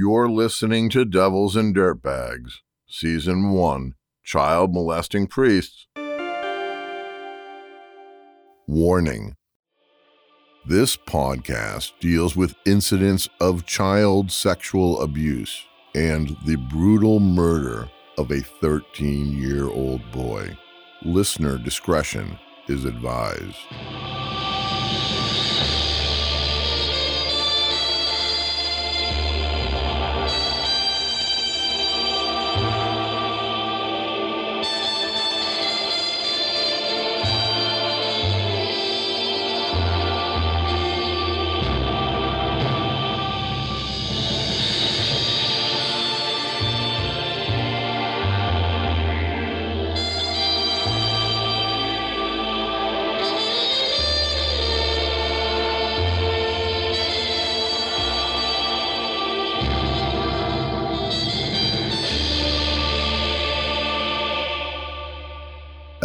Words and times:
You're 0.00 0.28
listening 0.28 0.90
to 0.90 1.04
Devils 1.04 1.56
and 1.56 1.74
Dirtbags, 1.74 2.58
Season 2.86 3.50
1 3.50 3.94
Child 4.22 4.72
Molesting 4.72 5.26
Priests. 5.26 5.88
Warning 8.68 9.34
This 10.64 10.96
podcast 10.96 11.94
deals 11.98 12.36
with 12.36 12.54
incidents 12.64 13.28
of 13.40 13.66
child 13.66 14.30
sexual 14.30 15.00
abuse 15.00 15.66
and 15.96 16.36
the 16.46 16.54
brutal 16.54 17.18
murder 17.18 17.90
of 18.18 18.30
a 18.30 18.38
13 18.38 19.32
year 19.32 19.64
old 19.64 20.12
boy. 20.12 20.56
Listener 21.02 21.58
discretion 21.58 22.38
is 22.68 22.84
advised. 22.84 23.56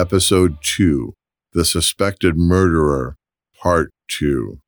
Episode 0.04 0.58
2 0.62 1.14
The 1.54 1.64
Suspected 1.64 2.36
Murderer, 2.36 3.16
Part 3.58 3.90
2. 4.10 4.60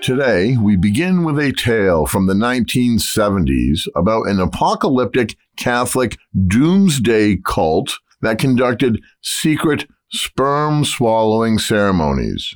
Today, 0.00 0.56
we 0.56 0.76
begin 0.76 1.22
with 1.22 1.38
a 1.38 1.52
tale 1.52 2.06
from 2.06 2.26
the 2.26 2.32
1970s 2.32 3.86
about 3.94 4.28
an 4.28 4.40
apocalyptic 4.40 5.36
Catholic 5.58 6.16
doomsday 6.46 7.36
cult 7.44 7.98
that 8.22 8.38
conducted 8.38 9.02
secret 9.20 9.86
sperm 10.10 10.82
swallowing 10.82 11.58
ceremonies. 11.58 12.54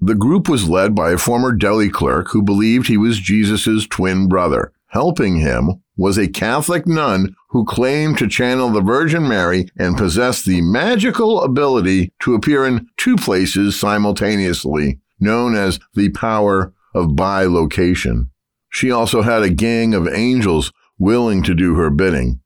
The 0.00 0.14
group 0.14 0.48
was 0.48 0.70
led 0.70 0.94
by 0.94 1.10
a 1.10 1.18
former 1.18 1.52
deli 1.52 1.90
clerk 1.90 2.28
who 2.30 2.40
believed 2.40 2.86
he 2.86 2.96
was 2.96 3.18
Jesus' 3.18 3.86
twin 3.86 4.26
brother. 4.26 4.72
Helping 4.92 5.36
him 5.36 5.82
was 5.96 6.18
a 6.18 6.28
Catholic 6.28 6.86
nun 6.86 7.34
who 7.48 7.64
claimed 7.64 8.18
to 8.18 8.28
channel 8.28 8.68
the 8.68 8.82
Virgin 8.82 9.26
Mary 9.26 9.66
and 9.78 9.96
possessed 9.96 10.44
the 10.44 10.60
magical 10.60 11.40
ability 11.40 12.12
to 12.20 12.34
appear 12.34 12.66
in 12.66 12.86
two 12.98 13.16
places 13.16 13.78
simultaneously, 13.78 15.00
known 15.18 15.54
as 15.54 15.80
the 15.94 16.10
power 16.10 16.74
of 16.94 17.12
bilocation. 17.12 18.28
She 18.68 18.90
also 18.90 19.22
had 19.22 19.42
a 19.42 19.48
gang 19.48 19.94
of 19.94 20.06
angels 20.06 20.70
willing 20.98 21.42
to 21.44 21.54
do 21.54 21.74
her 21.76 21.88
bidding. 21.88 22.40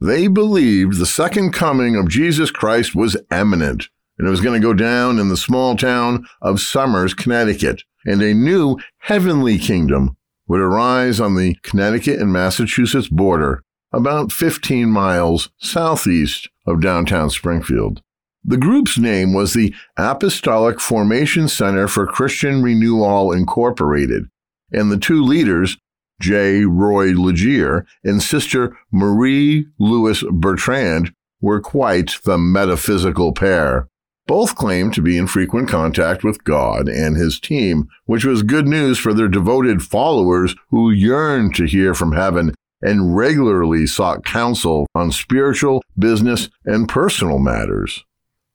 They 0.00 0.28
believed 0.28 0.96
the 0.96 1.04
second 1.04 1.52
coming 1.52 1.94
of 1.94 2.08
Jesus 2.08 2.50
Christ 2.50 2.94
was 2.94 3.18
imminent, 3.30 3.90
and 4.16 4.26
it 4.26 4.30
was 4.30 4.40
going 4.40 4.58
to 4.58 4.66
go 4.66 4.72
down 4.72 5.18
in 5.18 5.28
the 5.28 5.36
small 5.36 5.76
town 5.76 6.26
of 6.40 6.58
Somers, 6.58 7.12
Connecticut, 7.12 7.82
and 8.06 8.22
a 8.22 8.32
new 8.32 8.78
heavenly 8.96 9.58
kingdom 9.58 10.16
would 10.48 10.60
arise 10.60 11.20
on 11.20 11.36
the 11.36 11.56
Connecticut 11.62 12.20
and 12.20 12.32
Massachusetts 12.32 13.08
border, 13.08 13.62
about 13.92 14.32
15 14.32 14.88
miles 14.88 15.50
southeast 15.58 16.48
of 16.66 16.80
downtown 16.80 17.30
Springfield. 17.30 18.02
The 18.44 18.56
group's 18.56 18.98
name 18.98 19.34
was 19.34 19.54
the 19.54 19.72
Apostolic 19.96 20.80
Formation 20.80 21.46
Center 21.46 21.86
for 21.86 22.06
Christian 22.06 22.62
Renewal 22.62 23.30
Incorporated, 23.32 24.24
and 24.72 24.90
the 24.90 24.98
two 24.98 25.22
leaders, 25.22 25.76
J. 26.20 26.64
Roy 26.64 27.12
Legere 27.12 27.86
and 28.02 28.22
Sister 28.22 28.76
Marie 28.90 29.66
Louis 29.78 30.24
Bertrand, 30.30 31.12
were 31.40 31.60
quite 31.60 32.18
the 32.24 32.38
metaphysical 32.38 33.32
pair. 33.32 33.88
Both 34.32 34.54
claimed 34.54 34.94
to 34.94 35.02
be 35.02 35.18
in 35.18 35.26
frequent 35.26 35.68
contact 35.68 36.24
with 36.24 36.42
God 36.42 36.88
and 36.88 37.18
his 37.18 37.38
team, 37.38 37.90
which 38.06 38.24
was 38.24 38.42
good 38.42 38.66
news 38.66 38.98
for 38.98 39.12
their 39.12 39.28
devoted 39.28 39.82
followers 39.82 40.56
who 40.70 40.90
yearned 40.90 41.54
to 41.56 41.66
hear 41.66 41.92
from 41.92 42.12
heaven 42.12 42.54
and 42.80 43.14
regularly 43.14 43.86
sought 43.86 44.24
counsel 44.24 44.86
on 44.94 45.12
spiritual, 45.12 45.82
business, 45.98 46.48
and 46.64 46.88
personal 46.88 47.38
matters. 47.38 48.06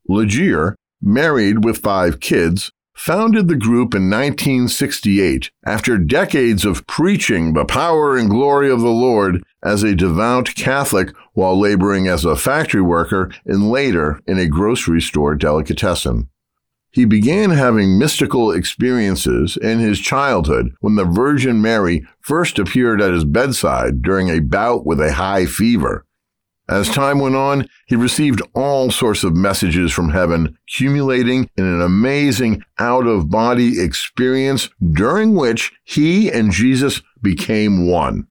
Legere, 0.08 0.74
married 1.00 1.64
with 1.64 1.78
five 1.78 2.18
kids, 2.18 2.72
founded 2.98 3.46
the 3.46 3.56
group 3.56 3.94
in 3.94 4.10
1968 4.10 5.52
after 5.64 5.96
decades 5.96 6.64
of 6.64 6.84
preaching 6.88 7.52
the 7.52 7.64
power 7.64 8.16
and 8.16 8.28
glory 8.28 8.68
of 8.68 8.80
the 8.80 8.90
Lord 8.90 9.42
as 9.62 9.84
a 9.84 9.94
devout 9.94 10.52
Catholic 10.56 11.14
while 11.32 11.58
laboring 11.58 12.08
as 12.08 12.24
a 12.24 12.34
factory 12.34 12.82
worker 12.82 13.30
and 13.46 13.70
later 13.70 14.20
in 14.26 14.36
a 14.38 14.48
grocery 14.48 15.00
store 15.00 15.36
delicatessen. 15.36 16.28
He 16.90 17.04
began 17.04 17.50
having 17.50 17.98
mystical 17.98 18.50
experiences 18.50 19.56
in 19.56 19.78
his 19.78 20.00
childhood 20.00 20.74
when 20.80 20.96
the 20.96 21.04
Virgin 21.04 21.62
Mary 21.62 22.04
first 22.20 22.58
appeared 22.58 23.00
at 23.00 23.12
his 23.12 23.24
bedside 23.24 24.02
during 24.02 24.28
a 24.28 24.40
bout 24.40 24.84
with 24.84 25.00
a 25.00 25.12
high 25.12 25.46
fever. 25.46 26.04
As 26.68 26.90
time 26.90 27.18
went 27.18 27.34
on, 27.34 27.66
he 27.86 27.96
received 27.96 28.42
all 28.54 28.90
sorts 28.90 29.24
of 29.24 29.34
messages 29.34 29.90
from 29.90 30.10
heaven, 30.10 30.58
accumulating 30.68 31.48
in 31.56 31.64
an 31.64 31.80
amazing 31.80 32.62
out 32.78 33.06
of 33.06 33.30
body 33.30 33.80
experience 33.80 34.68
during 34.92 35.34
which 35.34 35.72
he 35.84 36.30
and 36.30 36.52
Jesus 36.52 37.00
became 37.22 37.88
one. 37.88 38.26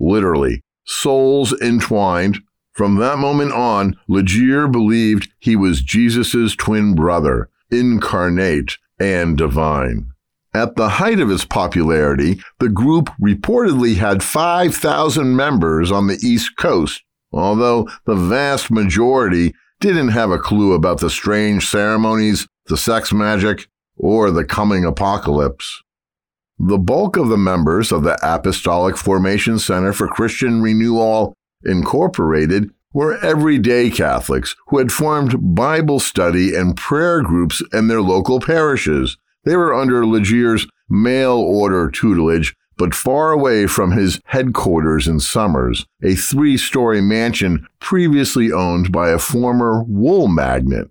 Literally, 0.00 0.64
souls 0.84 1.52
entwined. 1.60 2.40
From 2.72 2.96
that 2.96 3.18
moment 3.18 3.52
on, 3.52 3.96
Legere 4.08 4.66
believed 4.66 5.32
he 5.38 5.54
was 5.54 5.80
Jesus' 5.80 6.56
twin 6.56 6.94
brother, 6.94 7.48
incarnate 7.70 8.78
and 8.98 9.38
divine. 9.38 10.10
At 10.52 10.74
the 10.74 10.88
height 10.88 11.20
of 11.20 11.30
its 11.30 11.44
popularity, 11.44 12.40
the 12.58 12.68
group 12.68 13.10
reportedly 13.20 13.96
had 13.96 14.22
5,000 14.22 15.36
members 15.36 15.92
on 15.92 16.06
the 16.06 16.18
East 16.22 16.56
Coast 16.56 17.02
although 17.36 17.88
the 18.04 18.14
vast 18.14 18.70
majority 18.70 19.54
didn't 19.80 20.08
have 20.08 20.30
a 20.30 20.38
clue 20.38 20.72
about 20.72 21.00
the 21.00 21.10
strange 21.10 21.66
ceremonies, 21.68 22.48
the 22.66 22.76
sex 22.76 23.12
magic, 23.12 23.68
or 23.96 24.30
the 24.30 24.44
coming 24.44 24.84
apocalypse. 24.84 25.82
The 26.58 26.78
bulk 26.78 27.16
of 27.16 27.28
the 27.28 27.36
members 27.36 27.92
of 27.92 28.02
the 28.02 28.18
Apostolic 28.22 28.96
Formation 28.96 29.58
Center 29.58 29.92
for 29.92 30.08
Christian 30.08 30.62
Renewal 30.62 31.34
Incorporated 31.64 32.70
were 32.92 33.22
everyday 33.22 33.90
Catholics 33.90 34.56
who 34.68 34.78
had 34.78 34.90
formed 34.90 35.54
Bible 35.54 36.00
study 36.00 36.54
and 36.54 36.76
prayer 36.76 37.20
groups 37.20 37.62
in 37.72 37.88
their 37.88 38.00
local 38.00 38.40
parishes. 38.40 39.18
They 39.44 39.56
were 39.56 39.74
under 39.74 40.06
Legere's 40.06 40.66
mail 40.88 41.36
order 41.36 41.90
tutelage 41.90 42.56
but 42.76 42.94
far 42.94 43.32
away 43.32 43.66
from 43.66 43.92
his 43.92 44.20
headquarters 44.26 45.08
in 45.08 45.20
Somers, 45.20 45.86
a 46.02 46.14
three 46.14 46.56
story 46.56 47.00
mansion 47.00 47.66
previously 47.80 48.52
owned 48.52 48.92
by 48.92 49.10
a 49.10 49.18
former 49.18 49.82
wool 49.84 50.28
magnate. 50.28 50.88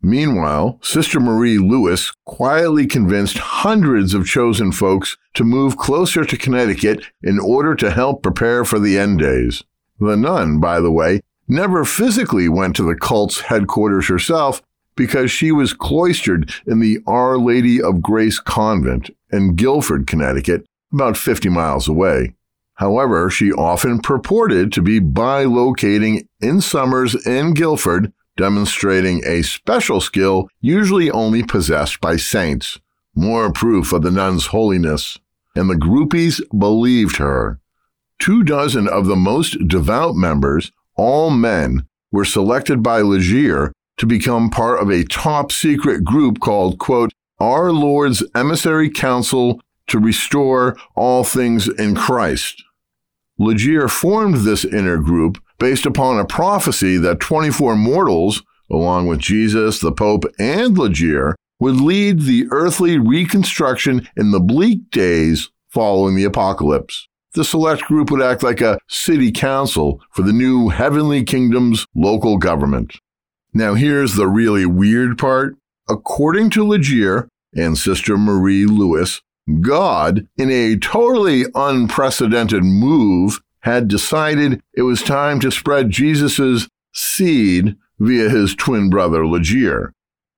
Meanwhile, 0.00 0.78
Sister 0.80 1.18
Marie 1.18 1.58
Louis 1.58 2.12
quietly 2.24 2.86
convinced 2.86 3.38
hundreds 3.38 4.14
of 4.14 4.26
chosen 4.26 4.70
folks 4.70 5.16
to 5.34 5.42
move 5.42 5.76
closer 5.76 6.24
to 6.24 6.36
Connecticut 6.36 7.04
in 7.22 7.40
order 7.40 7.74
to 7.74 7.90
help 7.90 8.22
prepare 8.22 8.64
for 8.64 8.78
the 8.78 8.96
end 8.96 9.18
days. 9.18 9.64
The 9.98 10.16
nun, 10.16 10.60
by 10.60 10.80
the 10.80 10.92
way, 10.92 11.22
never 11.48 11.84
physically 11.84 12.48
went 12.48 12.76
to 12.76 12.84
the 12.84 12.94
cult's 12.94 13.40
headquarters 13.40 14.06
herself 14.06 14.62
because 14.94 15.30
she 15.30 15.50
was 15.50 15.72
cloistered 15.72 16.52
in 16.66 16.78
the 16.80 16.98
Our 17.06 17.38
Lady 17.38 17.80
of 17.82 18.02
Grace 18.02 18.38
Convent 18.38 19.10
in 19.32 19.54
Guilford, 19.54 20.06
Connecticut, 20.06 20.67
about 20.92 21.16
50 21.16 21.48
miles 21.48 21.88
away. 21.88 22.34
However, 22.74 23.28
she 23.28 23.50
often 23.52 23.98
purported 23.98 24.72
to 24.72 24.82
be 24.82 25.00
bilocating 25.00 26.28
in 26.40 26.60
Somers 26.60 27.14
and 27.26 27.56
Guilford, 27.56 28.12
demonstrating 28.36 29.22
a 29.26 29.42
special 29.42 30.00
skill 30.00 30.48
usually 30.60 31.10
only 31.10 31.42
possessed 31.42 32.00
by 32.00 32.16
saints. 32.16 32.78
More 33.16 33.52
proof 33.52 33.92
of 33.92 34.02
the 34.02 34.12
nun's 34.12 34.46
holiness. 34.46 35.18
And 35.56 35.68
the 35.68 35.74
groupies 35.74 36.40
believed 36.56 37.16
her. 37.16 37.58
Two 38.20 38.44
dozen 38.44 38.86
of 38.86 39.06
the 39.06 39.16
most 39.16 39.66
devout 39.66 40.14
members, 40.14 40.70
all 40.96 41.30
men, 41.30 41.84
were 42.12 42.24
selected 42.24 42.80
by 42.80 43.00
Legere 43.00 43.72
to 43.96 44.06
become 44.06 44.50
part 44.50 44.80
of 44.80 44.88
a 44.88 45.04
top 45.04 45.50
secret 45.50 46.04
group 46.04 46.38
called, 46.38 46.78
quote, 46.78 47.12
Our 47.40 47.72
Lord's 47.72 48.22
Emissary 48.36 48.88
Council 48.88 49.60
to 49.88 49.98
restore 49.98 50.76
all 50.94 51.24
things 51.24 51.68
in 51.68 51.94
Christ. 51.94 52.62
Legere 53.38 53.88
formed 53.88 54.38
this 54.38 54.64
inner 54.64 54.98
group 54.98 55.38
based 55.58 55.86
upon 55.86 56.18
a 56.18 56.24
prophecy 56.24 56.96
that 56.98 57.20
24 57.20 57.76
mortals, 57.76 58.42
along 58.70 59.06
with 59.06 59.18
Jesus, 59.18 59.80
the 59.80 59.92
Pope, 59.92 60.24
and 60.38 60.76
Legere, 60.76 61.36
would 61.60 61.80
lead 61.80 62.20
the 62.22 62.46
earthly 62.50 62.98
reconstruction 62.98 64.08
in 64.16 64.30
the 64.30 64.40
bleak 64.40 64.90
days 64.90 65.50
following 65.68 66.14
the 66.14 66.24
apocalypse. 66.24 67.08
The 67.34 67.44
select 67.44 67.82
group 67.82 68.10
would 68.10 68.22
act 68.22 68.42
like 68.42 68.60
a 68.60 68.78
city 68.88 69.30
council 69.30 70.00
for 70.12 70.22
the 70.22 70.32
new 70.32 70.70
heavenly 70.70 71.24
kingdom's 71.24 71.86
local 71.94 72.38
government. 72.38 72.96
Now, 73.52 73.74
here's 73.74 74.14
the 74.14 74.26
really 74.26 74.66
weird 74.66 75.18
part. 75.18 75.56
According 75.88 76.50
to 76.50 76.66
Legere 76.66 77.28
and 77.54 77.76
Sister 77.76 78.16
Marie 78.16 78.66
Lewis, 78.66 79.20
God, 79.60 80.26
in 80.36 80.50
a 80.50 80.76
totally 80.76 81.44
unprecedented 81.54 82.62
move, 82.64 83.40
had 83.60 83.88
decided 83.88 84.62
it 84.74 84.82
was 84.82 85.02
time 85.02 85.40
to 85.40 85.50
spread 85.50 85.90
Jesus' 85.90 86.68
seed 86.92 87.76
via 87.98 88.28
his 88.28 88.54
twin 88.54 88.90
brother 88.90 89.26
Legere. 89.26 89.92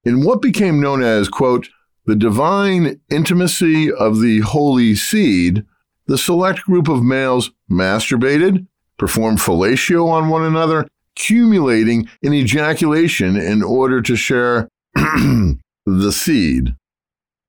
In 0.05 0.25
what 0.25 0.41
became 0.41 0.81
known 0.81 1.03
as, 1.03 1.29
quote, 1.29 1.69
the 2.07 2.17
divine 2.17 3.01
intimacy 3.11 3.93
of 3.93 4.21
the 4.21 4.41
holy 4.41 4.95
seed, 4.95 5.65
the 6.07 6.19
select 6.19 6.61
group 6.63 6.89
of 6.89 7.05
males 7.05 7.51
masturbated, 7.71 8.67
performed 8.97 9.39
fellatio 9.39 10.09
on 10.09 10.29
one 10.29 10.43
another, 10.43 10.87
accumulating 11.15 12.09
in 12.23 12.33
ejaculation 12.33 13.37
in 13.37 13.63
order 13.63 14.01
to 14.01 14.17
share 14.17 14.69
the 14.95 16.13
seed. 16.13 16.75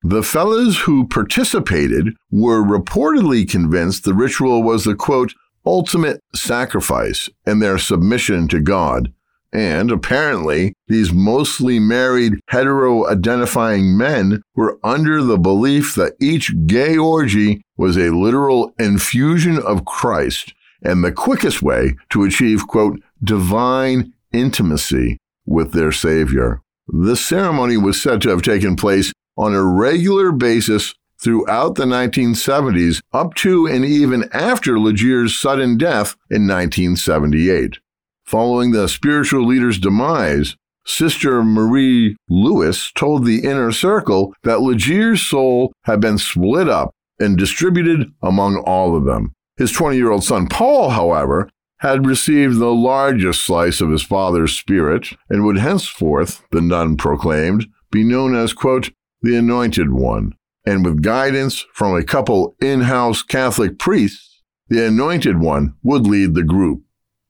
The 0.04 0.24
fellows 0.24 0.80
who 0.80 1.08
participated 1.08 2.16
were 2.32 2.64
reportedly 2.64 3.48
convinced 3.50 4.04
the 4.04 4.16
ritual 4.16 4.64
was 4.64 4.84
the 4.84 4.96
quote, 4.96 5.34
ultimate 5.66 6.22
sacrifice 6.34 7.30
and 7.46 7.62
their 7.62 7.78
submission 7.78 8.48
to 8.48 8.60
God. 8.60 9.14
And 9.54 9.92
apparently, 9.92 10.74
these 10.88 11.12
mostly 11.12 11.78
married 11.78 12.40
hetero 12.48 13.08
identifying 13.08 13.98
men 13.98 14.42
were 14.56 14.80
under 14.84 15.22
the 15.22 15.38
belief 15.38 15.94
that 15.96 16.14
each 16.22 16.54
gay 16.66 16.98
orgy 16.98 17.62
was 17.78 17.98
a 17.98 18.16
literal 18.16 18.74
infusion 18.80 19.60
of 19.60 19.86
Christ 19.86 20.54
and 20.82 21.04
the 21.04 21.12
quickest 21.12 21.62
way 21.62 21.96
to 22.10 22.24
achieve, 22.24 22.66
quote, 22.66 23.00
divine 23.24 24.14
intimacy 24.32 25.18
with 25.46 25.74
their 25.74 25.92
Savior. 25.92 26.62
This 26.88 27.24
ceremony 27.24 27.78
was 27.78 28.02
said 28.02 28.22
to 28.22 28.30
have 28.30 28.42
taken 28.42 28.76
place 28.76 29.14
on 29.38 29.54
a 29.54 29.64
regular 29.64 30.32
basis 30.32 30.94
throughout 31.22 31.76
the 31.76 31.86
1970s, 31.86 33.02
up 33.14 33.36
to 33.36 33.68
and 33.68 33.86
even 33.86 34.28
after 34.34 34.80
Legere's 34.80 35.38
sudden 35.38 35.78
death 35.78 36.16
in 36.30 36.48
1978. 36.48 37.78
Following 38.26 38.72
the 38.72 38.88
spiritual 38.88 39.46
leader's 39.46 39.78
demise, 39.78 40.56
Sister 40.86 41.44
Marie 41.44 42.16
Lewis 42.28 42.92
told 42.94 43.26
the 43.26 43.44
inner 43.44 43.72
circle 43.72 44.34
that 44.44 44.62
Legere's 44.62 45.22
soul 45.22 45.74
had 45.84 46.00
been 46.00 46.18
split 46.18 46.68
up 46.68 46.92
and 47.20 47.38
distributed 47.38 48.12
among 48.24 48.58
all 48.58 48.96
of 48.96 49.06
them. 49.06 49.34
His 49.58 49.72
20 49.72 49.96
year 49.96 50.12
old 50.12 50.24
son 50.24 50.48
Paul, 50.48 50.90
however, 50.90 51.50
had 51.80 52.06
received 52.06 52.58
the 52.58 52.74
largest 52.74 53.44
slice 53.44 53.82
of 53.82 53.90
his 53.90 54.04
father's 54.04 54.58
spirit 54.58 55.10
and 55.30 55.44
would 55.44 55.58
henceforth, 55.58 56.44
the 56.52 56.62
nun 56.62 56.98
proclaimed, 56.98 57.68
be 57.92 58.04
known 58.04 58.36
as, 58.36 58.54
quote, 58.54 58.92
the 59.22 59.36
Anointed 59.36 59.92
One. 59.92 60.34
And 60.66 60.86
with 60.86 61.02
guidance 61.02 61.66
from 61.74 61.96
a 61.96 62.04
couple 62.04 62.56
in 62.62 62.82
house 62.82 63.24
Catholic 63.24 63.80
priests, 63.80 64.42
the 64.70 64.86
Anointed 64.86 65.40
One 65.40 65.76
would 65.84 66.06
lead 66.08 66.34
the 66.34 66.44
group. 66.44 66.84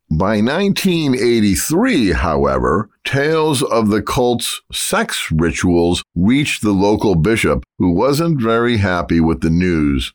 By 0.09 0.41
1983, 0.41 2.11
however, 2.11 2.89
tales 3.05 3.63
of 3.63 3.89
the 3.89 4.01
cult's 4.01 4.61
sex 4.71 5.31
rituals 5.31 6.03
reached 6.15 6.61
the 6.61 6.73
local 6.73 7.15
bishop, 7.15 7.63
who 7.77 7.91
wasn't 7.91 8.41
very 8.41 8.77
happy 8.77 9.21
with 9.21 9.39
the 9.39 9.49
news. 9.49 10.13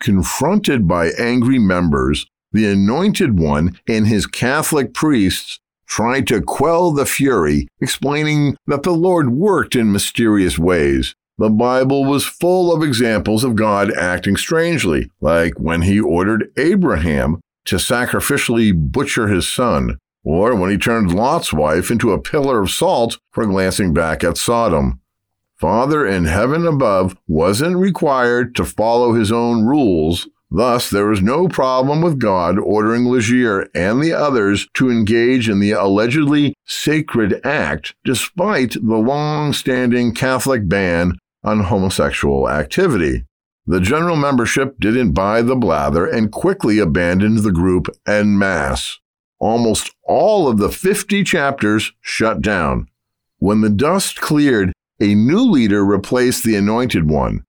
Confronted 0.00 0.88
by 0.88 1.10
angry 1.18 1.60
members, 1.60 2.26
the 2.52 2.66
Anointed 2.66 3.38
One 3.38 3.78
and 3.88 4.08
his 4.08 4.26
Catholic 4.26 4.92
priests 4.92 5.60
tried 5.86 6.26
to 6.28 6.42
quell 6.42 6.92
the 6.92 7.06
fury, 7.06 7.68
explaining 7.80 8.56
that 8.66 8.82
the 8.82 8.92
Lord 8.94 9.30
worked 9.30 9.76
in 9.76 9.92
mysterious 9.92 10.58
ways. 10.58 11.14
The 11.38 11.50
Bible 11.50 12.04
was 12.04 12.24
full 12.24 12.74
of 12.74 12.82
examples 12.82 13.44
of 13.44 13.56
God 13.56 13.92
acting 13.92 14.36
strangely, 14.36 15.10
like 15.20 15.54
when 15.58 15.82
he 15.82 16.00
ordered 16.00 16.50
Abraham 16.56 17.40
to 17.66 17.76
sacrificially 17.76 18.72
butcher 18.74 19.28
his 19.28 19.46
son, 19.46 19.98
or 20.24 20.54
when 20.54 20.70
he 20.70 20.78
turned 20.78 21.14
Lot's 21.14 21.52
wife 21.52 21.90
into 21.90 22.12
a 22.12 22.20
pillar 22.20 22.62
of 22.62 22.70
salt 22.70 23.18
for 23.30 23.44
glancing 23.44 23.92
back 23.92 24.24
at 24.24 24.38
Sodom. 24.38 25.00
Father 25.56 26.06
in 26.06 26.26
heaven 26.26 26.66
above 26.66 27.16
wasn't 27.26 27.76
required 27.76 28.54
to 28.56 28.64
follow 28.64 29.12
his 29.12 29.32
own 29.32 29.64
rules. 29.64 30.28
Thus, 30.50 30.90
there 30.90 31.06
was 31.06 31.20
no 31.20 31.48
problem 31.48 32.02
with 32.02 32.20
God 32.20 32.58
ordering 32.58 33.06
Legere 33.08 33.68
and 33.74 34.00
the 34.00 34.12
others 34.12 34.68
to 34.74 34.90
engage 34.90 35.48
in 35.48 35.58
the 35.58 35.72
allegedly 35.72 36.54
sacred 36.64 37.40
act, 37.44 37.94
despite 38.04 38.72
the 38.74 38.96
long 38.96 39.52
standing 39.52 40.14
Catholic 40.14 40.68
ban 40.68 41.18
on 41.42 41.64
homosexual 41.64 42.48
activity. 42.48 43.24
The 43.66 43.80
general 43.80 44.14
membership 44.14 44.78
didn't 44.78 45.12
buy 45.12 45.42
the 45.42 45.56
blather 45.56 46.06
and 46.06 46.30
quickly 46.30 46.78
abandoned 46.78 47.38
the 47.38 47.50
group 47.50 47.88
en 48.06 48.38
masse. 48.38 49.00
Almost 49.40 49.92
all 50.04 50.46
of 50.48 50.58
the 50.58 50.70
50 50.70 51.24
chapters 51.24 51.92
shut 52.00 52.40
down. 52.40 52.88
When 53.38 53.60
the 53.60 53.70
dust 53.70 54.20
cleared, 54.20 54.72
a 55.00 55.14
new 55.14 55.40
leader 55.40 55.84
replaced 55.84 56.44
the 56.44 56.54
anointed 56.54 57.10
one. 57.10 57.45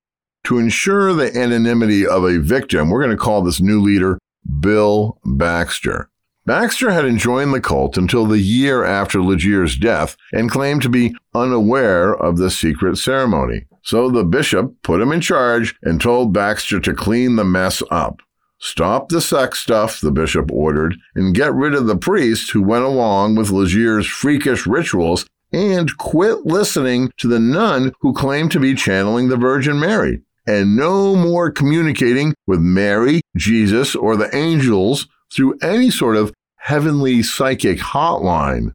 To 0.47 0.59
ensure 0.59 1.13
the 1.13 1.37
anonymity 1.37 2.07
of 2.07 2.23
a 2.23 2.39
victim, 2.39 2.89
we're 2.89 3.03
going 3.03 3.11
to 3.11 3.21
call 3.21 3.41
this 3.41 3.59
new 3.59 3.81
leader 3.81 4.17
Bill 4.61 5.19
Baxter. 5.25 6.09
Baxter 6.45 6.89
had 6.89 7.17
joined 7.17 7.53
the 7.53 7.59
cult 7.59 7.97
until 7.97 8.25
the 8.25 8.39
year 8.39 8.85
after 8.85 9.21
Legere's 9.21 9.75
death 9.75 10.15
and 10.31 10.49
claimed 10.49 10.83
to 10.83 10.89
be 10.89 11.13
unaware 11.35 12.15
of 12.15 12.37
the 12.37 12.49
secret 12.49 12.95
ceremony. 12.95 13.65
So 13.83 14.09
the 14.09 14.23
bishop 14.23 14.71
put 14.83 15.01
him 15.01 15.11
in 15.11 15.19
charge 15.19 15.75
and 15.83 15.99
told 15.99 16.31
Baxter 16.31 16.79
to 16.79 16.93
clean 16.93 17.35
the 17.35 17.43
mess 17.43 17.83
up. 17.91 18.21
Stop 18.57 19.09
the 19.09 19.19
sex 19.19 19.59
stuff, 19.59 19.99
the 19.99 20.11
bishop 20.11 20.49
ordered, 20.49 20.95
and 21.13 21.35
get 21.35 21.53
rid 21.53 21.73
of 21.73 21.87
the 21.87 21.97
priest 21.97 22.51
who 22.51 22.61
went 22.61 22.85
along 22.85 23.35
with 23.35 23.51
Legere's 23.51 24.07
freakish 24.07 24.65
rituals 24.65 25.25
and 25.51 25.97
quit 25.97 26.45
listening 26.45 27.11
to 27.17 27.27
the 27.27 27.39
nun 27.39 27.91
who 27.99 28.13
claimed 28.13 28.53
to 28.53 28.61
be 28.61 28.73
channeling 28.73 29.27
the 29.27 29.35
Virgin 29.35 29.77
Mary. 29.77 30.21
And 30.47 30.77
no 30.77 31.15
more 31.15 31.51
communicating 31.51 32.33
with 32.47 32.61
Mary, 32.61 33.21
Jesus, 33.35 33.95
or 33.95 34.15
the 34.15 34.33
angels 34.35 35.07
through 35.33 35.57
any 35.61 35.91
sort 35.91 36.15
of 36.15 36.33
heavenly 36.55 37.21
psychic 37.21 37.79
hotline. 37.79 38.71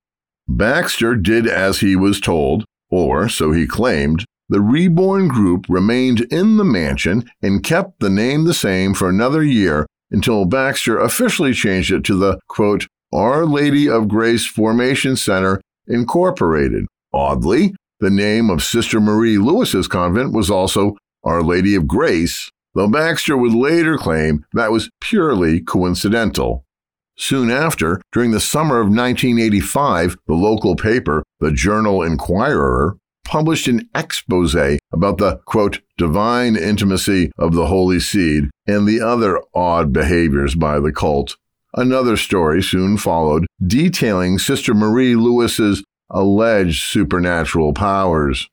Baxter 0.47 1.17
did 1.17 1.47
as 1.47 1.81
he 1.81 1.97
was 1.97 2.21
told, 2.21 2.64
or 2.91 3.29
so 3.29 3.52
he 3.52 3.67
claimed, 3.67 4.25
the 4.49 4.61
reborn 4.61 5.29
group 5.29 5.64
remained 5.69 6.21
in 6.31 6.59
the 6.59 6.64
mansion 6.64 7.25
and 7.41 7.64
kept 7.64 8.00
the 8.00 8.11
name 8.11 8.45
the 8.45 8.52
same 8.52 8.93
for 8.93 9.09
another 9.09 9.43
year 9.43 9.87
until 10.11 10.45
Baxter 10.45 10.99
officially 10.99 11.55
changed 11.55 11.91
it 11.91 12.05
to 12.05 12.14
the, 12.14 12.38
quote, 12.49 12.87
Our 13.14 13.47
Lady 13.47 13.88
of 13.88 14.09
Grace 14.09 14.47
Formation 14.47 15.17
Center 15.17 15.61
Incorporated. 15.87 16.87
Oddly, 17.14 17.75
the 18.00 18.11
name 18.11 18.50
of 18.50 18.62
Sister 18.62 19.00
Marie 19.00 19.38
Lewis's 19.38 19.88
convent 19.88 20.33
was 20.33 20.50
also 20.50 20.97
Our 21.25 21.43
Lady 21.43 21.75
of 21.75 21.87
Grace, 21.87 22.50
though 22.75 22.88
Baxter 22.88 23.37
would 23.37 23.55
later 23.55 23.97
claim 23.97 24.45
that 24.52 24.73
was 24.73 24.91
purely 25.00 25.61
coincidental. 25.61 26.64
Soon 27.17 27.50
after, 27.50 28.00
during 28.12 28.31
the 28.31 28.41
summer 28.41 28.81
of 28.81 28.88
1985, 28.88 30.17
the 30.26 30.35
local 30.35 30.75
paper, 30.75 31.23
the 31.41 31.52
Journal 31.52 32.02
Inquirer, 32.02 32.97
published 33.25 33.69
an 33.69 33.88
expose 33.95 34.55
about 34.93 35.19
the, 35.19 35.41
quote, 35.47 35.81
divine 35.97 36.57
intimacy 36.57 37.31
of 37.38 37.55
the 37.55 37.67
Holy 37.67 38.00
Seed 38.00 38.50
and 38.67 38.87
the 38.87 39.00
other 39.00 39.41
odd 39.55 39.93
behaviors 39.93 40.55
by 40.55 40.81
the 40.81 40.93
cult. 40.93 41.37
Another 41.75 42.17
story 42.17 42.62
soon 42.62 42.97
followed, 42.97 43.47
detailing 43.64 44.38
Sister 44.38 44.75
Marie 44.75 45.17
Lewis's 45.17 45.83
alleged 46.11 46.83
supernatural 46.83 47.73
powers. 47.73 48.49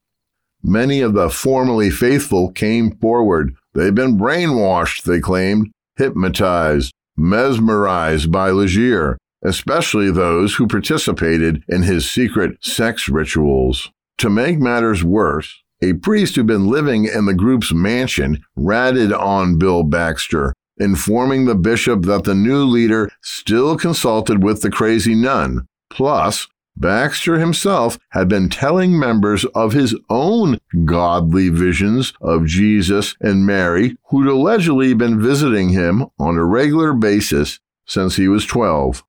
Many 0.64 1.02
of 1.02 1.14
the 1.14 1.30
formerly 1.30 1.90
faithful 1.90 2.52
came 2.52 2.92
forward. 2.98 3.56
They'd 3.74 3.96
been 3.96 4.18
brainwashed, 4.18 5.04
they 5.04 5.20
claimed, 5.20 5.72
hypnotized, 5.98 6.94
mesmerized 7.16 8.32
by 8.32 8.50
Legere, 8.50 9.18
especially 9.44 10.12
those 10.12 10.56
who 10.56 10.68
participated 10.68 11.64
in 11.68 11.84
his 11.84 12.10
secret 12.10 12.58
sex 12.64 13.08
rituals. 13.08 13.92
To 14.18 14.30
make 14.30 14.60
matters 14.60 15.04
worse, 15.04 15.64
a 15.82 15.94
priest 15.94 16.36
who'd 16.36 16.48
been 16.48 16.68
living 16.68 17.06
in 17.06 17.26
the 17.26 17.34
group's 17.34 17.74
mansion 17.74 18.44
ratted 18.56 19.14
on 19.14 19.58
Bill 19.58 19.84
Baxter, 19.84 20.54
informing 20.78 21.46
the 21.46 21.56
bishop 21.56 22.04
that 22.04 22.26
the 22.26 22.36
new 22.36 22.64
leader 22.64 23.10
still 23.22 23.78
consulted 23.78 24.44
with 24.44 24.62
the 24.62 24.70
crazy 24.70 25.16
nun. 25.16 25.66
Plus, 25.90 26.48
Baxter 26.80 27.40
himself 27.40 28.00
had 28.12 28.30
been 28.30 28.48
telling 28.48 28.98
members 28.98 29.44
of 29.54 29.74
his 29.74 29.96
own 30.10 30.60
godly 30.86 31.50
visions 31.50 32.14
of 32.22 32.46
Jesus 32.46 33.16
and 33.20 33.46
Mary, 33.46 33.98
who'd 34.10 34.28
allegedly 34.28 34.94
been 34.94 35.22
visiting 35.22 35.70
him 35.70 36.06
on 36.18 36.38
a 36.38 36.46
regular 36.46 36.94
basis 36.94 37.60
since 37.86 38.16
he 38.16 38.30
was 38.30 38.46
12. 38.46 39.04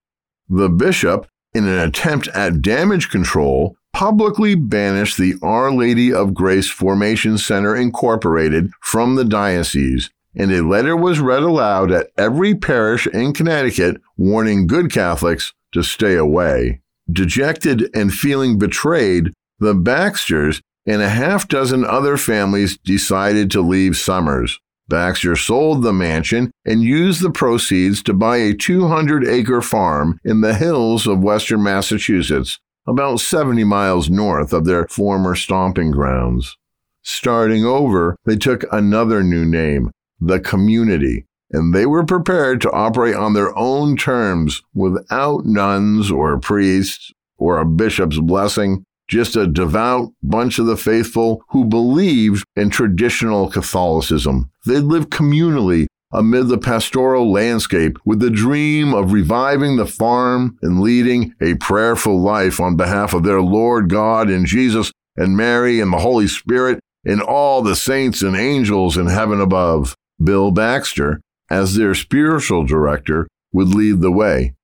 The 0.48 0.68
bishop, 0.68 1.28
in 1.54 1.68
an 1.68 1.78
attempt 1.78 2.26
at 2.28 2.60
damage 2.60 3.08
control, 3.08 3.76
publicly 3.92 4.56
banished 4.56 5.16
the 5.16 5.34
Our 5.40 5.72
Lady 5.72 6.12
of 6.12 6.34
Grace 6.34 6.68
Formation 6.68 7.38
Center 7.38 7.76
Incorporated 7.76 8.72
from 8.80 9.14
the 9.14 9.24
diocese, 9.24 10.10
and 10.34 10.50
a 10.50 10.66
letter 10.66 10.96
was 10.96 11.20
read 11.20 11.44
aloud 11.44 11.92
at 11.92 12.08
every 12.16 12.54
parish 12.54 13.06
in 13.06 13.32
Connecticut 13.32 14.00
warning 14.16 14.66
good 14.66 14.92
Catholics 14.92 15.52
to 15.72 15.84
stay 15.84 16.16
away. 16.16 16.80
Dejected 17.10 17.88
and 17.94 18.12
feeling 18.12 18.58
betrayed, 18.58 19.32
the 19.58 19.74
Baxters 19.74 20.60
and 20.86 21.02
a 21.02 21.08
half 21.08 21.48
dozen 21.48 21.84
other 21.84 22.16
families 22.16 22.78
decided 22.78 23.50
to 23.50 23.60
leave 23.60 23.96
Somers. 23.96 24.58
Baxter 24.88 25.36
sold 25.36 25.82
the 25.82 25.92
mansion 25.92 26.50
and 26.64 26.82
used 26.82 27.22
the 27.22 27.30
proceeds 27.30 28.02
to 28.02 28.12
buy 28.12 28.38
a 28.38 28.54
200 28.54 29.24
acre 29.26 29.62
farm 29.62 30.18
in 30.24 30.40
the 30.40 30.54
hills 30.54 31.06
of 31.06 31.22
western 31.22 31.62
Massachusetts, 31.62 32.58
about 32.86 33.20
70 33.20 33.62
miles 33.64 34.10
north 34.10 34.52
of 34.52 34.64
their 34.64 34.88
former 34.88 35.36
stomping 35.36 35.92
grounds. 35.92 36.56
Starting 37.02 37.64
over, 37.64 38.16
they 38.24 38.36
took 38.36 38.64
another 38.72 39.22
new 39.22 39.44
name, 39.44 39.90
the 40.20 40.40
Community, 40.40 41.24
and 41.52 41.74
they 41.74 41.86
were 41.86 42.04
prepared 42.04 42.60
to 42.60 42.70
operate 42.70 43.14
on 43.14 43.32
their 43.32 43.56
own 43.56 43.96
terms 43.96 44.62
without 44.74 45.44
nuns 45.44 46.10
or 46.10 46.38
priests 46.38 47.12
or 47.38 47.58
a 47.58 47.66
bishop's 47.66 48.18
blessing, 48.18 48.84
just 49.08 49.34
a 49.34 49.46
devout 49.46 50.12
bunch 50.22 50.58
of 50.58 50.66
the 50.66 50.76
faithful 50.76 51.42
who 51.48 51.64
believed 51.64 52.44
in 52.54 52.70
traditional 52.70 53.50
Catholicism. 53.50 54.50
They 54.66 54.78
lived 54.78 55.10
communally 55.10 55.86
amid 56.12 56.48
the 56.48 56.58
pastoral 56.58 57.30
landscape 57.30 57.96
with 58.04 58.20
the 58.20 58.30
dream 58.30 58.94
of 58.94 59.12
reviving 59.12 59.76
the 59.76 59.86
farm 59.86 60.58
and 60.62 60.80
leading 60.80 61.34
a 61.40 61.54
prayerful 61.54 62.20
life 62.20 62.60
on 62.60 62.76
behalf 62.76 63.14
of 63.14 63.22
their 63.22 63.40
Lord 63.40 63.88
God 63.88 64.28
and 64.28 64.46
Jesus 64.46 64.92
and 65.16 65.36
Mary 65.36 65.80
and 65.80 65.92
the 65.92 65.98
Holy 65.98 66.26
Spirit 66.26 66.80
and 67.04 67.22
all 67.22 67.62
the 67.62 67.76
saints 67.76 68.22
and 68.22 68.36
angels 68.36 68.96
in 68.96 69.06
heaven 69.06 69.40
above. 69.40 69.94
Bill 70.22 70.50
Baxter, 70.50 71.20
as 71.50 71.74
their 71.74 71.94
spiritual 71.94 72.64
director, 72.64 73.26
would 73.52 73.68
lead 73.68 74.00
the 74.00 74.12
way. 74.12 74.54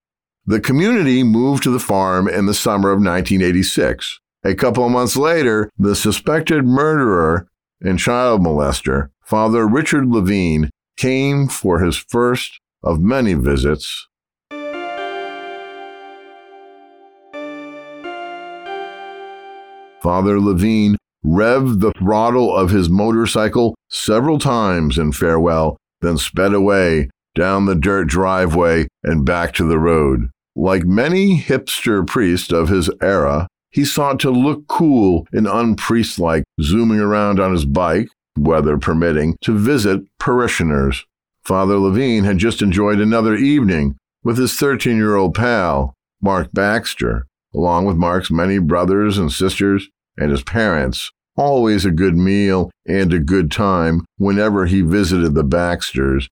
The 0.47 0.61
community 0.61 1.25
moved 1.25 1.65
to 1.65 1.71
the 1.71 1.81
farm 1.81 2.29
in 2.29 2.47
the 2.47 2.55
summer 2.55 2.91
of 2.91 2.99
1986. 2.99 4.21
A 4.45 4.55
couple 4.55 4.85
of 4.85 4.93
months 4.93 5.17
later, 5.17 5.69
the 5.77 5.97
suspected 5.97 6.65
murderer 6.65 7.49
and 7.81 7.99
child 7.99 8.41
molester, 8.43 9.11
Father 9.25 9.67
Richard 9.67 10.07
Lavigne, 10.07 10.69
came 10.97 11.49
for 11.49 11.81
his 11.81 11.97
first 11.97 12.61
of 12.83 13.01
many 13.01 13.35
visits. 13.35 14.07
Father 20.01 20.41
Lavigne 20.41 20.95
revved 21.25 21.81
the 21.81 21.93
throttle 21.99 22.55
of 22.55 22.71
his 22.71 22.89
motorcycle 22.89 23.75
several 23.89 24.39
times 24.39 24.97
in 24.97 25.11
farewell, 25.11 25.77
then 26.07 26.19
sped 26.19 26.55
away 26.55 27.11
down 27.35 27.67
the 27.67 27.75
dirt 27.75 28.05
driveway 28.09 28.89
and 29.03 29.25
back 29.25 29.53
to 29.55 29.65
the 29.65 29.79
road. 29.79 30.31
Like 30.55 30.85
many 30.85 31.41
hipster 31.41 32.07
priests 32.07 32.51
of 32.51 32.69
his 32.69 32.91
era, 33.03 33.47
he 33.71 33.85
sought 33.85 34.19
to 34.21 34.31
look 34.31 34.67
cool 34.69 35.27
and 35.33 35.47
unpriestlike, 35.47 36.45
zooming 36.63 36.99
around 36.99 37.39
on 37.39 37.53
his 37.53 37.67
bike, 37.67 38.09
weather 38.39 38.79
permitting, 38.79 39.37
to 39.43 39.57
visit 39.57 40.03
parishioners. 40.19 41.05
Father 41.45 41.79
Lavigne 41.79 42.27
had 42.27 42.39
just 42.39 42.63
enjoyed 42.63 43.01
another 43.01 43.35
evening 43.35 43.97
with 44.25 44.39
his 44.39 44.55
13 44.55 44.97
year 44.97 45.15
old 45.15 45.35
pal, 45.35 45.95
Mark 46.23 46.49
Baxter, 46.53 47.27
along 47.55 47.85
with 47.85 47.97
Mark's 47.97 48.31
many 48.31 48.59
brothers 48.59 49.19
and 49.19 49.31
sisters 49.31 49.89
and 50.17 50.31
his 50.31 50.43
parents. 50.43 51.13
Always 51.37 51.85
a 51.85 51.91
good 51.91 52.17
meal 52.17 52.71
and 52.87 53.13
a 53.13 53.19
good 53.19 53.51
time 53.51 54.07
whenever 54.17 54.67
he 54.67 54.81
visited 54.81 55.35
the 55.35 55.45
Baxters. 55.45 56.29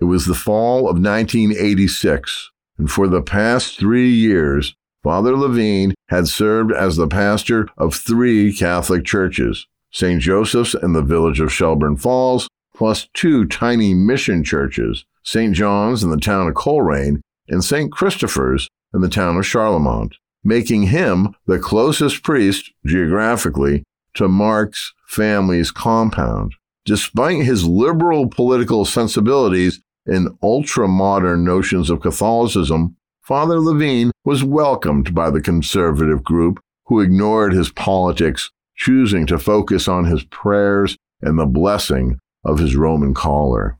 It 0.00 0.04
was 0.04 0.26
the 0.26 0.34
fall 0.34 0.88
of 0.88 0.96
1986, 0.96 2.50
and 2.78 2.90
for 2.90 3.06
the 3.06 3.22
past 3.22 3.78
three 3.78 4.10
years, 4.10 4.74
Father 5.02 5.36
Lavigne 5.36 5.94
had 6.08 6.26
served 6.26 6.72
as 6.72 6.96
the 6.96 7.06
pastor 7.06 7.68
of 7.76 7.94
three 7.94 8.52
Catholic 8.52 9.04
churches 9.04 9.66
St. 9.92 10.20
Joseph's 10.20 10.74
in 10.74 10.94
the 10.94 11.02
village 11.02 11.40
of 11.40 11.52
Shelburne 11.52 11.96
Falls, 11.96 12.48
plus 12.74 13.08
two 13.14 13.46
tiny 13.46 13.94
mission 13.94 14.42
churches 14.42 15.04
St. 15.22 15.54
John's 15.54 16.02
in 16.02 16.10
the 16.10 16.16
town 16.16 16.48
of 16.48 16.54
Colrain 16.54 17.20
and 17.48 17.62
St. 17.64 17.92
Christopher's 17.92 18.68
in 18.94 19.00
the 19.00 19.08
town 19.08 19.36
of 19.36 19.44
Charlemont, 19.44 20.14
making 20.42 20.84
him 20.84 21.34
the 21.46 21.58
closest 21.58 22.22
priest 22.22 22.72
geographically 22.84 23.84
to 24.16 24.28
Mark's 24.28 24.92
family's 25.06 25.70
compound. 25.70 26.54
Despite 26.84 27.44
his 27.44 27.64
liberal 27.64 28.28
political 28.28 28.84
sensibilities 28.84 29.80
and 30.06 30.28
ultra 30.42 30.86
modern 30.88 31.44
notions 31.44 31.90
of 31.90 32.00
Catholicism, 32.00 32.96
Father 33.22 33.58
Lavigne 33.60 34.10
was 34.24 34.44
welcomed 34.44 35.14
by 35.14 35.30
the 35.30 35.40
conservative 35.40 36.22
group 36.22 36.60
who 36.86 37.00
ignored 37.00 37.52
his 37.52 37.70
politics, 37.72 38.50
choosing 38.76 39.26
to 39.26 39.38
focus 39.38 39.88
on 39.88 40.04
his 40.04 40.22
prayers 40.24 40.96
and 41.20 41.38
the 41.38 41.46
blessing 41.46 42.18
of 42.44 42.58
his 42.58 42.76
Roman 42.76 43.14
collar. 43.14 43.78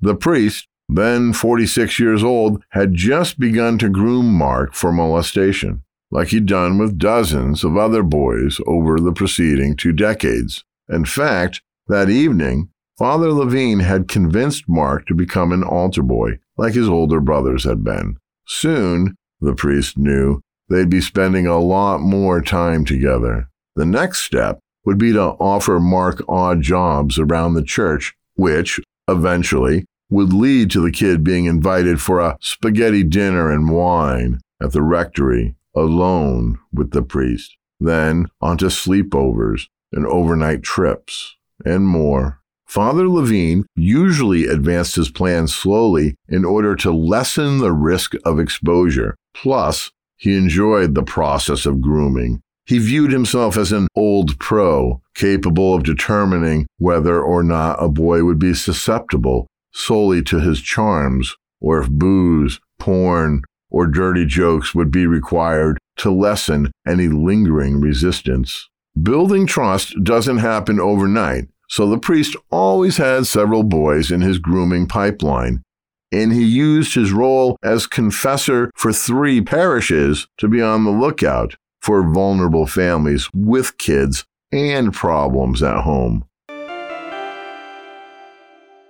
The 0.00 0.16
priest, 0.16 0.66
then 0.88 1.32
46 1.32 2.00
years 2.00 2.24
old, 2.24 2.62
had 2.70 2.94
just 2.94 3.38
begun 3.38 3.78
to 3.78 3.88
groom 3.88 4.32
Mark 4.32 4.74
for 4.74 4.92
molestation 4.92 5.84
like 6.10 6.28
he'd 6.28 6.46
done 6.46 6.78
with 6.78 6.98
dozens 6.98 7.64
of 7.64 7.76
other 7.76 8.02
boys 8.02 8.60
over 8.66 8.98
the 8.98 9.12
preceding 9.12 9.76
two 9.76 9.92
decades. 9.92 10.64
In 10.88 11.04
fact, 11.04 11.62
that 11.88 12.08
evening, 12.08 12.70
Father 12.98 13.32
Lavigne 13.32 13.82
had 13.82 14.08
convinced 14.08 14.68
Mark 14.68 15.06
to 15.06 15.14
become 15.14 15.52
an 15.52 15.62
altar 15.62 16.02
boy, 16.02 16.38
like 16.56 16.74
his 16.74 16.88
older 16.88 17.20
brothers 17.20 17.64
had 17.64 17.84
been. 17.84 18.16
Soon, 18.46 19.16
the 19.40 19.54
priest 19.54 19.96
knew, 19.96 20.40
they'd 20.68 20.90
be 20.90 21.00
spending 21.00 21.46
a 21.46 21.60
lot 21.60 22.00
more 22.00 22.40
time 22.40 22.84
together. 22.84 23.48
The 23.76 23.86
next 23.86 24.22
step 24.22 24.58
would 24.84 24.98
be 24.98 25.12
to 25.12 25.22
offer 25.22 25.78
Mark 25.78 26.22
odd 26.28 26.62
jobs 26.62 27.18
around 27.18 27.54
the 27.54 27.62
church, 27.62 28.14
which, 28.34 28.80
eventually, 29.06 29.84
would 30.10 30.32
lead 30.32 30.70
to 30.70 30.80
the 30.80 30.90
kid 30.90 31.22
being 31.22 31.44
invited 31.44 32.00
for 32.00 32.18
a 32.18 32.38
spaghetti 32.40 33.04
dinner 33.04 33.52
and 33.52 33.70
wine 33.70 34.40
at 34.60 34.72
the 34.72 34.82
rectory 34.82 35.54
alone 35.78 36.58
with 36.72 36.90
the 36.90 37.02
priest, 37.02 37.56
then 37.80 38.26
onto 38.40 38.66
sleepovers 38.66 39.68
and 39.92 40.06
overnight 40.06 40.62
trips, 40.62 41.36
and 41.64 41.86
more. 41.86 42.40
Father 42.66 43.08
Lavigne 43.08 43.62
usually 43.74 44.46
advanced 44.46 44.96
his 44.96 45.10
plan 45.10 45.46
slowly 45.46 46.14
in 46.28 46.44
order 46.44 46.76
to 46.76 46.92
lessen 46.92 47.58
the 47.58 47.72
risk 47.72 48.14
of 48.24 48.38
exposure. 48.38 49.16
Plus, 49.34 49.90
he 50.16 50.36
enjoyed 50.36 50.94
the 50.94 51.02
process 51.02 51.64
of 51.64 51.80
grooming. 51.80 52.42
He 52.66 52.78
viewed 52.78 53.12
himself 53.12 53.56
as 53.56 53.72
an 53.72 53.88
old 53.96 54.38
pro, 54.38 55.00
capable 55.14 55.74
of 55.74 55.84
determining 55.84 56.66
whether 56.76 57.22
or 57.22 57.42
not 57.42 57.82
a 57.82 57.88
boy 57.88 58.24
would 58.24 58.38
be 58.38 58.52
susceptible 58.52 59.46
solely 59.72 60.22
to 60.24 60.40
his 60.40 60.60
charms, 60.60 61.36
or 61.60 61.80
if 61.80 61.88
booze, 61.88 62.60
porn, 62.78 63.42
or 63.70 63.86
dirty 63.86 64.24
jokes 64.24 64.74
would 64.74 64.90
be 64.90 65.06
required 65.06 65.78
to 65.98 66.10
lessen 66.10 66.70
any 66.86 67.08
lingering 67.08 67.80
resistance. 67.80 68.68
Building 69.00 69.46
trust 69.46 69.94
doesn't 70.02 70.38
happen 70.38 70.80
overnight, 70.80 71.48
so 71.68 71.88
the 71.88 71.98
priest 71.98 72.36
always 72.50 72.96
had 72.96 73.26
several 73.26 73.62
boys 73.62 74.10
in 74.10 74.20
his 74.22 74.38
grooming 74.38 74.86
pipeline, 74.86 75.62
and 76.10 76.32
he 76.32 76.44
used 76.44 76.94
his 76.94 77.12
role 77.12 77.56
as 77.62 77.86
confessor 77.86 78.70
for 78.74 78.92
three 78.92 79.40
parishes 79.40 80.26
to 80.38 80.48
be 80.48 80.62
on 80.62 80.84
the 80.84 80.90
lookout 80.90 81.54
for 81.80 82.02
vulnerable 82.12 82.66
families 82.66 83.28
with 83.34 83.78
kids 83.78 84.24
and 84.50 84.92
problems 84.92 85.62
at 85.62 85.82
home. 85.82 86.24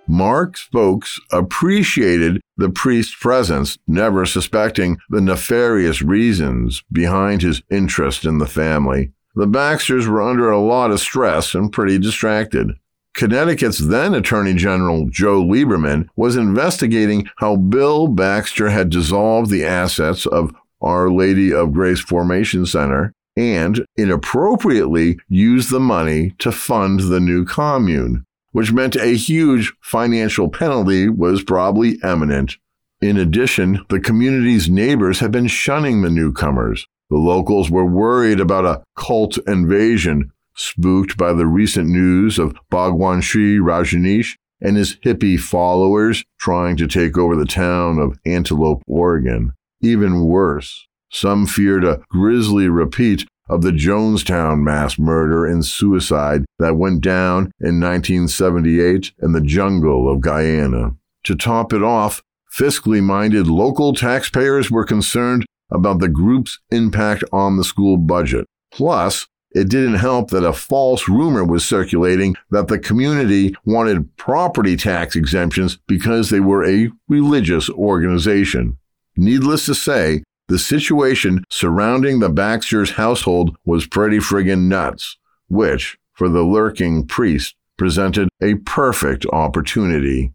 Mark's 0.09 0.61
folks 0.71 1.19
appreciated 1.31 2.41
the 2.57 2.69
priest's 2.69 3.15
presence, 3.15 3.77
never 3.87 4.25
suspecting 4.25 4.97
the 5.09 5.21
nefarious 5.21 6.01
reasons 6.01 6.83
behind 6.91 7.43
his 7.43 7.61
interest 7.69 8.25
in 8.25 8.39
the 8.39 8.47
family. 8.47 9.11
the 9.35 9.45
Baxters 9.45 10.07
were 10.07 10.21
under 10.21 10.49
a 10.49 10.59
lot 10.59 10.89
of 10.89 10.99
stress 10.99 11.53
and 11.53 11.71
pretty 11.71 11.99
distracted. 11.99 12.71
Connecticut's 13.13 13.77
then 13.77 14.15
Attorney 14.15 14.55
General 14.55 15.07
Joe 15.09 15.43
Lieberman 15.43 16.07
was 16.15 16.35
investigating 16.35 17.29
how 17.37 17.55
Bill 17.55 18.07
Baxter 18.07 18.69
had 18.69 18.89
dissolved 18.89 19.51
the 19.51 19.63
assets 19.63 20.25
of 20.25 20.51
Our 20.81 21.11
Lady 21.11 21.53
of 21.53 21.71
Grace 21.71 22.01
Formation 22.01 22.65
Center 22.65 23.13
and 23.37 23.85
inappropriately 23.95 25.19
used 25.29 25.69
the 25.69 25.79
money 25.79 26.33
to 26.39 26.51
fund 26.51 27.01
the 27.01 27.19
new 27.19 27.45
commune, 27.45 28.25
which 28.51 28.73
meant 28.73 28.95
a 28.95 29.15
huge 29.15 29.73
financial 29.81 30.49
penalty 30.49 31.09
was 31.09 31.43
probably 31.43 31.99
imminent. 32.03 32.57
In 33.01 33.17
addition, 33.17 33.85
the 33.89 33.99
community's 33.99 34.69
neighbors 34.69 35.19
had 35.19 35.31
been 35.31 35.47
shunning 35.47 36.01
the 36.01 36.09
newcomers. 36.09 36.87
The 37.09 37.17
locals 37.17 37.69
were 37.69 37.85
worried 37.85 38.39
about 38.39 38.65
a 38.65 38.83
cult 38.95 39.37
invasion, 39.47 40.31
spooked 40.55 41.17
by 41.17 41.33
the 41.33 41.47
recent 41.47 41.87
news 41.89 42.37
of 42.37 42.55
Bhagwan 42.69 43.21
Shree 43.21 43.57
Rajneesh 43.57 44.35
and 44.61 44.75
his 44.75 44.97
hippie 44.97 45.39
followers 45.39 46.25
trying 46.39 46.75
to 46.77 46.87
take 46.87 47.17
over 47.17 47.35
the 47.35 47.45
town 47.45 47.99
of 47.99 48.19
Antelope, 48.25 48.83
Oregon. 48.85 49.53
Even 49.81 50.25
worse, 50.25 50.87
some 51.09 51.47
feared 51.47 51.85
a 51.85 52.01
grisly 52.09 52.67
repeat 52.67 53.25
of 53.49 53.61
the 53.61 53.71
Jonestown 53.71 54.61
mass 54.61 54.99
murder 54.99 55.45
and 55.45 55.65
suicide 55.65 56.45
that 56.59 56.77
went 56.77 57.01
down 57.01 57.51
in 57.59 57.79
1978 57.79 59.11
in 59.21 59.31
the 59.31 59.41
jungle 59.41 60.11
of 60.11 60.21
Guyana. 60.21 60.95
To 61.25 61.35
top 61.35 61.73
it 61.73 61.83
off, 61.83 62.21
fiscally 62.53 63.01
minded 63.01 63.47
local 63.47 63.93
taxpayers 63.93 64.71
were 64.71 64.85
concerned 64.85 65.45
about 65.71 65.99
the 65.99 66.09
group's 66.09 66.59
impact 66.71 67.23
on 67.31 67.57
the 67.57 67.63
school 67.63 67.97
budget. 67.97 68.45
Plus, 68.71 69.27
it 69.51 69.67
didn't 69.67 69.95
help 69.95 70.29
that 70.29 70.45
a 70.45 70.53
false 70.53 71.09
rumor 71.09 71.43
was 71.43 71.65
circulating 71.65 72.35
that 72.51 72.67
the 72.67 72.77
community 72.77 73.55
wanted 73.65 74.15
property 74.15 74.77
tax 74.77 75.15
exemptions 75.15 75.79
because 75.87 76.29
they 76.29 76.39
were 76.39 76.63
a 76.65 76.91
religious 77.07 77.69
organization. 77.69 78.77
Needless 79.15 79.65
to 79.65 79.75
say, 79.75 80.23
the 80.49 80.57
situation 80.57 81.43
surrounding 81.51 82.19
the 82.19 82.29
Baxter's 82.29 82.91
household 82.91 83.55
was 83.65 83.85
pretty 83.85 84.17
friggin' 84.17 84.67
nuts, 84.67 85.17
which, 85.47 85.97
for 86.13 86.27
the 86.27 86.41
lurking 86.41 87.05
priest, 87.05 87.55
presented 87.77 88.27
a 88.41 88.55
perfect 88.55 89.27
opportunity. 89.27 90.33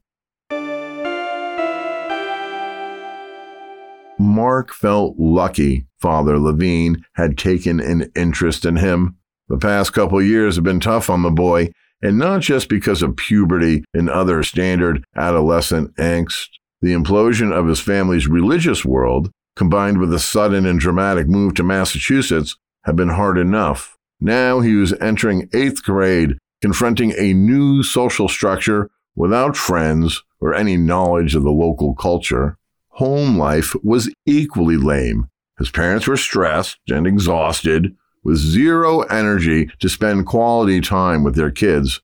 Mark 4.16 4.73
felt 4.73 5.16
lucky 5.18 5.85
Father 5.99 6.38
Lavigne 6.38 7.00
had 7.14 7.37
taken 7.37 7.80
an 7.80 8.11
interest 8.14 8.64
in 8.64 8.76
him. 8.76 9.16
The 9.49 9.59
past 9.59 9.92
couple 9.92 10.23
years 10.23 10.54
have 10.54 10.64
been 10.64 10.78
tough 10.78 11.11
on 11.11 11.23
the 11.23 11.30
boy, 11.30 11.73
and 12.00 12.18
not 12.18 12.40
just 12.40 12.68
because 12.68 13.02
of 13.02 13.16
puberty 13.16 13.85
and 13.92 14.09
other 14.09 14.44
standard 14.44 15.04
adolescent 15.16 15.97
angst. 15.97 16.47
The 16.83 16.92
implosion 16.92 17.52
of 17.52 17.66
his 17.66 17.80
family's 17.80 18.28
religious 18.28 18.85
world 18.85 19.33
combined 19.56 19.99
with 19.99 20.12
a 20.12 20.18
sudden 20.18 20.66
and 20.66 20.80
dramatic 20.80 21.28
move 21.28 21.54
to 21.54 21.62
Massachusetts, 21.62 22.56
had 22.84 22.96
been 22.96 23.11
hard 23.11 23.38
enough. 23.38 23.96
Now 24.20 24.61
he 24.61 24.75
was 24.75 24.92
entering 25.00 25.49
eighth 25.52 25.82
grade, 25.82 26.38
confronting 26.61 27.12
a 27.16 27.32
new 27.32 27.82
social 27.82 28.28
structure 28.28 28.90
without 29.16 29.56
friends 29.56 30.23
or 30.40 30.54
any 30.54 30.76
knowledge 30.76 31.34
of 31.34 31.42
the 31.42 31.50
local 31.50 31.94
culture. 31.94 32.58
Home 32.90 33.37
life 33.37 33.75
was 33.82 34.12
equally 34.26 34.76
lame. 34.76 35.28
His 35.58 35.70
parents 35.70 36.06
were 36.06 36.16
stressed 36.16 36.78
and 36.88 37.06
exhausted, 37.06 37.96
with 38.23 38.38
zero 38.38 39.02
energy 39.02 39.70
to 39.80 39.88
spend 39.88 40.26
quality 40.26 40.80
time 40.80 41.23
with 41.23 41.34
their 41.37 41.50
kids. 41.50 42.00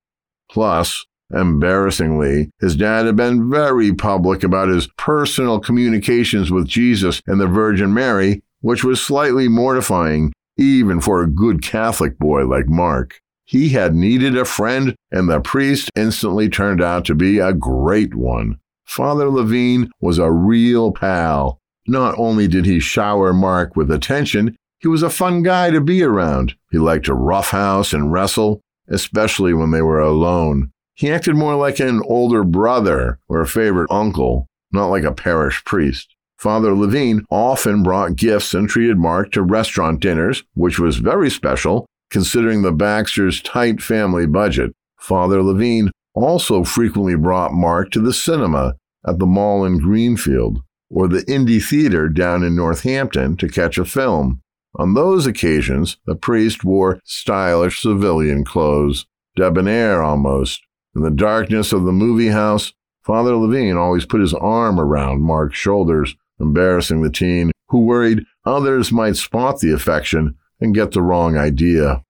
Plus, 0.50 1.06
Embarrassingly, 1.32 2.50
his 2.60 2.76
dad 2.76 3.06
had 3.06 3.16
been 3.16 3.50
very 3.50 3.94
public 3.94 4.42
about 4.42 4.68
his 4.68 4.88
personal 4.96 5.60
communications 5.60 6.50
with 6.50 6.66
Jesus 6.66 7.22
and 7.26 7.40
the 7.40 7.46
Virgin 7.46 7.94
Mary, 7.94 8.42
which 8.60 8.84
was 8.84 9.00
slightly 9.00 9.48
mortifying, 9.48 10.32
even 10.56 11.00
for 11.00 11.22
a 11.22 11.30
good 11.30 11.62
Catholic 11.62 12.18
boy 12.18 12.44
like 12.46 12.68
Mark. 12.68 13.20
He 13.44 13.70
had 13.70 13.94
needed 13.94 14.36
a 14.36 14.44
friend, 14.44 14.94
and 15.10 15.28
the 15.28 15.40
priest 15.40 15.90
instantly 15.96 16.48
turned 16.48 16.82
out 16.82 17.04
to 17.06 17.14
be 17.14 17.38
a 17.38 17.52
great 17.52 18.14
one. 18.14 18.58
Father 18.84 19.28
Lavigne 19.28 19.86
was 20.00 20.18
a 20.18 20.30
real 20.30 20.92
pal. 20.92 21.58
Not 21.86 22.14
only 22.18 22.46
did 22.46 22.66
he 22.66 22.80
shower 22.80 23.32
Mark 23.32 23.76
with 23.76 23.90
attention, 23.90 24.56
he 24.78 24.88
was 24.88 25.02
a 25.02 25.10
fun 25.10 25.42
guy 25.42 25.70
to 25.70 25.80
be 25.80 26.02
around. 26.02 26.54
He 26.70 26.78
liked 26.78 27.06
to 27.06 27.14
roughhouse 27.14 27.92
and 27.92 28.12
wrestle, 28.12 28.60
especially 28.88 29.52
when 29.52 29.70
they 29.70 29.82
were 29.82 30.00
alone. 30.00 30.70
He 30.94 31.10
acted 31.10 31.36
more 31.36 31.56
like 31.56 31.80
an 31.80 32.02
older 32.06 32.44
brother 32.44 33.18
or 33.28 33.40
a 33.40 33.46
favorite 33.46 33.90
uncle, 33.90 34.46
not 34.72 34.86
like 34.86 35.04
a 35.04 35.12
parish 35.12 35.64
priest. 35.64 36.14
Father 36.38 36.74
Lavigne 36.74 37.20
often 37.30 37.82
brought 37.82 38.16
gifts 38.16 38.54
and 38.54 38.68
treated 38.68 38.98
Mark 38.98 39.30
to 39.32 39.42
restaurant 39.42 40.00
dinners, 40.00 40.42
which 40.54 40.78
was 40.78 40.96
very 40.96 41.28
special 41.30 41.86
considering 42.10 42.62
the 42.62 42.72
Baxters' 42.72 43.40
tight 43.40 43.80
family 43.80 44.26
budget. 44.26 44.72
Father 44.98 45.42
Lavigne 45.42 45.90
also 46.14 46.64
frequently 46.64 47.14
brought 47.14 47.52
Mark 47.52 47.90
to 47.90 48.00
the 48.00 48.12
cinema 48.12 48.74
at 49.06 49.18
the 49.18 49.26
mall 49.26 49.64
in 49.64 49.78
Greenfield 49.78 50.62
or 50.90 51.08
the 51.08 51.22
Indie 51.22 51.62
Theater 51.62 52.08
down 52.08 52.42
in 52.42 52.56
Northampton 52.56 53.36
to 53.36 53.48
catch 53.48 53.78
a 53.78 53.84
film. 53.84 54.40
On 54.74 54.94
those 54.94 55.26
occasions, 55.26 55.98
the 56.06 56.16
priest 56.16 56.64
wore 56.64 57.00
stylish 57.04 57.80
civilian 57.80 58.44
clothes, 58.44 59.06
debonair 59.36 60.02
almost, 60.02 60.62
in 60.94 61.02
the 61.02 61.10
darkness 61.10 61.72
of 61.72 61.84
the 61.84 61.92
movie 61.92 62.28
house, 62.28 62.72
Father 63.02 63.34
Lavigne 63.36 63.72
always 63.72 64.06
put 64.06 64.20
his 64.20 64.34
arm 64.34 64.78
around 64.78 65.22
Mark's 65.22 65.56
shoulders, 65.56 66.16
embarrassing 66.38 67.02
the 67.02 67.10
teen 67.10 67.52
who 67.68 67.80
worried 67.80 68.24
others 68.44 68.92
might 68.92 69.16
spot 69.16 69.60
the 69.60 69.72
affection 69.72 70.34
and 70.60 70.74
get 70.74 70.90
the 70.90 71.02
wrong 71.02 71.36
idea. 71.36 72.02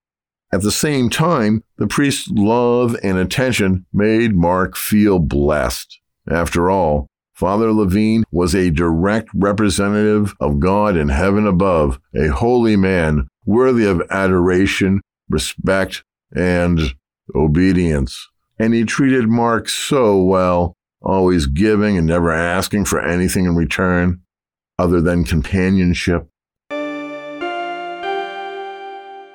At 0.51 0.63
the 0.63 0.71
same 0.71 1.09
time, 1.09 1.63
the 1.77 1.87
priest's 1.87 2.29
love 2.29 2.95
and 3.03 3.17
attention 3.17 3.85
made 3.93 4.35
Mark 4.35 4.75
feel 4.75 5.19
blessed. 5.19 5.99
After 6.29 6.69
all, 6.69 7.07
Father 7.33 7.71
Lavigne 7.71 8.23
was 8.31 8.53
a 8.53 8.69
direct 8.69 9.29
representative 9.33 10.33
of 10.39 10.59
God 10.59 10.97
in 10.97 11.09
heaven 11.09 11.47
above, 11.47 11.99
a 12.13 12.27
holy 12.27 12.75
man 12.75 13.27
worthy 13.45 13.85
of 13.85 14.01
adoration, 14.09 15.01
respect, 15.29 16.03
and 16.35 16.93
obedience 17.33 18.27
and 18.61 18.75
he 18.75 18.85
treated 18.85 19.27
Mark 19.27 19.67
so 19.67 20.21
well, 20.21 20.77
always 21.01 21.47
giving 21.47 21.97
and 21.97 22.05
never 22.05 22.31
asking 22.31 22.85
for 22.85 23.01
anything 23.01 23.45
in 23.45 23.55
return 23.55 24.21
other 24.77 25.01
than 25.01 25.23
companionship. 25.23 26.27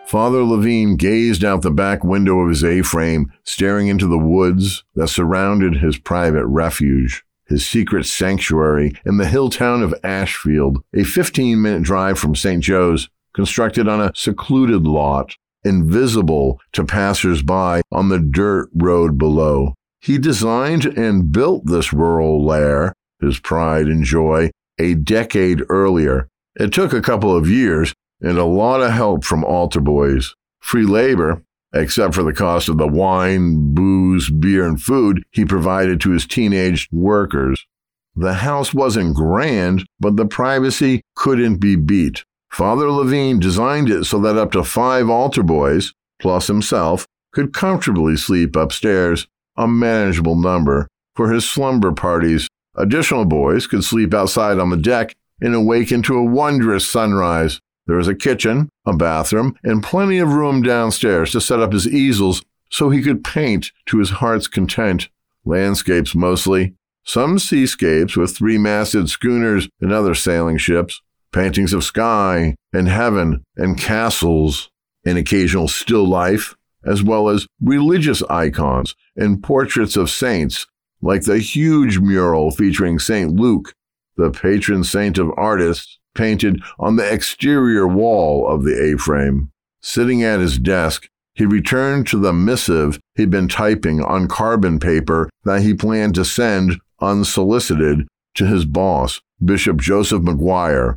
Father 0.06 0.44
Lavigne 0.44 0.94
gazed 0.94 1.44
out 1.44 1.62
the 1.62 1.72
back 1.72 2.04
window 2.04 2.38
of 2.38 2.50
his 2.50 2.62
A 2.62 2.82
frame, 2.82 3.32
staring 3.42 3.88
into 3.88 4.06
the 4.06 4.16
woods 4.16 4.84
that 4.94 5.08
surrounded 5.08 5.78
his 5.78 5.98
private 5.98 6.46
refuge, 6.46 7.24
his 7.48 7.66
secret 7.66 8.06
sanctuary 8.06 8.92
in 9.04 9.16
the 9.16 9.26
hill 9.26 9.50
town 9.50 9.82
of 9.82 9.92
Ashfield, 10.04 10.84
a 10.94 11.02
15 11.02 11.60
minute 11.60 11.82
drive 11.82 12.16
from 12.16 12.36
St. 12.36 12.62
Joe's, 12.62 13.08
constructed 13.34 13.88
on 13.88 14.00
a 14.00 14.12
secluded 14.14 14.86
lot 14.86 15.34
invisible 15.66 16.60
to 16.72 16.84
passersby 16.84 17.82
on 17.90 18.08
the 18.08 18.20
dirt 18.20 18.68
road 18.74 19.18
below. 19.18 19.74
He 20.00 20.18
designed 20.18 20.84
and 20.84 21.32
built 21.32 21.66
this 21.66 21.92
rural 21.92 22.44
lair, 22.44 22.92
his 23.20 23.40
pride 23.40 23.86
and 23.86 24.04
joy, 24.04 24.50
a 24.78 24.94
decade 24.94 25.62
earlier. 25.68 26.28
It 26.54 26.72
took 26.72 26.92
a 26.92 27.02
couple 27.02 27.36
of 27.36 27.50
years 27.50 27.92
and 28.20 28.38
a 28.38 28.44
lot 28.44 28.80
of 28.80 28.92
help 28.92 29.24
from 29.24 29.44
altar 29.44 29.80
boys. 29.80 30.34
Free 30.60 30.86
labor, 30.86 31.42
except 31.74 32.14
for 32.14 32.22
the 32.22 32.32
cost 32.32 32.68
of 32.68 32.78
the 32.78 32.86
wine, 32.86 33.74
booze, 33.74 34.30
beer, 34.30 34.66
and 34.66 34.80
food 34.80 35.24
he 35.32 35.44
provided 35.44 36.00
to 36.00 36.12
his 36.12 36.26
teenage 36.26 36.88
workers. 36.92 37.66
The 38.14 38.34
house 38.34 38.72
wasn't 38.72 39.16
grand, 39.16 39.84
but 40.00 40.16
the 40.16 40.26
privacy 40.26 41.02
couldn't 41.14 41.56
be 41.56 41.76
beat. 41.76 42.24
Father 42.50 42.90
Lavigne 42.90 43.38
designed 43.38 43.90
it 43.90 44.04
so 44.04 44.18
that 44.20 44.38
up 44.38 44.52
to 44.52 44.64
five 44.64 45.10
altar 45.10 45.42
boys, 45.42 45.92
plus 46.18 46.46
himself, 46.46 47.06
could 47.32 47.52
comfortably 47.52 48.16
sleep 48.16 48.56
upstairs, 48.56 49.26
a 49.56 49.68
manageable 49.68 50.36
number. 50.36 50.88
For 51.14 51.32
his 51.32 51.48
slumber 51.48 51.92
parties, 51.92 52.48
additional 52.74 53.24
boys 53.24 53.66
could 53.66 53.84
sleep 53.84 54.14
outside 54.14 54.58
on 54.58 54.70
the 54.70 54.76
deck 54.76 55.14
and 55.40 55.54
awaken 55.54 56.02
to 56.02 56.16
a 56.16 56.24
wondrous 56.24 56.88
sunrise. 56.88 57.60
There 57.86 57.96
was 57.96 58.08
a 58.08 58.14
kitchen, 58.14 58.70
a 58.84 58.94
bathroom, 58.94 59.56
and 59.62 59.82
plenty 59.82 60.18
of 60.18 60.32
room 60.32 60.62
downstairs 60.62 61.32
to 61.32 61.40
set 61.40 61.60
up 61.60 61.72
his 61.72 61.86
easels 61.86 62.42
so 62.70 62.90
he 62.90 63.02
could 63.02 63.22
paint 63.24 63.70
to 63.86 63.98
his 63.98 64.10
heart's 64.10 64.48
content. 64.48 65.08
Landscapes 65.44 66.14
mostly, 66.14 66.74
some 67.04 67.38
seascapes 67.38 68.16
with 68.16 68.36
three 68.36 68.58
masted 68.58 69.08
schooners 69.08 69.68
and 69.80 69.92
other 69.92 70.14
sailing 70.14 70.58
ships, 70.58 71.00
paintings 71.32 71.72
of 71.72 71.84
sky 71.84 72.54
and 72.72 72.88
heaven 72.88 73.44
and 73.56 73.78
castles. 73.78 74.70
an 75.04 75.16
occasional 75.16 75.68
still 75.68 76.04
life, 76.04 76.56
as 76.84 77.00
well 77.02 77.28
as 77.28 77.46
religious 77.60 78.22
icons 78.24 78.96
and 79.16 79.42
portraits 79.42 79.96
of 79.96 80.10
saints, 80.10 80.66
like 81.00 81.22
the 81.22 81.38
huge 81.38 82.00
mural 82.00 82.50
featuring 82.50 82.98
St. 82.98 83.32
Luke, 83.32 83.72
the 84.16 84.30
patron 84.30 84.82
saint 84.82 85.18
of 85.18 85.30
artists, 85.36 85.98
painted 86.16 86.60
on 86.78 86.96
the 86.96 87.12
exterior 87.12 87.86
wall 87.86 88.48
of 88.48 88.64
the 88.64 88.74
A 88.82 88.98
frame. 88.98 89.50
Sitting 89.80 90.24
at 90.24 90.40
his 90.40 90.58
desk, 90.58 91.08
he 91.34 91.44
returned 91.44 92.06
to 92.08 92.18
the 92.18 92.32
missive 92.32 92.98
he'd 93.14 93.30
been 93.30 93.46
typing 93.46 94.02
on 94.02 94.26
carbon 94.26 94.80
paper 94.80 95.28
that 95.44 95.62
he 95.62 95.74
planned 95.74 96.14
to 96.14 96.24
send 96.24 96.80
unsolicited 97.00 98.08
to 98.34 98.46
his 98.46 98.64
boss, 98.64 99.20
Bishop 99.44 99.76
Joseph 99.76 100.22
Maguire. 100.22 100.96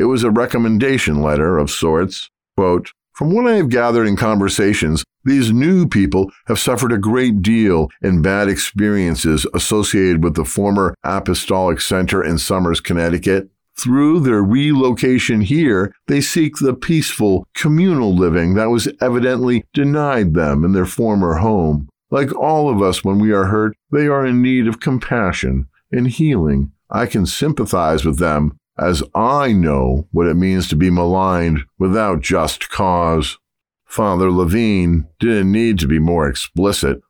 It 0.00 0.06
was 0.06 0.24
a 0.24 0.30
recommendation 0.30 1.20
letter 1.20 1.58
of 1.58 1.70
sorts. 1.70 2.30
Quote, 2.56 2.90
From 3.12 3.34
what 3.34 3.46
I 3.46 3.56
have 3.56 3.68
gathered 3.68 4.08
in 4.08 4.16
conversations, 4.16 5.04
these 5.24 5.52
new 5.52 5.86
people 5.86 6.30
have 6.46 6.58
suffered 6.58 6.90
a 6.90 6.96
great 6.96 7.42
deal 7.42 7.90
in 8.00 8.22
bad 8.22 8.48
experiences 8.48 9.46
associated 9.52 10.24
with 10.24 10.36
the 10.36 10.46
former 10.46 10.94
Apostolic 11.04 11.82
Center 11.82 12.24
in 12.24 12.38
Somers, 12.38 12.80
Connecticut. 12.80 13.50
Through 13.76 14.20
their 14.20 14.42
relocation 14.42 15.42
here, 15.42 15.94
they 16.06 16.22
seek 16.22 16.56
the 16.56 16.72
peaceful, 16.72 17.46
communal 17.54 18.16
living 18.16 18.54
that 18.54 18.70
was 18.70 18.88
evidently 19.02 19.66
denied 19.74 20.32
them 20.32 20.64
in 20.64 20.72
their 20.72 20.86
former 20.86 21.34
home. 21.34 21.90
Like 22.10 22.34
all 22.34 22.70
of 22.70 22.80
us 22.80 23.04
when 23.04 23.18
we 23.18 23.32
are 23.32 23.48
hurt, 23.48 23.76
they 23.92 24.06
are 24.06 24.24
in 24.24 24.40
need 24.40 24.66
of 24.66 24.80
compassion 24.80 25.68
and 25.92 26.08
healing. 26.08 26.72
I 26.90 27.04
can 27.04 27.26
sympathize 27.26 28.06
with 28.06 28.18
them 28.18 28.56
as 28.80 29.02
I 29.14 29.52
know 29.52 30.08
what 30.10 30.26
it 30.26 30.34
means 30.34 30.68
to 30.68 30.76
be 30.76 30.90
maligned 30.90 31.60
without 31.78 32.20
just 32.22 32.70
cause. 32.70 33.38
Father 33.84 34.30
Lavigne 34.30 35.02
didn't 35.18 35.52
need 35.52 35.78
to 35.80 35.86
be 35.86 35.98
more 35.98 36.28
explicit. 36.28 37.00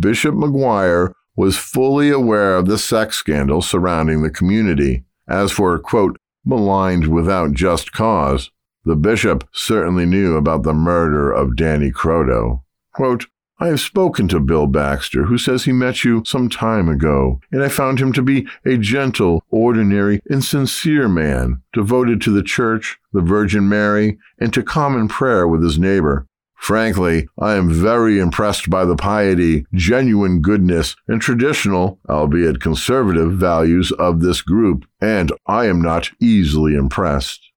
Bishop 0.00 0.34
Maguire 0.34 1.14
was 1.36 1.56
fully 1.56 2.10
aware 2.10 2.56
of 2.56 2.66
the 2.66 2.78
sex 2.78 3.16
scandal 3.16 3.62
surrounding 3.62 4.22
the 4.22 4.30
community. 4.30 5.04
As 5.28 5.52
for, 5.52 5.78
quote, 5.78 6.18
maligned 6.44 7.06
without 7.06 7.52
just 7.52 7.92
cause, 7.92 8.50
the 8.84 8.96
bishop 8.96 9.48
certainly 9.52 10.06
knew 10.06 10.36
about 10.36 10.64
the 10.64 10.74
murder 10.74 11.30
of 11.30 11.56
Danny 11.56 11.92
Croteau. 11.92 12.62
Quote, 12.92 13.26
I 13.62 13.68
have 13.68 13.80
spoken 13.80 14.26
to 14.26 14.40
Bill 14.40 14.66
Baxter, 14.66 15.26
who 15.26 15.38
says 15.38 15.62
he 15.62 15.70
met 15.70 16.02
you 16.02 16.24
some 16.26 16.48
time 16.48 16.88
ago, 16.88 17.40
and 17.52 17.62
I 17.62 17.68
found 17.68 18.00
him 18.00 18.12
to 18.14 18.20
be 18.20 18.48
a 18.64 18.76
gentle, 18.76 19.44
ordinary, 19.50 20.20
and 20.28 20.42
sincere 20.42 21.08
man, 21.08 21.62
devoted 21.72 22.20
to 22.22 22.32
the 22.32 22.42
Church, 22.42 22.98
the 23.12 23.20
Virgin 23.20 23.68
Mary, 23.68 24.18
and 24.40 24.52
to 24.52 24.64
common 24.64 25.06
prayer 25.06 25.46
with 25.46 25.62
his 25.62 25.78
neighbor. 25.78 26.26
Frankly, 26.56 27.28
I 27.38 27.54
am 27.54 27.70
very 27.70 28.18
impressed 28.18 28.68
by 28.68 28.84
the 28.84 28.96
piety, 28.96 29.64
genuine 29.72 30.40
goodness, 30.40 30.96
and 31.06 31.22
traditional, 31.22 32.00
albeit 32.08 32.60
conservative, 32.60 33.34
values 33.34 33.92
of 33.92 34.22
this 34.22 34.40
group, 34.42 34.86
and 35.00 35.30
I 35.46 35.66
am 35.66 35.80
not 35.80 36.10
easily 36.20 36.74
impressed. 36.74 37.52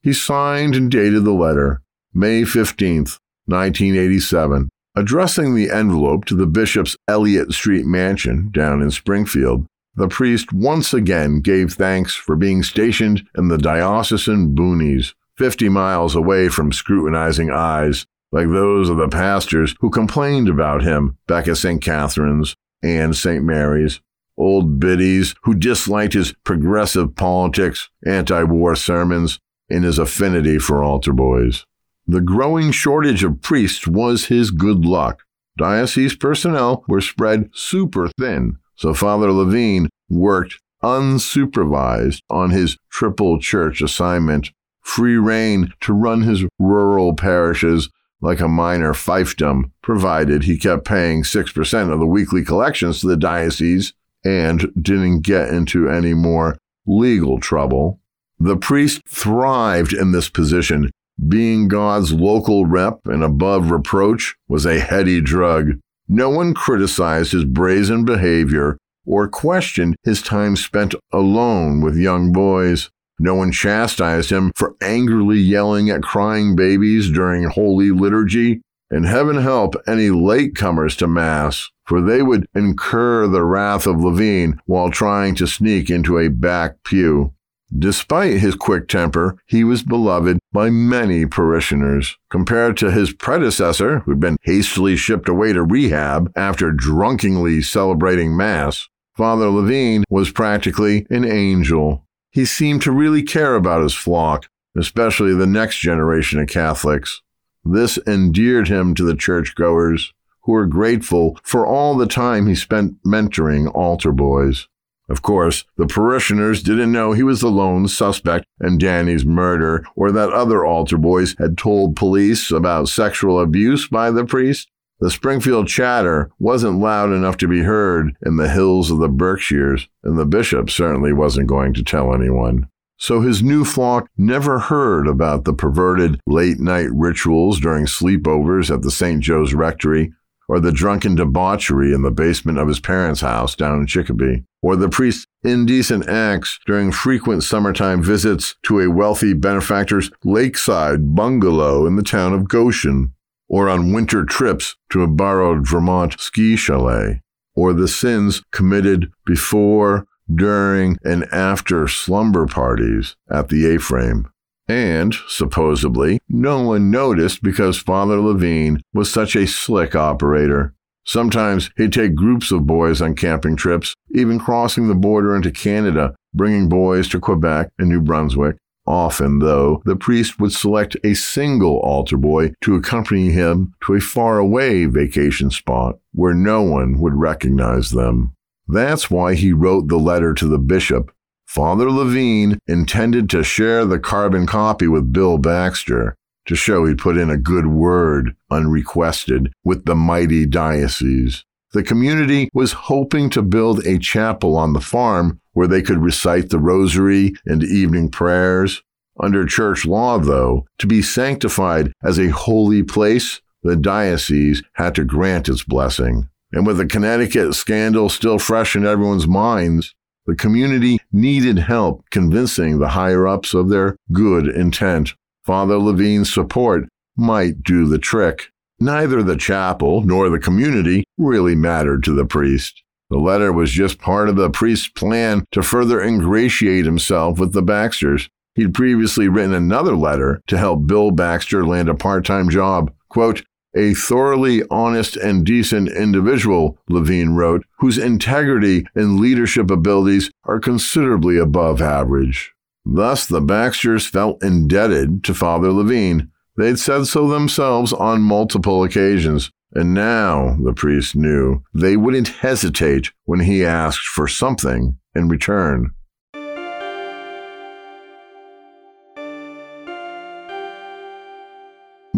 He 0.00 0.14
signed 0.14 0.74
and 0.74 0.90
dated 0.90 1.26
the 1.26 1.32
letter, 1.32 1.82
May 2.14 2.44
15th, 2.44 3.18
1987, 3.44 4.70
addressing 4.94 5.54
the 5.54 5.70
envelope 5.70 6.24
to 6.26 6.34
the 6.34 6.46
bishop's 6.46 6.96
Elliott 7.08 7.52
Street 7.52 7.86
mansion 7.86 8.50
down 8.50 8.82
in 8.82 8.90
Springfield. 8.90 9.66
The 9.94 10.08
priest 10.08 10.52
once 10.52 10.94
again 10.94 11.40
gave 11.40 11.72
thanks 11.72 12.14
for 12.14 12.36
being 12.36 12.62
stationed 12.62 13.26
in 13.36 13.48
the 13.48 13.58
diocesan 13.58 14.54
boonies, 14.54 15.14
50 15.36 15.68
miles 15.68 16.14
away 16.14 16.48
from 16.48 16.72
scrutinizing 16.72 17.50
eyes 17.50 18.06
like 18.32 18.48
those 18.48 18.88
of 18.88 18.96
the 18.96 19.08
pastors 19.08 19.74
who 19.80 19.90
complained 19.90 20.48
about 20.48 20.82
him 20.82 21.18
back 21.28 21.46
at 21.46 21.58
St. 21.58 21.82
Catherine's 21.82 22.56
and 22.82 23.14
St. 23.14 23.44
Mary's, 23.44 24.00
old 24.38 24.80
biddies 24.80 25.34
who 25.42 25.54
disliked 25.54 26.14
his 26.14 26.32
progressive 26.44 27.14
politics, 27.14 27.90
anti 28.04 28.42
war 28.42 28.74
sermons, 28.74 29.38
and 29.70 29.84
his 29.84 29.98
affinity 29.98 30.58
for 30.58 30.82
altar 30.82 31.12
boys. 31.12 31.64
The 32.06 32.20
growing 32.20 32.72
shortage 32.72 33.22
of 33.24 33.40
priests 33.40 33.86
was 33.86 34.26
his 34.26 34.50
good 34.50 34.84
luck. 34.84 35.22
Diocese 35.56 36.16
personnel 36.16 36.84
were 36.88 37.00
spread 37.00 37.50
super 37.52 38.08
thin, 38.18 38.58
so 38.74 38.94
Father 38.94 39.30
Lavigne 39.30 39.86
worked 40.08 40.58
unsupervised 40.82 42.20
on 42.28 42.50
his 42.50 42.76
triple 42.90 43.38
church 43.38 43.80
assignment, 43.80 44.50
free 44.80 45.16
rein 45.16 45.72
to 45.80 45.92
run 45.92 46.22
his 46.22 46.44
rural 46.58 47.14
parishes 47.14 47.88
like 48.20 48.40
a 48.40 48.48
minor 48.48 48.92
fiefdom, 48.92 49.70
provided 49.82 50.44
he 50.44 50.58
kept 50.58 50.84
paying 50.84 51.22
6% 51.22 51.92
of 51.92 51.98
the 51.98 52.06
weekly 52.06 52.44
collections 52.44 53.00
to 53.00 53.08
the 53.08 53.16
diocese 53.16 53.92
and 54.24 54.72
didn't 54.80 55.20
get 55.20 55.48
into 55.48 55.88
any 55.88 56.14
more 56.14 56.56
legal 56.86 57.38
trouble. 57.40 58.00
The 58.38 58.56
priest 58.56 59.02
thrived 59.08 59.92
in 59.92 60.12
this 60.12 60.28
position. 60.28 60.90
Being 61.28 61.68
God's 61.68 62.12
local 62.12 62.66
rep 62.66 63.00
and 63.04 63.22
above 63.22 63.70
reproach 63.70 64.34
was 64.48 64.66
a 64.66 64.80
heady 64.80 65.20
drug. 65.20 65.78
No 66.08 66.30
one 66.30 66.54
criticized 66.54 67.32
his 67.32 67.44
brazen 67.44 68.04
behavior 68.04 68.76
or 69.06 69.28
questioned 69.28 69.96
his 70.04 70.22
time 70.22 70.56
spent 70.56 70.94
alone 71.12 71.80
with 71.80 71.96
young 71.96 72.32
boys. 72.32 72.90
No 73.18 73.34
one 73.34 73.52
chastised 73.52 74.30
him 74.30 74.52
for 74.56 74.74
angrily 74.80 75.38
yelling 75.38 75.90
at 75.90 76.02
crying 76.02 76.56
babies 76.56 77.10
during 77.10 77.44
Holy 77.44 77.90
Liturgy, 77.90 78.62
and 78.90 79.06
heaven 79.06 79.36
help 79.36 79.74
any 79.86 80.08
latecomers 80.08 80.96
to 80.98 81.06
Mass, 81.06 81.70
for 81.86 82.00
they 82.00 82.22
would 82.22 82.46
incur 82.54 83.26
the 83.26 83.44
wrath 83.44 83.86
of 83.86 84.02
Lavigne 84.02 84.54
while 84.66 84.90
trying 84.90 85.34
to 85.36 85.46
sneak 85.46 85.88
into 85.88 86.18
a 86.18 86.28
back 86.28 86.76
pew. 86.84 87.32
Despite 87.78 88.40
his 88.40 88.54
quick 88.54 88.86
temper, 88.86 89.38
he 89.46 89.64
was 89.64 89.82
beloved 89.82 90.38
by 90.52 90.68
many 90.68 91.24
parishioners. 91.24 92.18
Compared 92.30 92.76
to 92.78 92.90
his 92.90 93.12
predecessor, 93.12 94.00
who'd 94.00 94.20
been 94.20 94.36
hastily 94.42 94.96
shipped 94.96 95.28
away 95.28 95.52
to 95.52 95.62
rehab 95.62 96.30
after 96.36 96.70
drunkenly 96.70 97.62
celebrating 97.62 98.36
Mass, 98.36 98.88
Father 99.16 99.48
Lavigne 99.48 100.04
was 100.10 100.30
practically 100.30 101.06
an 101.10 101.24
angel. 101.24 102.06
He 102.30 102.44
seemed 102.44 102.82
to 102.82 102.92
really 102.92 103.22
care 103.22 103.54
about 103.54 103.82
his 103.82 103.94
flock, 103.94 104.48
especially 104.76 105.34
the 105.34 105.46
next 105.46 105.78
generation 105.78 106.40
of 106.40 106.48
Catholics. 106.48 107.22
This 107.64 107.98
endeared 108.06 108.68
him 108.68 108.94
to 108.94 109.04
the 109.04 109.16
churchgoers, 109.16 110.12
who 110.42 110.52
were 110.52 110.66
grateful 110.66 111.38
for 111.42 111.66
all 111.66 111.96
the 111.96 112.06
time 112.06 112.46
he 112.46 112.54
spent 112.54 113.02
mentoring 113.04 113.72
altar 113.74 114.12
boys. 114.12 114.68
Of 115.08 115.22
course, 115.22 115.64
the 115.76 115.86
parishioners 115.86 116.62
didn't 116.62 116.92
know 116.92 117.12
he 117.12 117.22
was 117.22 117.40
the 117.40 117.50
lone 117.50 117.88
suspect 117.88 118.46
in 118.60 118.78
Danny's 118.78 119.24
murder 119.24 119.84
or 119.96 120.12
that 120.12 120.32
other 120.32 120.64
altar 120.64 120.96
boys 120.96 121.34
had 121.38 121.58
told 121.58 121.96
police 121.96 122.50
about 122.50 122.88
sexual 122.88 123.40
abuse 123.40 123.88
by 123.88 124.10
the 124.10 124.24
priest. 124.24 124.68
The 125.00 125.10
Springfield 125.10 125.66
chatter 125.66 126.30
wasn't 126.38 126.78
loud 126.78 127.10
enough 127.10 127.36
to 127.38 127.48
be 127.48 127.62
heard 127.62 128.16
in 128.24 128.36
the 128.36 128.48
hills 128.48 128.90
of 128.90 128.98
the 128.98 129.08
Berkshires, 129.08 129.88
and 130.04 130.16
the 130.16 130.24
bishop 130.24 130.70
certainly 130.70 131.12
wasn't 131.12 131.48
going 131.48 131.74
to 131.74 131.82
tell 131.82 132.14
anyone. 132.14 132.68
So 132.98 133.20
his 133.20 133.42
new 133.42 133.64
flock 133.64 134.08
never 134.16 134.60
heard 134.60 135.08
about 135.08 135.44
the 135.44 135.52
perverted 135.52 136.20
late 136.28 136.60
night 136.60 136.88
rituals 136.92 137.58
during 137.58 137.86
sleepovers 137.86 138.72
at 138.72 138.82
the 138.82 138.92
St. 138.92 139.20
Joe's 139.20 139.54
Rectory, 139.54 140.12
or 140.48 140.60
the 140.60 140.72
drunken 140.72 141.14
debauchery 141.14 141.92
in 141.92 142.02
the 142.02 142.10
basement 142.10 142.58
of 142.58 142.68
his 142.68 142.80
parents' 142.80 143.20
house 143.20 143.54
down 143.54 143.80
in 143.80 143.86
Chicopee, 143.86 144.44
or 144.62 144.76
the 144.76 144.88
priest's 144.88 145.26
indecent 145.42 146.08
acts 146.08 146.58
during 146.66 146.92
frequent 146.92 147.42
summertime 147.42 148.02
visits 148.02 148.56
to 148.62 148.80
a 148.80 148.90
wealthy 148.90 149.32
benefactor's 149.32 150.10
lakeside 150.24 151.14
bungalow 151.14 151.86
in 151.86 151.96
the 151.96 152.02
town 152.02 152.32
of 152.32 152.48
Goshen 152.48 153.12
or 153.52 153.68
on 153.68 153.92
winter 153.92 154.24
trips 154.24 154.76
to 154.90 155.02
a 155.02 155.06
borrowed 155.06 155.68
Vermont 155.68 156.18
ski 156.18 156.56
chalet, 156.56 157.20
or 157.54 157.74
the 157.74 157.86
sins 157.86 158.42
committed 158.50 159.12
before, 159.26 160.06
during, 160.34 160.96
and 161.04 161.24
after 161.30 161.86
slumber 161.86 162.46
parties 162.46 163.14
at 163.30 163.50
the 163.50 163.74
A 163.74 163.78
frame. 163.78 164.26
And, 164.68 165.14
supposedly, 165.28 166.20
no 166.28 166.62
one 166.62 166.90
noticed 166.90 167.42
because 167.42 167.78
Father 167.78 168.20
Lavigne 168.20 168.78
was 168.94 169.10
such 169.10 169.34
a 169.36 169.46
slick 169.46 169.94
operator. 169.94 170.74
Sometimes 171.04 171.70
he'd 171.76 171.92
take 171.92 172.14
groups 172.14 172.52
of 172.52 172.66
boys 172.66 173.02
on 173.02 173.16
camping 173.16 173.56
trips, 173.56 173.94
even 174.12 174.38
crossing 174.38 174.88
the 174.88 174.94
border 174.94 175.34
into 175.34 175.50
Canada, 175.50 176.14
bringing 176.32 176.68
boys 176.68 177.08
to 177.08 177.18
Quebec 177.18 177.70
and 177.78 177.88
New 177.88 178.00
Brunswick, 178.00 178.56
Often, 178.86 179.38
though, 179.38 179.80
the 179.84 179.94
priest 179.94 180.40
would 180.40 180.52
select 180.52 180.96
a 181.04 181.14
single 181.14 181.78
altar 181.80 182.16
boy 182.16 182.52
to 182.62 182.74
accompany 182.74 183.30
him 183.30 183.74
to 183.84 183.94
a 183.94 184.00
faraway 184.00 184.86
vacation 184.86 185.50
spot 185.50 185.98
where 186.12 186.34
no 186.34 186.62
one 186.62 186.98
would 186.98 187.14
recognize 187.14 187.90
them. 187.90 188.32
That's 188.66 189.10
why 189.10 189.34
he 189.34 189.52
wrote 189.52 189.88
the 189.88 189.98
letter 189.98 190.34
to 190.34 190.48
the 190.48 190.58
bishop. 190.58 191.12
Father 191.52 191.90
Lavigne 191.90 192.54
intended 192.66 193.28
to 193.28 193.44
share 193.44 193.84
the 193.84 193.98
carbon 193.98 194.46
copy 194.46 194.88
with 194.88 195.12
Bill 195.12 195.36
Baxter. 195.36 196.16
to 196.46 196.56
show 196.56 196.86
he'd 196.86 196.96
put 196.96 197.18
in 197.18 197.28
a 197.28 197.36
good 197.36 197.66
word, 197.66 198.34
unrequested, 198.50 199.52
with 199.62 199.84
the 199.84 199.94
mighty 199.94 200.46
diocese. 200.46 201.44
The 201.74 201.82
community 201.82 202.48
was 202.54 202.72
hoping 202.72 203.28
to 203.30 203.42
build 203.42 203.86
a 203.86 203.98
chapel 203.98 204.56
on 204.56 204.72
the 204.72 204.80
farm 204.80 205.40
where 205.52 205.68
they 205.68 205.82
could 205.82 205.98
recite 205.98 206.48
the 206.48 206.58
rosary 206.58 207.34
and 207.44 207.62
evening 207.62 208.08
prayers. 208.08 208.82
Under 209.20 209.44
church 209.44 209.84
law, 209.84 210.18
though, 210.18 210.64
to 210.78 210.86
be 210.86 211.02
sanctified 211.02 211.92
as 212.02 212.18
a 212.18 212.28
holy 212.28 212.82
place, 212.82 213.42
the 213.62 213.76
diocese 213.76 214.62
had 214.76 214.94
to 214.94 215.04
grant 215.04 215.50
its 215.50 215.64
blessing. 215.64 216.30
And 216.50 216.66
with 216.66 216.78
the 216.78 216.86
Connecticut 216.86 217.54
scandal 217.54 218.08
still 218.08 218.38
fresh 218.38 218.74
in 218.74 218.86
everyone's 218.86 219.28
minds, 219.28 219.94
the 220.26 220.36
community 220.36 220.98
needed 221.12 221.58
help 221.58 222.04
convincing 222.10 222.78
the 222.78 222.90
higher 222.90 223.26
ups 223.26 223.54
of 223.54 223.68
their 223.68 223.96
good 224.12 224.46
intent. 224.48 225.14
Father 225.44 225.78
Lavigne's 225.78 226.32
support 226.32 226.88
might 227.16 227.62
do 227.62 227.86
the 227.86 227.98
trick. 227.98 228.48
Neither 228.78 229.22
the 229.22 229.36
chapel 229.36 230.02
nor 230.02 230.28
the 230.28 230.38
community 230.38 231.04
really 231.18 231.54
mattered 231.54 232.02
to 232.04 232.14
the 232.14 232.24
priest. 232.24 232.82
The 233.10 233.18
letter 233.18 233.52
was 233.52 233.70
just 233.70 233.98
part 233.98 234.28
of 234.28 234.36
the 234.36 234.50
priest's 234.50 234.88
plan 234.88 235.44
to 235.52 235.62
further 235.62 236.02
ingratiate 236.02 236.84
himself 236.84 237.38
with 237.38 237.52
the 237.52 237.62
Baxters. 237.62 238.28
He'd 238.54 238.74
previously 238.74 239.28
written 239.28 239.54
another 239.54 239.96
letter 239.96 240.40
to 240.46 240.58
help 240.58 240.86
Bill 240.86 241.10
Baxter 241.10 241.66
land 241.66 241.88
a 241.88 241.94
part 241.94 242.24
time 242.24 242.48
job. 242.48 242.92
Quote, 243.08 243.44
a 243.74 243.94
thoroughly 243.94 244.62
honest 244.70 245.16
and 245.16 245.44
decent 245.44 245.88
individual, 245.88 246.78
Lavigne 246.88 247.32
wrote, 247.32 247.64
whose 247.78 247.98
integrity 247.98 248.86
and 248.94 249.18
leadership 249.18 249.70
abilities 249.70 250.30
are 250.44 250.60
considerably 250.60 251.38
above 251.38 251.80
average. 251.80 252.52
Thus, 252.84 253.26
the 253.26 253.40
Baxters 253.40 254.06
felt 254.06 254.42
indebted 254.42 255.22
to 255.24 255.34
Father 255.34 255.72
Lavigne. 255.72 256.24
They'd 256.56 256.78
said 256.78 257.06
so 257.06 257.28
themselves 257.28 257.92
on 257.92 258.20
multiple 258.20 258.82
occasions, 258.82 259.50
and 259.72 259.94
now, 259.94 260.56
the 260.62 260.74
priest 260.74 261.16
knew, 261.16 261.62
they 261.72 261.96
wouldn't 261.96 262.28
hesitate 262.28 263.10
when 263.24 263.40
he 263.40 263.64
asked 263.64 264.06
for 264.06 264.28
something 264.28 264.98
in 265.14 265.28
return. 265.28 265.92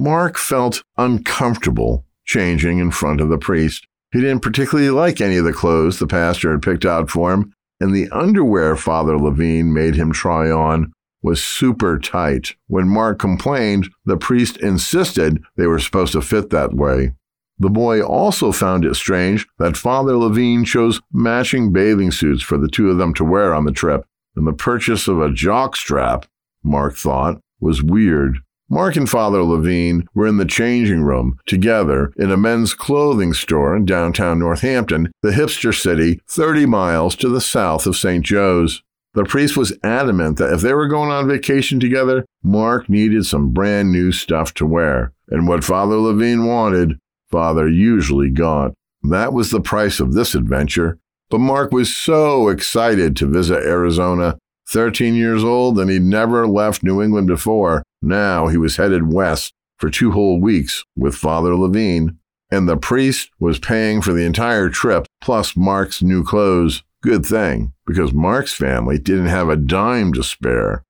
Mark 0.05 0.37
felt 0.37 0.85
uncomfortable 0.99 2.05
changing 2.27 2.79
in 2.79 2.91
front 2.91 3.23
of 3.23 3.31
the 3.31 3.39
priest. 3.39 3.87
He 4.13 4.21
didn't 4.21 4.43
particularly 4.43 4.91
like 4.91 5.19
any 5.19 5.39
of 5.39 5.47
the 5.47 5.53
clothes 5.55 5.99
the 5.99 6.07
pastor 6.07 6.53
had 6.53 6.61
picked 6.61 6.85
out 6.85 7.09
for 7.09 7.33
him, 7.33 7.55
and 7.81 7.95
the 7.95 8.11
underwear 8.11 8.77
Father 8.77 9.19
Lavigne 9.19 9.73
made 9.73 9.95
him 9.95 10.13
try 10.13 10.51
on 10.51 10.93
was 11.23 11.43
super 11.43 11.99
tight. 11.99 12.55
When 12.67 12.87
Mark 12.87 13.19
complained, 13.19 13.89
the 14.05 14.19
priest 14.19 14.59
insisted 14.59 15.43
they 15.57 15.67
were 15.67 15.79
supposed 15.79 16.13
to 16.13 16.21
fit 16.21 16.51
that 16.51 16.75
way. 16.75 17.15
The 17.59 17.71
boy 17.71 18.03
also 18.03 18.53
found 18.53 18.85
it 18.85 18.97
strange 18.97 19.47
that 19.59 19.75
Father 19.75 20.19
Lavigne 20.19 20.65
chose 20.65 21.01
matching 21.15 21.73
bathing 21.73 22.11
suits 22.11 22.43
for 22.43 22.59
the 22.59 22.69
two 22.69 22.91
of 22.91 22.99
them 22.99 23.15
to 23.15 23.25
wear 23.25 23.55
on 23.55 23.65
the 23.65 23.73
trip, 23.73 24.05
and 24.37 24.47
the 24.47 24.53
purchase 24.53 25.09
of 25.09 25.23
a 25.23 25.33
jock 25.33 25.77
strap, 25.77 26.27
Mark 26.63 26.95
thought, 26.95 27.41
was 27.59 27.83
weird. 27.83 28.44
Mark 28.71 28.97
and 28.97 29.09
Father 29.09 29.43
Lavigne 29.43 30.05
were 30.15 30.27
in 30.27 30.39
the 30.39 30.47
changing 30.47 31.03
room 31.03 31.39
together 31.47 32.13
in 32.17 32.31
a 32.31 32.37
men's 32.37 32.73
clothing 32.73 33.35
store 33.35 33.77
in 33.77 33.85
downtown 33.85 34.39
Northampton, 34.39 35.13
the 35.23 35.33
hipster 35.33 35.79
city 35.79 36.21
30 36.29 36.65
miles 36.65 37.15
to 37.17 37.29
the 37.29 37.43
south 37.43 37.87
of 37.87 37.97
St. 37.97 38.25
Joe's. 38.25 38.83
The 39.13 39.25
priest 39.25 39.57
was 39.57 39.79
adamant 39.85 40.39
that 40.39 40.53
if 40.53 40.63
they 40.63 40.73
were 40.73 40.89
going 40.89 41.11
on 41.11 41.29
vacation 41.29 41.79
together, 41.79 42.25
Mark 42.43 42.89
needed 42.89 43.27
some 43.27 43.51
brand 43.51 43.93
new 43.93 44.13
stuff 44.13 44.55
to 44.55 44.67
wear. 44.67 45.13
And 45.29 45.47
what 45.47 45.63
Father 45.63 45.97
Lavigne 45.97 46.45
wanted, 46.45 46.99
Father 47.31 47.69
usually 47.69 48.31
got. 48.31 48.73
That 49.03 49.35
was 49.35 49.51
the 49.51 49.61
price 49.61 50.01
of 50.01 50.15
this 50.15 50.35
adventure. 50.35 50.99
But 51.29 51.39
Mark 51.39 51.71
was 51.71 51.95
so 51.95 52.49
excited 52.49 53.15
to 53.17 53.27
visit 53.27 53.63
Arizona 53.63 54.39
13 54.71 55.15
years 55.15 55.45
old, 55.45 55.79
and 55.79 55.91
he'd 55.91 56.03
never 56.03 56.47
left 56.47 56.83
New 56.83 57.03
England 57.03 57.27
before. 57.27 57.83
Now 58.05 58.49
he 58.49 58.59
was 58.59 58.77
headed 58.77 59.11
west 59.11 59.55
for 59.79 59.89
two 59.89 60.13
whole 60.13 60.39
weeks 60.39 60.85
with 60.95 61.15
Father 61.15 61.57
Lavigne, 61.57 62.11
and 62.51 62.69
the 62.69 62.77
priest 62.77 63.31
was 63.41 63.59
paying 63.59 64.03
for 64.03 64.13
the 64.13 64.27
entire 64.27 64.69
trip 64.69 65.07
plus 65.23 65.57
Mark's 65.57 66.03
new 66.03 66.23
clothes. 66.23 66.83
Good 67.03 67.25
thing, 67.25 67.73
because 67.87 68.13
Mark's 68.13 68.53
family 68.53 68.99
didn't 68.99 69.29
have 69.29 69.49
a 69.49 69.57
dime 69.57 70.13
to 70.13 70.23
spare. 70.23 70.85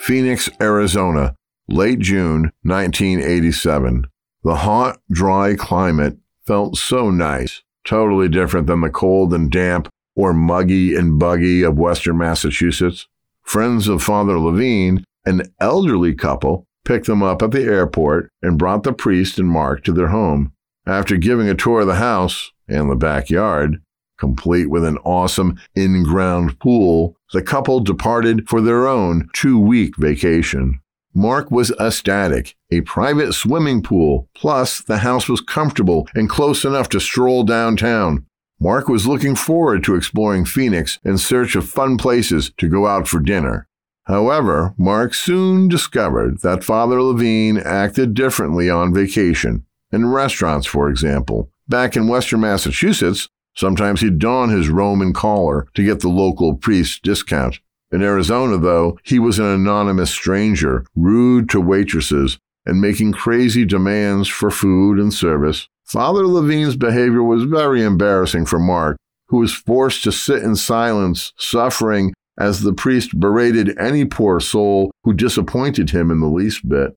Phoenix, 0.00 0.50
Arizona, 0.60 1.36
late 1.68 2.00
June 2.00 2.50
1987. 2.62 4.06
The 4.42 4.56
hot, 4.56 4.98
dry 5.10 5.54
climate 5.54 6.18
felt 6.44 6.76
so 6.76 7.10
nice, 7.10 7.62
totally 7.84 8.28
different 8.28 8.66
than 8.66 8.80
the 8.80 8.90
cold 8.90 9.32
and 9.32 9.48
damp 9.48 9.88
or 10.16 10.32
muggy 10.32 10.96
and 10.96 11.20
buggy 11.20 11.62
of 11.62 11.78
Western 11.78 12.18
Massachusetts. 12.18 13.06
Friends 13.46 13.86
of 13.86 14.02
Father 14.02 14.38
Lavigne, 14.40 15.02
an 15.24 15.42
elderly 15.60 16.14
couple, 16.14 16.66
picked 16.84 17.06
them 17.06 17.22
up 17.22 17.42
at 17.42 17.52
the 17.52 17.62
airport 17.62 18.28
and 18.42 18.58
brought 18.58 18.82
the 18.82 18.92
priest 18.92 19.38
and 19.38 19.48
Mark 19.48 19.84
to 19.84 19.92
their 19.92 20.08
home. 20.08 20.52
After 20.84 21.16
giving 21.16 21.48
a 21.48 21.54
tour 21.54 21.80
of 21.80 21.86
the 21.86 21.94
house 21.94 22.50
and 22.68 22.90
the 22.90 22.96
backyard, 22.96 23.80
complete 24.18 24.66
with 24.66 24.84
an 24.84 24.98
awesome 24.98 25.60
in 25.76 26.02
ground 26.02 26.58
pool, 26.58 27.16
the 27.32 27.40
couple 27.40 27.78
departed 27.80 28.48
for 28.48 28.60
their 28.60 28.88
own 28.88 29.28
two 29.32 29.58
week 29.60 29.96
vacation. 29.96 30.80
Mark 31.14 31.50
was 31.50 31.70
ecstatic. 31.80 32.56
A 32.72 32.80
private 32.82 33.32
swimming 33.32 33.80
pool, 33.80 34.28
plus 34.34 34.80
the 34.80 34.98
house 34.98 35.28
was 35.28 35.40
comfortable 35.40 36.08
and 36.14 36.28
close 36.28 36.64
enough 36.64 36.88
to 36.90 37.00
stroll 37.00 37.44
downtown. 37.44 38.26
Mark 38.58 38.88
was 38.88 39.06
looking 39.06 39.34
forward 39.34 39.84
to 39.84 39.94
exploring 39.94 40.44
Phoenix 40.44 40.98
in 41.04 41.18
search 41.18 41.54
of 41.56 41.68
fun 41.68 41.96
places 41.98 42.52
to 42.56 42.68
go 42.68 42.86
out 42.86 43.06
for 43.06 43.20
dinner. 43.20 43.68
However, 44.04 44.72
Mark 44.78 45.14
soon 45.14 45.68
discovered 45.68 46.40
that 46.40 46.64
Father 46.64 47.02
Lavigne 47.02 47.60
acted 47.60 48.14
differently 48.14 48.70
on 48.70 48.94
vacation, 48.94 49.66
in 49.92 50.08
restaurants, 50.08 50.66
for 50.66 50.88
example. 50.88 51.50
Back 51.68 51.96
in 51.96 52.08
western 52.08 52.40
Massachusetts, 52.40 53.28
sometimes 53.54 54.00
he'd 54.00 54.18
don 54.18 54.48
his 54.48 54.68
Roman 54.68 55.12
collar 55.12 55.66
to 55.74 55.84
get 55.84 56.00
the 56.00 56.08
local 56.08 56.54
priest's 56.54 57.00
discount. 57.00 57.58
In 57.92 58.02
Arizona, 58.02 58.58
though, 58.58 58.98
he 59.02 59.18
was 59.18 59.38
an 59.38 59.46
anonymous 59.46 60.10
stranger, 60.10 60.84
rude 60.94 61.48
to 61.50 61.60
waitresses, 61.60 62.38
and 62.64 62.80
making 62.80 63.12
crazy 63.12 63.64
demands 63.64 64.28
for 64.28 64.50
food 64.50 64.98
and 64.98 65.12
service. 65.12 65.68
Father 65.86 66.26
Lavigne's 66.26 66.76
behavior 66.76 67.22
was 67.22 67.44
very 67.44 67.84
embarrassing 67.84 68.44
for 68.44 68.58
Mark, 68.58 68.96
who 69.28 69.38
was 69.38 69.52
forced 69.52 70.02
to 70.02 70.10
sit 70.10 70.42
in 70.42 70.56
silence, 70.56 71.32
suffering 71.38 72.12
as 72.36 72.60
the 72.60 72.72
priest 72.72 73.18
berated 73.20 73.78
any 73.78 74.04
poor 74.04 74.40
soul 74.40 74.90
who 75.04 75.12
disappointed 75.12 75.90
him 75.90 76.10
in 76.10 76.18
the 76.18 76.26
least 76.26 76.68
bit. 76.68 76.96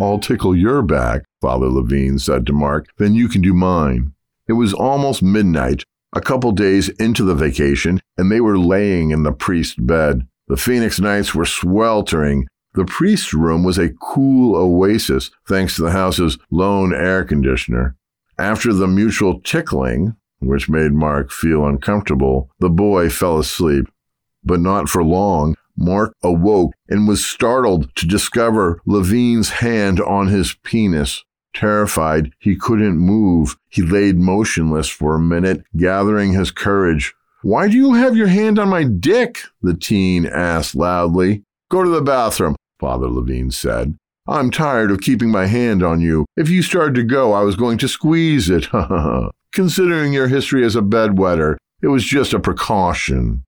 I'll 0.00 0.18
tickle 0.18 0.56
your 0.56 0.80
back, 0.80 1.24
Father 1.42 1.68
Lavigne 1.68 2.16
said 2.16 2.46
to 2.46 2.54
Mark, 2.54 2.88
then 2.96 3.14
you 3.14 3.28
can 3.28 3.42
do 3.42 3.52
mine. 3.52 4.14
It 4.48 4.54
was 4.54 4.72
almost 4.72 5.22
midnight, 5.22 5.84
a 6.14 6.20
couple 6.22 6.52
days 6.52 6.88
into 6.88 7.24
the 7.24 7.34
vacation, 7.34 8.00
and 8.16 8.32
they 8.32 8.40
were 8.40 8.58
laying 8.58 9.10
in 9.10 9.22
the 9.22 9.32
priest's 9.32 9.74
bed. 9.74 10.26
The 10.46 10.56
Phoenix 10.56 10.98
nights 10.98 11.34
were 11.34 11.44
sweltering, 11.44 12.48
the 12.78 12.84
priest's 12.84 13.34
room 13.34 13.64
was 13.64 13.76
a 13.76 13.92
cool 14.00 14.54
oasis 14.54 15.32
thanks 15.48 15.74
to 15.74 15.82
the 15.82 15.90
house's 15.90 16.38
lone 16.48 16.94
air 16.94 17.24
conditioner. 17.24 17.96
After 18.38 18.72
the 18.72 18.86
mutual 18.86 19.40
tickling, 19.40 20.14
which 20.38 20.68
made 20.68 20.92
Mark 20.92 21.32
feel 21.32 21.66
uncomfortable, 21.66 22.50
the 22.60 22.70
boy 22.70 23.10
fell 23.10 23.36
asleep. 23.36 23.86
But 24.44 24.60
not 24.60 24.88
for 24.88 25.02
long. 25.02 25.56
Mark 25.76 26.14
awoke 26.22 26.72
and 26.88 27.08
was 27.08 27.26
startled 27.26 27.92
to 27.96 28.06
discover 28.06 28.80
Lavigne's 28.86 29.50
hand 29.50 30.00
on 30.00 30.28
his 30.28 30.54
penis. 30.62 31.24
Terrified, 31.52 32.30
he 32.38 32.54
couldn't 32.54 32.96
move. 32.96 33.56
He 33.68 33.82
laid 33.82 34.18
motionless 34.18 34.88
for 34.88 35.16
a 35.16 35.20
minute, 35.20 35.64
gathering 35.76 36.32
his 36.32 36.52
courage. 36.52 37.12
Why 37.42 37.66
do 37.66 37.76
you 37.76 37.94
have 37.94 38.16
your 38.16 38.28
hand 38.28 38.56
on 38.60 38.68
my 38.68 38.84
dick? 38.84 39.40
the 39.62 39.74
teen 39.74 40.26
asked 40.26 40.76
loudly. 40.76 41.42
Go 41.70 41.82
to 41.82 41.90
the 41.90 42.02
bathroom. 42.02 42.54
Father 42.78 43.08
Lavigne 43.08 43.50
said. 43.50 43.96
I'm 44.26 44.50
tired 44.50 44.90
of 44.90 45.00
keeping 45.00 45.30
my 45.30 45.46
hand 45.46 45.82
on 45.82 46.00
you. 46.00 46.26
If 46.36 46.50
you 46.50 46.62
started 46.62 46.94
to 46.96 47.02
go, 47.02 47.32
I 47.32 47.42
was 47.42 47.56
going 47.56 47.78
to 47.78 47.88
squeeze 47.88 48.50
it. 48.50 48.68
Considering 49.52 50.12
your 50.12 50.28
history 50.28 50.64
as 50.64 50.76
a 50.76 50.82
bedwetter, 50.82 51.56
it 51.80 51.88
was 51.88 52.04
just 52.04 52.34
a 52.34 52.38
precaution. 52.38 53.44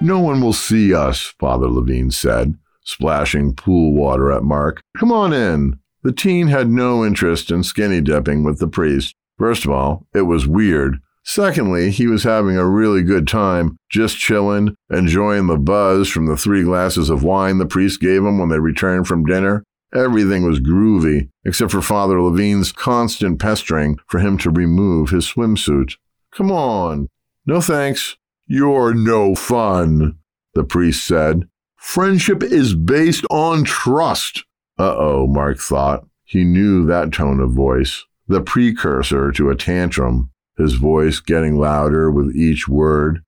No 0.00 0.18
one 0.18 0.40
will 0.40 0.52
see 0.52 0.92
us, 0.92 1.32
Father 1.38 1.68
Lavigne 1.68 2.10
said, 2.10 2.58
splashing 2.82 3.54
pool 3.54 3.92
water 3.92 4.32
at 4.32 4.42
Mark. 4.42 4.80
Come 4.98 5.12
on 5.12 5.32
in. 5.32 5.78
The 6.02 6.10
teen 6.10 6.48
had 6.48 6.68
no 6.68 7.04
interest 7.04 7.52
in 7.52 7.62
skinny 7.62 8.00
dipping 8.00 8.42
with 8.42 8.58
the 8.58 8.66
priest. 8.66 9.14
First 9.38 9.64
of 9.64 9.70
all, 9.70 10.08
it 10.12 10.22
was 10.22 10.48
weird. 10.48 10.98
Secondly, 11.24 11.90
he 11.90 12.06
was 12.06 12.24
having 12.24 12.56
a 12.56 12.66
really 12.68 13.02
good 13.02 13.28
time, 13.28 13.76
just 13.88 14.18
chilling, 14.18 14.74
enjoying 14.90 15.46
the 15.46 15.58
buzz 15.58 16.08
from 16.08 16.26
the 16.26 16.36
three 16.36 16.64
glasses 16.64 17.10
of 17.10 17.22
wine 17.22 17.58
the 17.58 17.66
priest 17.66 18.00
gave 18.00 18.24
him 18.24 18.38
when 18.38 18.48
they 18.48 18.58
returned 18.58 19.06
from 19.06 19.24
dinner. 19.24 19.62
Everything 19.94 20.44
was 20.44 20.58
groovy, 20.58 21.28
except 21.44 21.70
for 21.70 21.82
Father 21.82 22.20
Lavigne's 22.20 22.72
constant 22.72 23.38
pestering 23.38 23.98
for 24.08 24.20
him 24.20 24.38
to 24.38 24.50
remove 24.50 25.10
his 25.10 25.26
swimsuit. 25.26 25.96
Come 26.32 26.50
on. 26.50 27.08
No 27.46 27.60
thanks. 27.60 28.16
You're 28.46 28.94
no 28.94 29.34
fun, 29.34 30.18
the 30.54 30.64
priest 30.64 31.06
said. 31.06 31.48
Friendship 31.76 32.42
is 32.42 32.74
based 32.74 33.24
on 33.30 33.64
trust. 33.64 34.44
Uh 34.78 34.94
oh, 34.96 35.26
Mark 35.28 35.58
thought. 35.58 36.04
He 36.24 36.44
knew 36.44 36.86
that 36.86 37.12
tone 37.12 37.40
of 37.40 37.52
voice, 37.52 38.04
the 38.26 38.40
precursor 38.40 39.30
to 39.32 39.50
a 39.50 39.56
tantrum, 39.56 40.31
his 40.56 40.74
voice 40.74 41.20
getting 41.20 41.58
louder 41.58 42.10
with 42.10 42.34
each 42.34 42.68
word, 42.68 43.22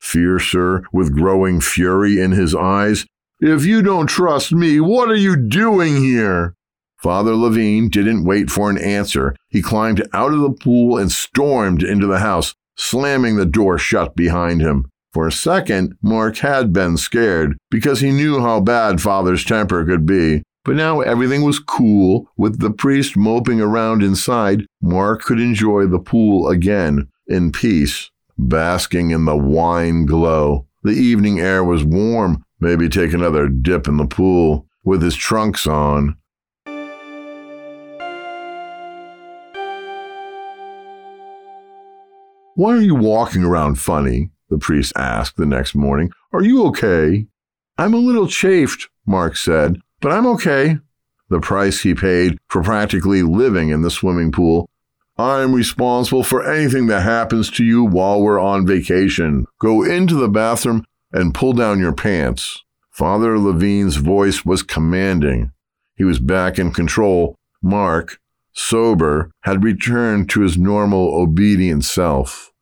fiercer 0.00 0.84
with 0.92 1.14
growing 1.14 1.60
fury 1.60 2.20
in 2.20 2.32
his 2.32 2.54
eyes. 2.54 3.06
If 3.40 3.64
you 3.64 3.82
don't 3.82 4.06
trust 4.06 4.52
me, 4.52 4.80
what 4.80 5.08
are 5.10 5.16
you 5.16 5.36
doing 5.36 5.96
here? 6.02 6.54
Father 7.00 7.34
Lavigne 7.34 7.88
didn't 7.88 8.24
wait 8.24 8.50
for 8.50 8.70
an 8.70 8.78
answer. 8.78 9.36
He 9.48 9.62
climbed 9.62 10.06
out 10.12 10.32
of 10.32 10.40
the 10.40 10.50
pool 10.50 10.98
and 10.98 11.12
stormed 11.12 11.82
into 11.82 12.08
the 12.08 12.18
house, 12.18 12.54
slamming 12.76 13.36
the 13.36 13.46
door 13.46 13.78
shut 13.78 14.16
behind 14.16 14.60
him. 14.60 14.86
For 15.12 15.26
a 15.26 15.32
second, 15.32 15.96
Mark 16.02 16.38
had 16.38 16.72
been 16.72 16.96
scared 16.96 17.56
because 17.70 18.00
he 18.00 18.10
knew 18.10 18.40
how 18.40 18.60
bad 18.60 19.00
Father's 19.00 19.44
temper 19.44 19.84
could 19.84 20.04
be. 20.04 20.42
But 20.68 20.76
now 20.76 21.00
everything 21.00 21.44
was 21.44 21.58
cool. 21.58 22.28
With 22.36 22.60
the 22.60 22.70
priest 22.70 23.16
moping 23.16 23.58
around 23.58 24.02
inside, 24.02 24.66
Mark 24.82 25.22
could 25.22 25.40
enjoy 25.40 25.86
the 25.86 25.98
pool 25.98 26.50
again 26.50 27.08
in 27.26 27.52
peace, 27.52 28.10
basking 28.36 29.10
in 29.10 29.24
the 29.24 29.34
wine 29.34 30.04
glow. 30.04 30.66
The 30.82 30.90
evening 30.90 31.40
air 31.40 31.64
was 31.64 31.84
warm, 31.84 32.44
Maybe 32.60 32.90
take 32.90 33.14
another 33.14 33.48
dip 33.48 33.88
in 33.88 33.96
the 33.96 34.06
pool 34.06 34.66
with 34.84 35.00
his 35.00 35.16
trunks 35.16 35.66
on. 35.66 36.18
Why 42.56 42.74
are 42.74 42.82
you 42.82 42.94
walking 42.94 43.42
around 43.42 43.76
funny? 43.76 44.32
the 44.50 44.58
priest 44.58 44.92
asked 44.96 45.38
the 45.38 45.46
next 45.46 45.74
morning. 45.74 46.12
Are 46.34 46.42
you 46.42 46.66
okay? 46.66 47.26
I'm 47.78 47.94
a 47.94 47.96
little 47.96 48.28
chafed, 48.28 48.90
Mark 49.06 49.34
said, 49.34 49.80
but 50.00 50.12
I'm 50.12 50.26
okay. 50.26 50.78
The 51.28 51.40
price 51.40 51.80
he 51.80 51.94
paid 51.94 52.38
for 52.48 52.62
practically 52.62 53.22
living 53.22 53.68
in 53.68 53.82
the 53.82 53.90
swimming 53.90 54.32
pool. 54.32 54.68
I'm 55.18 55.52
responsible 55.52 56.22
for 56.22 56.48
anything 56.48 56.86
that 56.86 57.02
happens 57.02 57.50
to 57.52 57.64
you 57.64 57.84
while 57.84 58.22
we're 58.22 58.40
on 58.40 58.66
vacation. 58.66 59.46
Go 59.60 59.82
into 59.82 60.14
the 60.14 60.28
bathroom 60.28 60.84
and 61.12 61.34
pull 61.34 61.52
down 61.52 61.80
your 61.80 61.92
pants. 61.92 62.62
Father 62.90 63.36
Lavigne's 63.38 63.96
voice 63.96 64.44
was 64.44 64.62
commanding. 64.62 65.52
He 65.96 66.04
was 66.04 66.20
back 66.20 66.58
in 66.58 66.72
control. 66.72 67.34
Mark, 67.60 68.20
sober, 68.52 69.32
had 69.42 69.64
returned 69.64 70.30
to 70.30 70.42
his 70.42 70.56
normal, 70.56 71.20
obedient 71.20 71.84
self. 71.84 72.52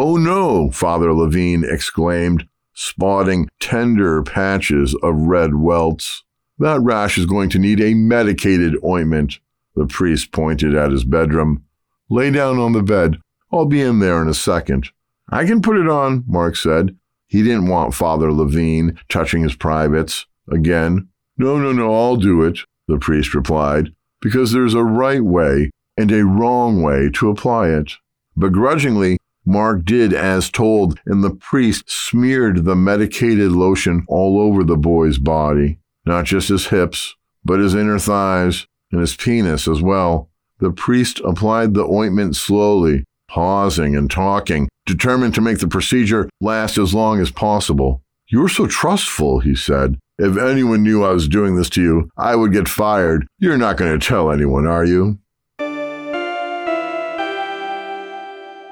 Oh 0.00 0.16
no, 0.16 0.70
Father 0.70 1.12
Lavigne 1.12 1.66
exclaimed, 1.68 2.46
spotting 2.72 3.48
tender 3.58 4.22
patches 4.22 4.94
of 5.02 5.22
red 5.22 5.56
welts. 5.56 6.22
That 6.60 6.80
rash 6.82 7.18
is 7.18 7.26
going 7.26 7.50
to 7.50 7.58
need 7.58 7.80
a 7.80 7.94
medicated 7.94 8.76
ointment. 8.84 9.40
The 9.74 9.88
priest 9.88 10.30
pointed 10.30 10.76
at 10.76 10.92
his 10.92 11.02
bedroom. 11.02 11.64
Lay 12.08 12.30
down 12.30 12.60
on 12.60 12.74
the 12.74 12.82
bed. 12.84 13.16
I'll 13.50 13.66
be 13.66 13.80
in 13.80 13.98
there 13.98 14.22
in 14.22 14.28
a 14.28 14.34
second. 14.34 14.88
I 15.30 15.44
can 15.44 15.62
put 15.62 15.76
it 15.76 15.88
on, 15.88 16.22
Mark 16.28 16.54
said. 16.54 16.96
He 17.26 17.42
didn't 17.42 17.66
want 17.66 17.92
Father 17.92 18.32
Lavigne 18.32 18.92
touching 19.08 19.42
his 19.42 19.56
privates 19.56 20.26
again. 20.48 21.08
No, 21.36 21.58
no, 21.58 21.72
no, 21.72 21.92
I'll 21.92 22.14
do 22.14 22.44
it, 22.44 22.60
the 22.86 22.98
priest 22.98 23.34
replied, 23.34 23.92
because 24.20 24.52
there's 24.52 24.74
a 24.74 24.84
right 24.84 25.24
way 25.24 25.72
and 25.96 26.12
a 26.12 26.24
wrong 26.24 26.84
way 26.84 27.10
to 27.14 27.30
apply 27.30 27.70
it. 27.70 27.94
Begrudgingly, 28.38 29.18
Mark 29.48 29.86
did 29.86 30.12
as 30.12 30.50
told, 30.50 31.00
and 31.06 31.24
the 31.24 31.34
priest 31.34 31.90
smeared 31.90 32.66
the 32.66 32.76
medicated 32.76 33.50
lotion 33.50 34.04
all 34.06 34.38
over 34.38 34.62
the 34.62 34.76
boy's 34.76 35.16
body, 35.16 35.78
not 36.04 36.26
just 36.26 36.50
his 36.50 36.66
hips, 36.66 37.16
but 37.42 37.58
his 37.58 37.74
inner 37.74 37.98
thighs 37.98 38.66
and 38.92 39.00
his 39.00 39.16
penis 39.16 39.66
as 39.66 39.80
well. 39.80 40.28
The 40.58 40.70
priest 40.70 41.22
applied 41.24 41.72
the 41.72 41.86
ointment 41.86 42.36
slowly, 42.36 43.04
pausing 43.26 43.96
and 43.96 44.10
talking, 44.10 44.68
determined 44.84 45.34
to 45.36 45.40
make 45.40 45.60
the 45.60 45.66
procedure 45.66 46.28
last 46.42 46.76
as 46.76 46.92
long 46.92 47.18
as 47.18 47.30
possible. 47.30 48.02
You're 48.26 48.50
so 48.50 48.66
trustful, 48.66 49.40
he 49.40 49.54
said. 49.54 49.98
If 50.18 50.36
anyone 50.36 50.82
knew 50.82 51.04
I 51.04 51.12
was 51.12 51.26
doing 51.26 51.56
this 51.56 51.70
to 51.70 51.82
you, 51.82 52.10
I 52.18 52.36
would 52.36 52.52
get 52.52 52.68
fired. 52.68 53.26
You're 53.38 53.56
not 53.56 53.78
going 53.78 53.98
to 53.98 54.06
tell 54.06 54.30
anyone, 54.30 54.66
are 54.66 54.84
you? 54.84 55.20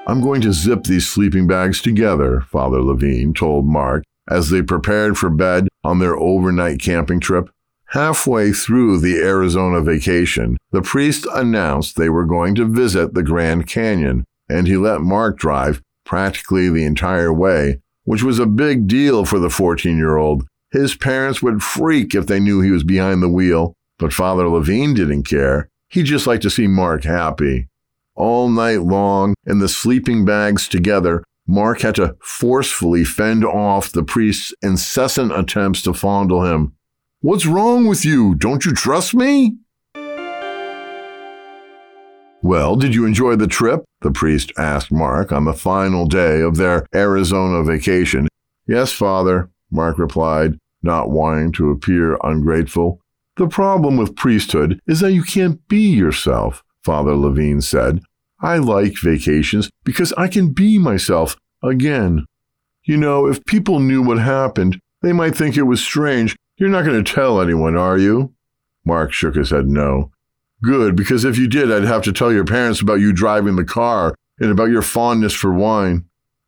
I'm 0.07 0.21
going 0.21 0.39
to 0.41 0.53
zip 0.53 0.85
these 0.85 1.05
sleeping 1.05 1.47
bags 1.47 1.81
together, 1.81 2.45
Father 2.49 2.81
Lavigne 2.81 3.33
told 3.33 3.65
Mark 3.65 4.05
as 4.29 4.49
they 4.49 4.61
prepared 4.61 5.17
for 5.17 5.29
bed 5.29 5.67
on 5.83 5.99
their 5.99 6.15
overnight 6.15 6.79
camping 6.79 7.19
trip. 7.19 7.49
Halfway 7.91 8.53
through 8.53 8.99
the 8.99 9.17
Arizona 9.17 9.81
vacation, 9.81 10.57
the 10.71 10.81
priest 10.81 11.27
announced 11.33 11.95
they 11.95 12.09
were 12.09 12.25
going 12.25 12.55
to 12.55 12.65
visit 12.65 13.13
the 13.13 13.23
Grand 13.23 13.67
Canyon, 13.67 14.23
and 14.49 14.65
he 14.65 14.77
let 14.77 15.01
Mark 15.01 15.37
drive 15.37 15.81
practically 16.05 16.69
the 16.69 16.85
entire 16.85 17.33
way, 17.33 17.81
which 18.05 18.23
was 18.23 18.39
a 18.39 18.45
big 18.45 18.87
deal 18.87 19.25
for 19.25 19.39
the 19.39 19.49
14 19.49 19.97
year 19.97 20.15
old. 20.15 20.47
His 20.71 20.95
parents 20.95 21.41
would 21.41 21.63
freak 21.63 22.15
if 22.15 22.27
they 22.27 22.39
knew 22.39 22.61
he 22.61 22.71
was 22.71 22.83
behind 22.85 23.21
the 23.21 23.29
wheel, 23.29 23.73
but 23.99 24.13
Father 24.13 24.47
Lavigne 24.47 24.93
didn't 24.93 25.23
care. 25.23 25.67
He 25.89 26.03
just 26.03 26.27
liked 26.27 26.43
to 26.43 26.49
see 26.49 26.67
Mark 26.67 27.03
happy. 27.03 27.67
All 28.17 28.49
night 28.49 28.81
long, 28.81 29.35
in 29.45 29.59
the 29.59 29.69
sleeping 29.69 30.25
bags 30.25 30.67
together, 30.67 31.23
Mark 31.45 31.81
had 31.81 31.93
to 31.95 32.17
forcefully 32.19 33.03
fend 33.03 33.45
off 33.45 33.91
the 33.91 34.01
priest's 34.01 34.55
incessant 34.63 35.31
attempts 35.31 35.83
to 35.83 35.93
fondle 35.93 36.43
him. 36.43 36.73
What's 37.21 37.45
wrong 37.45 37.85
with 37.85 38.03
you? 38.03 38.33
Don't 38.33 38.65
you 38.65 38.73
trust 38.73 39.13
me? 39.13 39.57
Well, 42.41 42.75
did 42.75 42.95
you 42.95 43.05
enjoy 43.05 43.35
the 43.35 43.47
trip? 43.47 43.85
The 44.01 44.11
priest 44.11 44.51
asked 44.57 44.91
Mark 44.91 45.31
on 45.31 45.45
the 45.45 45.53
final 45.53 46.07
day 46.07 46.41
of 46.41 46.57
their 46.57 46.87
Arizona 46.95 47.63
vacation. 47.63 48.27
Yes, 48.67 48.91
father, 48.91 49.51
Mark 49.69 49.99
replied, 49.99 50.57
not 50.81 51.11
wanting 51.11 51.51
to 51.53 51.69
appear 51.69 52.17
ungrateful. 52.23 52.99
The 53.35 53.47
problem 53.47 53.95
with 53.95 54.15
priesthood 54.15 54.79
is 54.87 55.01
that 55.01 55.13
you 55.13 55.21
can't 55.21 55.67
be 55.67 55.81
yourself, 55.81 56.63
Father 56.83 57.15
Lavigne 57.15 57.59
said. 57.61 58.01
I 58.39 58.57
like 58.57 58.99
vacations 58.99 59.69
because 59.83 60.13
I 60.13 60.27
can 60.27 60.53
be 60.53 60.77
myself 60.77 61.35
again. 61.63 62.25
You 62.83 62.97
know, 62.97 63.27
if 63.27 63.43
people 63.45 63.79
knew 63.79 64.01
what 64.01 64.19
happened, 64.19 64.79
they 65.01 65.13
might 65.13 65.35
think 65.35 65.57
it 65.57 65.63
was 65.63 65.81
strange 65.81 66.35
you're 66.57 66.69
not 66.69 66.85
going 66.85 67.03
to 67.03 67.13
tell 67.13 67.39
anyone, 67.39 67.77
are 67.77 67.99
you? 67.99 68.33
Mark 68.83 69.13
shook 69.13 69.35
his 69.35 69.51
head 69.51 69.67
no. 69.67 70.11
Good, 70.63 70.95
because 70.95 71.23
if 71.23 71.37
you 71.37 71.47
did, 71.47 71.71
I'd 71.71 71.83
have 71.83 72.01
to 72.03 72.11
tell 72.11 72.33
your 72.33 72.45
parents 72.45 72.81
about 72.81 72.99
you 72.99 73.13
driving 73.13 73.57
the 73.57 73.63
car 73.63 74.15
and 74.39 74.49
about 74.49 74.71
your 74.71 74.81
fondness 74.81 75.35
for 75.35 75.53
wine. 75.53 76.05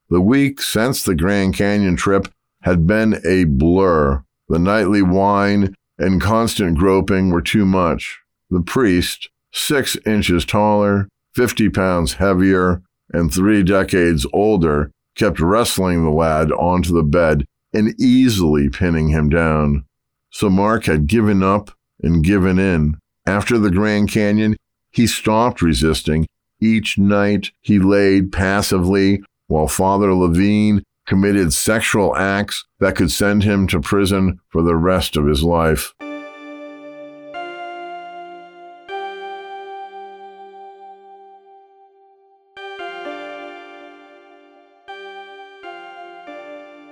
The 0.09 0.19
week 0.19 0.61
since 0.61 1.03
the 1.03 1.13
Grand 1.13 1.53
Canyon 1.53 1.95
trip 1.95 2.27
had 2.63 2.87
been 2.87 3.21
a 3.23 3.43
blur. 3.43 4.23
The 4.47 4.57
nightly 4.57 5.03
wine 5.03 5.75
and 5.99 6.19
constant 6.19 6.75
groping 6.79 7.29
were 7.29 7.41
too 7.41 7.65
much. 7.65 8.19
The 8.49 8.61
priest, 8.61 9.29
six 9.53 9.95
inches 10.07 10.43
taller, 10.43 11.07
50 11.33 11.69
pounds 11.69 12.13
heavier, 12.13 12.81
and 13.11 13.33
three 13.33 13.63
decades 13.63 14.25
older, 14.33 14.91
kept 15.15 15.39
wrestling 15.39 16.03
the 16.03 16.11
lad 16.11 16.51
onto 16.51 16.93
the 16.93 17.03
bed 17.03 17.45
and 17.73 17.93
easily 17.99 18.69
pinning 18.69 19.09
him 19.09 19.29
down. 19.29 19.85
So 20.31 20.49
Mark 20.49 20.85
had 20.85 21.07
given 21.07 21.43
up 21.43 21.71
and 22.01 22.23
given 22.23 22.59
in. 22.59 22.97
After 23.25 23.57
the 23.57 23.71
Grand 23.71 24.09
Canyon, 24.09 24.55
he 24.91 25.05
stopped 25.07 25.61
resisting. 25.61 26.25
Each 26.61 26.97
night 26.97 27.51
he 27.61 27.79
laid 27.79 28.31
passively 28.31 29.21
while 29.47 29.67
Father 29.67 30.13
Lavigne 30.13 30.79
committed 31.05 31.53
sexual 31.53 32.15
acts 32.15 32.65
that 32.79 32.95
could 32.95 33.11
send 33.11 33.43
him 33.43 33.67
to 33.67 33.79
prison 33.79 34.39
for 34.49 34.61
the 34.61 34.75
rest 34.75 35.17
of 35.17 35.25
his 35.25 35.43
life. 35.43 35.93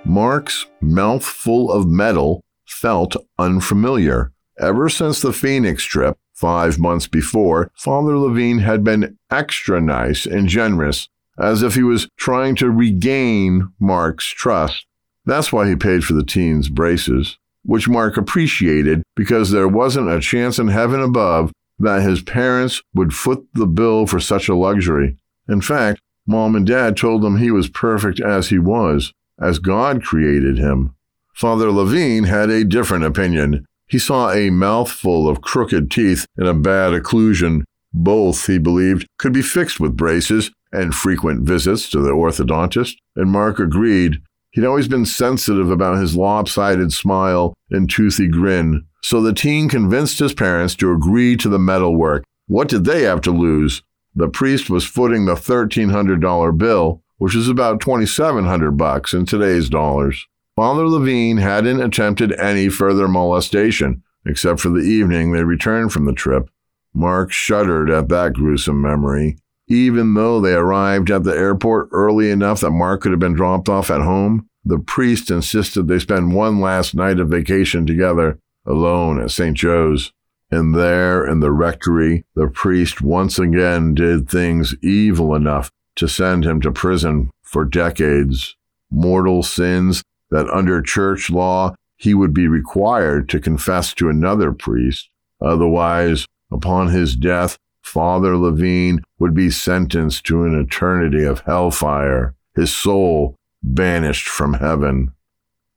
Mark's 0.08 0.66
mouthful 0.80 1.70
of 1.70 1.86
metal 1.86 2.42
felt 2.66 3.14
unfamiliar. 3.38 4.32
Ever 4.58 4.88
since 4.88 5.20
the 5.20 5.32
Phoenix 5.32 5.84
trip, 5.84 6.16
Five 6.38 6.78
months 6.78 7.08
before, 7.08 7.72
Father 7.74 8.16
Lavigne 8.16 8.62
had 8.62 8.84
been 8.84 9.18
extra 9.28 9.80
nice 9.80 10.24
and 10.24 10.46
generous, 10.46 11.08
as 11.36 11.64
if 11.64 11.74
he 11.74 11.82
was 11.82 12.08
trying 12.16 12.54
to 12.56 12.70
regain 12.70 13.72
Mark's 13.80 14.26
trust. 14.26 14.86
That's 15.26 15.52
why 15.52 15.68
he 15.68 15.74
paid 15.74 16.04
for 16.04 16.12
the 16.12 16.22
teen's 16.22 16.68
braces, 16.68 17.38
which 17.64 17.88
Mark 17.88 18.16
appreciated 18.16 19.02
because 19.16 19.50
there 19.50 19.66
wasn't 19.66 20.10
a 20.10 20.20
chance 20.20 20.60
in 20.60 20.68
heaven 20.68 21.00
above 21.00 21.50
that 21.80 22.02
his 22.02 22.22
parents 22.22 22.82
would 22.94 23.12
foot 23.12 23.44
the 23.54 23.66
bill 23.66 24.06
for 24.06 24.20
such 24.20 24.48
a 24.48 24.54
luxury. 24.54 25.16
In 25.48 25.60
fact, 25.60 26.00
mom 26.24 26.54
and 26.54 26.64
dad 26.64 26.96
told 26.96 27.24
him 27.24 27.38
he 27.38 27.50
was 27.50 27.68
perfect 27.68 28.20
as 28.20 28.50
he 28.50 28.60
was, 28.60 29.12
as 29.40 29.58
God 29.58 30.02
created 30.02 30.58
him. 30.58 30.94
Father 31.34 31.70
Lavigne 31.70 32.26
had 32.26 32.50
a 32.50 32.64
different 32.64 33.04
opinion. 33.04 33.64
He 33.86 33.98
saw 33.98 34.30
a 34.30 34.50
mouthful 34.50 35.28
of 35.28 35.40
crooked 35.40 35.90
teeth 35.90 36.26
and 36.36 36.48
a 36.48 36.54
bad 36.54 36.92
occlusion. 36.92 37.62
Both, 37.92 38.46
he 38.46 38.58
believed, 38.58 39.06
could 39.18 39.32
be 39.32 39.42
fixed 39.42 39.80
with 39.80 39.96
braces 39.96 40.50
and 40.72 40.94
frequent 40.94 41.46
visits 41.46 41.88
to 41.90 42.00
the 42.00 42.10
orthodontist, 42.10 42.96
and 43.16 43.30
Mark 43.30 43.58
agreed. 43.58 44.20
He'd 44.50 44.64
always 44.64 44.88
been 44.88 45.06
sensitive 45.06 45.70
about 45.70 45.98
his 45.98 46.16
lopsided 46.16 46.92
smile 46.92 47.54
and 47.70 47.88
toothy 47.88 48.28
grin, 48.28 48.86
so 49.02 49.22
the 49.22 49.32
teen 49.32 49.68
convinced 49.68 50.18
his 50.18 50.34
parents 50.34 50.74
to 50.76 50.92
agree 50.92 51.36
to 51.36 51.48
the 51.48 51.58
metal 51.58 51.94
work. 51.94 52.24
What 52.46 52.68
did 52.68 52.84
they 52.84 53.02
have 53.02 53.20
to 53.22 53.30
lose? 53.30 53.82
The 54.14 54.28
priest 54.28 54.68
was 54.68 54.84
footing 54.84 55.26
the 55.26 55.34
$1,300 55.34 56.58
bill, 56.58 57.02
which 57.18 57.34
is 57.34 57.48
about 57.48 57.80
2700 57.80 58.72
bucks 58.72 59.12
in 59.12 59.26
today's 59.26 59.68
dollars. 59.68 60.26
Father 60.56 60.88
Lavigne 60.88 61.40
hadn't 61.40 61.80
attempted 61.80 62.32
any 62.32 62.68
further 62.68 63.06
molestation, 63.06 64.02
except 64.26 64.60
for 64.60 64.70
the 64.70 64.80
evening 64.80 65.30
they 65.30 65.44
returned 65.44 65.92
from 65.92 66.04
the 66.04 66.12
trip. 66.12 66.50
Mark 66.94 67.30
shuddered 67.30 67.90
at 67.90 68.08
that 68.08 68.32
gruesome 68.32 68.80
memory. 68.80 69.36
Even 69.68 70.14
though 70.14 70.40
they 70.40 70.54
arrived 70.54 71.10
at 71.10 71.24
the 71.24 71.36
airport 71.36 71.88
early 71.92 72.30
enough 72.30 72.60
that 72.60 72.70
Mark 72.70 73.02
could 73.02 73.12
have 73.12 73.20
been 73.20 73.34
dropped 73.34 73.68
off 73.68 73.90
at 73.90 74.00
home, 74.00 74.48
the 74.64 74.78
priest 74.78 75.30
insisted 75.30 75.86
they 75.86 75.98
spend 75.98 76.34
one 76.34 76.60
last 76.60 76.94
night 76.94 77.20
of 77.20 77.28
vacation 77.28 77.86
together, 77.86 78.38
alone 78.66 79.20
at 79.20 79.30
St. 79.30 79.56
Joe's. 79.56 80.12
And 80.50 80.74
there 80.74 81.26
in 81.26 81.40
the 81.40 81.52
rectory, 81.52 82.24
the 82.34 82.48
priest 82.48 83.02
once 83.02 83.38
again 83.38 83.94
did 83.94 84.28
things 84.28 84.74
evil 84.82 85.34
enough 85.34 85.70
to 85.98 86.08
send 86.08 86.44
him 86.44 86.60
to 86.60 86.72
prison 86.72 87.30
for 87.42 87.64
decades. 87.64 88.56
Mortal 88.90 89.42
sins 89.42 90.02
that 90.30 90.48
under 90.48 90.80
church 90.80 91.28
law 91.28 91.74
he 91.96 92.14
would 92.14 92.32
be 92.32 92.46
required 92.46 93.28
to 93.28 93.40
confess 93.40 93.92
to 93.94 94.08
another 94.08 94.52
priest. 94.52 95.10
Otherwise, 95.40 96.26
upon 96.52 96.88
his 96.88 97.16
death, 97.16 97.58
Father 97.82 98.36
Lavigne 98.36 99.00
would 99.18 99.34
be 99.34 99.50
sentenced 99.50 100.24
to 100.26 100.44
an 100.44 100.58
eternity 100.58 101.24
of 101.24 101.40
hellfire, 101.40 102.34
his 102.54 102.72
soul 102.74 103.34
banished 103.62 104.28
from 104.28 104.54
heaven. 104.54 105.12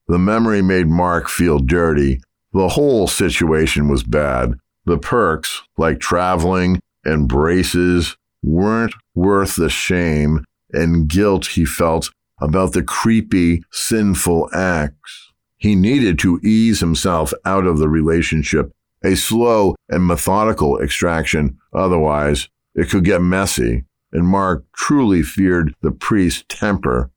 The 0.08 0.20
memory 0.20 0.62
made 0.62 0.88
Mark 0.88 1.30
feel 1.30 1.58
dirty. 1.58 2.22
The 2.54 2.70
whole 2.70 3.08
situation 3.08 3.88
was 3.88 4.04
bad. 4.04 4.54
The 4.86 4.98
perks, 4.98 5.64
like 5.78 6.00
traveling 6.00 6.80
and 7.04 7.28
braces, 7.28 8.16
weren't 8.44 8.94
worth 9.14 9.56
the 9.56 9.70
shame 9.70 10.46
and 10.72 11.08
guilt 11.08 11.48
he 11.48 11.66
felt 11.66 12.12
about 12.40 12.74
the 12.74 12.84
creepy, 12.84 13.64
sinful 13.72 14.50
acts. 14.54 15.32
He 15.58 15.76
needed 15.76 16.18
to 16.20 16.40
ease 16.44 16.80
himself 16.80 17.34
out 17.46 17.68
of 17.68 17.78
the 17.78 17.90
relationship, 17.90 18.72
a 19.04 19.16
slow 19.16 19.76
and 19.90 20.06
methodical 20.06 20.80
extraction. 20.80 21.60
Otherwise, 21.74 22.50
it 22.74 22.90
could 22.90 23.06
get 23.06 23.22
messy, 23.22 23.84
and 24.12 24.28
Mark 24.28 24.66
truly 24.76 25.22
feared 25.22 25.76
the 25.82 25.92
priest's 25.92 26.44
temper 26.48 27.12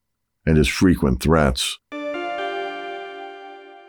and 0.44 0.58
his 0.58 0.68
frequent 0.68 1.22
threats. 1.22 1.78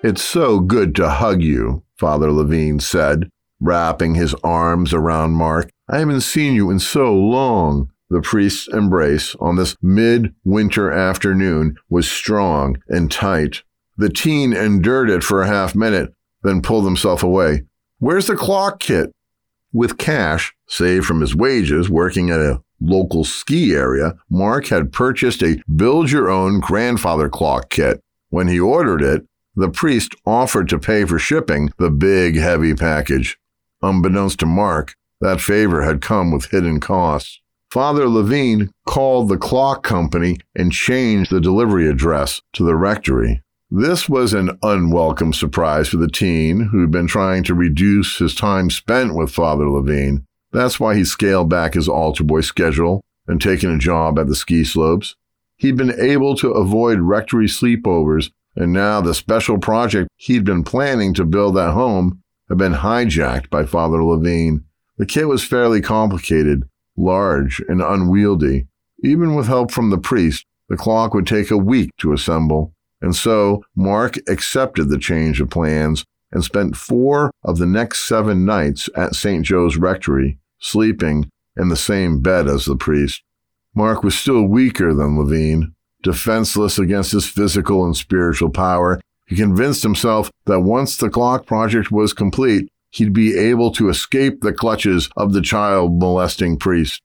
It's 0.04 0.24
so 0.24 0.60
good 0.60 0.96
to 0.96 1.10
hug 1.10 1.42
you, 1.42 1.84
Father 1.98 2.32
Lavigne 2.32 2.80
said, 2.80 3.30
wrapping 3.60 4.16
his 4.16 4.34
arms 4.44 4.94
around 4.94 5.34
Mark. 5.34 5.70
I 5.90 6.00
haven't 6.00 6.22
seen 6.22 6.54
you 6.54 6.70
in 6.70 6.80
so 6.80 7.14
long. 7.14 7.90
The 8.10 8.22
priest's 8.22 8.68
embrace 8.68 9.36
on 9.40 9.56
this 9.56 9.76
mid-winter 9.82 10.92
afternoon 10.92 11.76
was 11.90 12.10
strong 12.10 12.78
and 12.88 13.12
tight. 13.12 13.64
The 13.98 14.10
teen 14.10 14.54
endured 14.54 15.10
it 15.10 15.24
for 15.24 15.42
a 15.42 15.48
half 15.48 15.74
minute, 15.74 16.14
then 16.44 16.62
pulled 16.62 16.86
himself 16.86 17.24
away. 17.24 17.64
Where's 18.00 18.28
the 18.28 18.36
clock 18.36 18.80
kit? 18.80 19.12
With 19.74 19.98
cash, 19.98 20.54
saved 20.68 21.06
from 21.06 21.22
his 21.22 21.36
wages 21.36 21.90
working 21.90 22.30
at 22.30 22.40
a 22.40 22.62
local 22.80 23.24
ski 23.24 23.74
area, 23.74 24.14
Mark 24.30 24.68
had 24.68 24.92
purchased 24.92 25.42
a 25.42 25.58
build 25.76 26.12
your 26.12 26.30
own 26.30 26.60
grandfather 26.60 27.30
clock 27.30 27.70
kit. 27.70 28.02
When 28.30 28.48
he 28.48 28.60
ordered 28.60 29.02
it, 29.02 29.26
the 29.56 29.70
priest 29.70 30.14
offered 30.26 30.70
to 30.70 30.80
pay 30.80 31.06
for 31.06 31.18
shipping 31.18 31.72
the 31.78 31.90
big, 31.90 32.36
heavy 32.36 32.74
package. 32.74 33.38
Unbeknownst 33.86 34.40
to 34.40 34.48
Mark, 34.48 34.96
that 35.22 35.40
favor 35.40 35.84
had 35.84 36.02
come 36.02 36.32
with 36.32 36.50
hidden 36.50 36.80
costs. 36.80 37.40
Father 37.70 38.10
Lavigne 38.10 38.66
called 38.88 39.30
the 39.30 39.38
clock 39.38 39.84
company 39.84 40.38
and 40.56 40.72
changed 40.72 41.30
the 41.30 41.40
delivery 41.40 41.88
address 41.88 42.42
to 42.54 42.64
the 42.64 42.76
rectory. 42.76 43.44
This 43.70 44.10
was 44.10 44.34
an 44.34 44.58
unwelcome 44.64 45.34
surprise 45.34 45.90
for 45.90 45.98
the 45.98 46.08
teen 46.08 46.70
who'd 46.72 46.90
been 46.90 47.06
trying 47.06 47.44
to 47.44 47.54
reduce 47.54 48.18
his 48.18 48.34
time 48.34 48.70
spent 48.72 49.14
with 49.14 49.32
Father 49.32 49.70
Lavigne. 49.70 50.20
That's 50.52 50.80
why 50.80 50.96
he 50.96 51.06
scaled 51.06 51.50
back 51.50 51.76
his 51.76 51.88
altar 51.90 52.24
boy 52.24 52.42
schedule 52.42 53.04
and 53.28 53.42
taken 53.42 53.72
a 53.72 53.78
job 53.78 54.18
at 54.18 54.28
the 54.28 54.36
ski 54.36 54.64
slopes. 54.64 55.16
He'd 55.58 55.78
been 55.78 56.00
able 56.00 56.36
to 56.38 56.52
avoid 56.52 57.00
rectory 57.00 57.48
sleepovers, 57.48 58.32
and 58.56 58.74
now 58.74 59.02
the 59.02 59.14
special 59.14 59.58
project 59.58 60.10
he'd 60.16 60.44
been 60.44 60.64
planning 60.64 61.14
to 61.14 61.26
build 61.26 61.58
at 61.58 61.74
home 61.74 62.24
had 62.50 62.58
been 62.58 62.74
hijacked 62.74 63.50
by 63.50 63.66
Father 63.66 64.04
Lavigne. 64.04 64.60
The 64.98 65.06
kit 65.06 65.28
was 65.28 65.44
fairly 65.44 65.82
complicated, 65.82 66.64
large 66.96 67.62
and 67.68 67.82
unwieldy. 67.82 68.68
Even 69.04 69.36
with 69.36 69.48
help 69.48 69.72
from 69.72 69.90
the 69.90 69.98
priest, 69.98 70.46
the 70.70 70.78
clock 70.78 71.14
would 71.14 71.28
take 71.28 71.52
a 71.52 71.58
week 71.58 71.92
to 71.98 72.14
assemble. 72.14 72.74
And 73.02 73.16
so 73.16 73.64
Mark 73.76 74.18
accepted 74.28 74.90
the 74.90 74.98
change 74.98 75.42
of 75.42 75.50
plans 75.50 76.06
and 76.32 76.44
spent 76.44 76.76
four 76.76 77.32
of 77.44 77.58
the 77.58 77.66
next 77.66 78.08
seven 78.08 78.46
nights 78.46 78.90
at 78.96 79.16
St. 79.16 79.46
Joe's 79.46 79.78
Rectory, 79.78 80.40
sleeping 80.60 81.30
in 81.58 81.70
the 81.70 81.76
same 81.76 82.22
bed 82.22 82.48
as 82.48 82.66
the 82.66 82.76
priest. 82.76 83.22
Mark 83.74 84.04
was 84.04 84.18
still 84.18 84.44
weaker 84.44 84.94
than 84.94 85.18
Lavigne. 85.18 85.66
Defenseless 86.02 86.78
against 86.78 87.12
his 87.12 87.26
physical 87.26 87.84
and 87.84 87.96
spiritual 87.96 88.50
power, 88.50 89.02
he 89.28 89.36
convinced 89.36 89.84
himself 89.84 90.32
that 90.46 90.62
once 90.62 90.98
the 90.98 91.10
clock 91.10 91.46
project 91.46 91.92
was 91.92 92.14
complete, 92.14 92.72
he'd 92.92 93.14
be 93.14 93.38
able 93.38 93.72
to 93.72 93.90
escape 93.90 94.42
the 94.42 94.54
clutches 94.54 95.10
of 95.18 95.34
the 95.34 95.42
child 95.42 96.00
molesting 96.00 96.58
priest. 96.58 97.02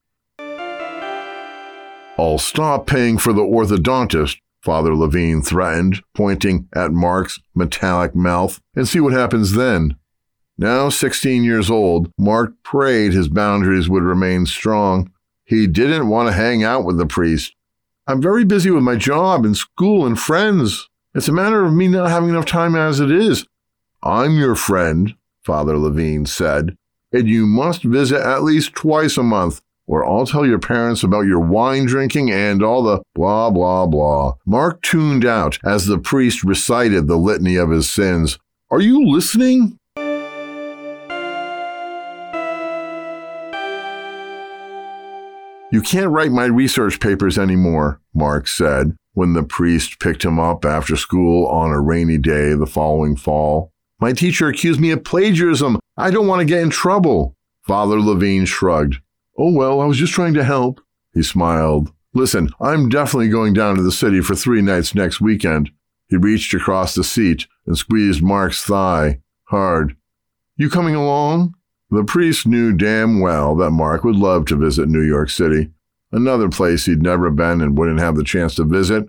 I'll 2.18 2.38
stop 2.38 2.86
paying 2.86 3.16
for 3.16 3.32
the 3.32 3.40
orthodontist, 3.40 4.36
Father 4.60 4.94
Lavigne 4.94 5.40
threatened, 5.40 6.02
pointing 6.14 6.68
at 6.74 6.92
Mark's 6.92 7.38
metallic 7.54 8.14
mouth, 8.14 8.60
and 8.76 8.86
see 8.86 9.00
what 9.00 9.14
happens 9.14 9.54
then. 9.54 9.96
Now 10.58 10.90
16 10.90 11.42
years 11.42 11.70
old, 11.70 12.12
Mark 12.18 12.52
prayed 12.62 13.14
his 13.14 13.28
boundaries 13.28 13.88
would 13.88 14.02
remain 14.02 14.44
strong. 14.44 15.10
He 15.46 15.66
didn't 15.66 16.10
want 16.10 16.28
to 16.28 16.34
hang 16.34 16.62
out 16.62 16.84
with 16.84 16.98
the 16.98 17.06
priest. 17.06 17.54
I'm 18.06 18.20
very 18.20 18.44
busy 18.44 18.70
with 18.70 18.82
my 18.82 18.96
job 18.96 19.46
and 19.46 19.56
school 19.56 20.04
and 20.04 20.20
friends. 20.20 20.89
It's 21.12 21.26
a 21.26 21.32
matter 21.32 21.64
of 21.64 21.72
me 21.72 21.88
not 21.88 22.08
having 22.08 22.28
enough 22.28 22.46
time 22.46 22.76
as 22.76 23.00
it 23.00 23.11
is. 23.11 23.44
I'm 24.00 24.36
your 24.36 24.54
friend, 24.54 25.16
Father 25.42 25.76
Lavigne 25.76 26.24
said, 26.26 26.76
and 27.12 27.28
you 27.28 27.46
must 27.46 27.82
visit 27.82 28.20
at 28.20 28.44
least 28.44 28.74
twice 28.74 29.16
a 29.16 29.24
month, 29.24 29.61
or 29.88 30.06
I'll 30.06 30.24
tell 30.24 30.46
your 30.46 30.61
parents 30.61 31.02
about 31.02 31.22
your 31.22 31.40
wine 31.40 31.86
drinking 31.86 32.30
and 32.30 32.62
all 32.62 32.84
the 32.84 33.02
blah, 33.16 33.50
blah, 33.50 33.86
blah. 33.86 34.34
Mark 34.46 34.82
tuned 34.82 35.24
out 35.24 35.58
as 35.64 35.86
the 35.86 35.98
priest 35.98 36.44
recited 36.44 37.08
the 37.08 37.16
litany 37.16 37.56
of 37.56 37.70
his 37.70 37.90
sins. 37.90 38.38
Are 38.70 38.80
you 38.80 39.04
listening? 39.04 39.79
You 45.72 45.82
can't 45.82 46.10
write 46.10 46.32
my 46.32 46.46
research 46.46 47.00
papers 47.00 47.38
anymore, 47.38 48.00
Mark 48.12 48.48
said 48.48 48.96
when 49.14 49.32
the 49.32 49.42
priest 49.42 49.98
picked 49.98 50.24
him 50.24 50.38
up 50.38 50.64
after 50.64 50.96
school 50.96 51.46
on 51.46 51.70
a 51.70 51.80
rainy 51.80 52.18
day 52.18 52.54
the 52.54 52.66
following 52.66 53.16
fall. 53.16 53.72
My 54.00 54.12
teacher 54.12 54.48
accused 54.48 54.80
me 54.80 54.92
of 54.92 55.04
plagiarism. 55.04 55.78
I 55.96 56.10
don't 56.10 56.26
want 56.26 56.40
to 56.40 56.46
get 56.46 56.62
in 56.62 56.70
trouble. 56.70 57.36
Father 57.66 58.00
Lavigne 58.00 58.46
shrugged. 58.46 58.96
Oh, 59.38 59.52
well, 59.52 59.80
I 59.80 59.84
was 59.84 59.98
just 59.98 60.12
trying 60.12 60.34
to 60.34 60.44
help. 60.44 60.80
He 61.12 61.22
smiled. 61.22 61.92
Listen, 62.14 62.50
I'm 62.60 62.88
definitely 62.88 63.28
going 63.28 63.52
down 63.52 63.76
to 63.76 63.82
the 63.82 63.92
city 63.92 64.20
for 64.20 64.34
three 64.34 64.62
nights 64.62 64.94
next 64.94 65.20
weekend. 65.20 65.70
He 66.08 66.16
reached 66.16 66.54
across 66.54 66.94
the 66.94 67.04
seat 67.04 67.46
and 67.66 67.76
squeezed 67.76 68.22
Mark's 68.22 68.64
thigh 68.64 69.20
hard. 69.44 69.96
You 70.56 70.70
coming 70.70 70.94
along? 70.94 71.54
The 71.93 72.05
priest 72.05 72.47
knew 72.47 72.72
damn 72.72 73.20
well 73.20 73.57
that 73.57 73.72
Mark 73.72 74.05
would 74.05 74.14
love 74.14 74.47
to 74.47 74.57
visit 74.57 74.88
New 74.88 75.03
York 75.03 75.28
City, 75.28 75.70
another 76.12 76.49
place 76.49 76.86
he'd 76.86 77.03
never 77.03 77.30
been 77.30 77.61
and 77.61 77.76
wouldn't 77.76 77.99
have 77.99 78.16
the 78.16 78.22
chance 78.22 78.55
to 78.57 78.64
visit 78.64 79.09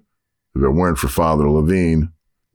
if 0.55 0.63
it 0.63 0.69
weren't 0.69 0.97
for 0.97 1.07
Father 1.07 1.47
Lavigne. 1.47 2.05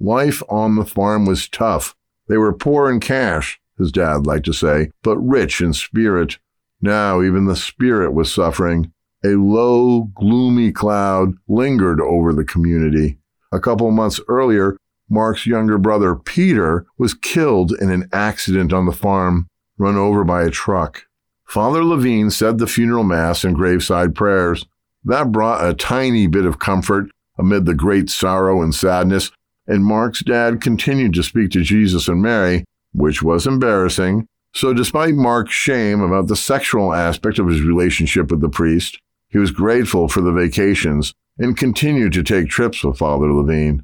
Life 0.01 0.43
on 0.49 0.75
the 0.75 0.85
farm 0.85 1.27
was 1.27 1.49
tough. 1.49 1.95
They 2.29 2.37
were 2.37 2.53
poor 2.53 2.91
in 2.91 2.99
cash, 2.99 3.61
his 3.79 3.93
dad 3.93 4.27
liked 4.27 4.47
to 4.47 4.53
say, 4.53 4.91
but 5.03 5.17
rich 5.19 5.61
in 5.61 5.73
spirit. 5.73 6.39
Now 6.81 7.23
even 7.23 7.47
the 7.47 7.57
spirit 7.57 8.13
was 8.13 8.33
suffering. 8.33 8.93
A 9.25 9.31
low, 9.31 10.11
gloomy 10.15 10.73
cloud 10.73 11.35
lingered 11.49 12.01
over 12.01 12.33
the 12.33 12.45
community. 12.45 13.19
A 13.53 13.61
couple 13.61 13.91
months 13.93 14.21
earlier, 14.29 14.77
Mark's 15.09 15.47
younger 15.47 15.79
brother, 15.79 16.17
Peter, 16.17 16.85
was 16.99 17.15
killed 17.15 17.73
in 17.81 17.91
an 17.91 18.09
accident 18.13 18.73
on 18.73 18.87
the 18.87 18.93
farm, 18.93 19.49
run 19.79 19.97
over 19.97 20.25
by 20.25 20.43
a 20.43 20.51
truck. 20.51 21.07
Father 21.45 21.85
Lavigne 21.85 22.31
said 22.31 22.59
the 22.59 22.67
funeral 22.67 23.05
mass 23.05 23.45
and 23.45 23.55
graveside 23.55 24.15
prayers. 24.15 24.67
That 25.05 25.31
brought 25.31 25.65
a 25.65 25.75
tiny 25.75 26.27
bit 26.27 26.45
of 26.45 26.59
comfort 26.59 27.09
amid 27.39 27.67
the 27.67 27.75
great 27.75 28.11
sorrow 28.11 28.63
and 28.63 28.75
sadness, 28.75 29.31
and 29.67 29.85
Mark's 29.85 30.21
dad 30.21 30.61
continued 30.61 31.15
to 31.15 31.23
speak 31.23 31.51
to 31.53 31.63
Jesus 31.63 32.09
and 32.09 32.23
Mary, 32.23 32.65
which 32.93 33.23
was 33.23 33.47
embarrassing. 33.47 34.27
So, 34.55 34.73
despite 34.73 35.15
Mark's 35.15 35.53
shame 35.53 36.01
about 36.01 36.29
the 36.29 36.37
sexual 36.37 36.95
aspect 36.95 37.39
of 37.39 37.47
his 37.47 37.61
relationship 37.61 38.31
with 38.31 38.41
the 38.41 38.49
priest, 38.49 38.99
he 39.29 39.39
was 39.39 39.51
grateful 39.51 40.09
for 40.09 40.23
the 40.23 40.33
vacations 40.33 41.13
and 41.39 41.57
continued 41.57 42.13
to 42.15 42.23
take 42.23 42.49
trips 42.49 42.83
with 42.83 42.99
Father 42.99 43.33
Lavigne. 43.33 43.81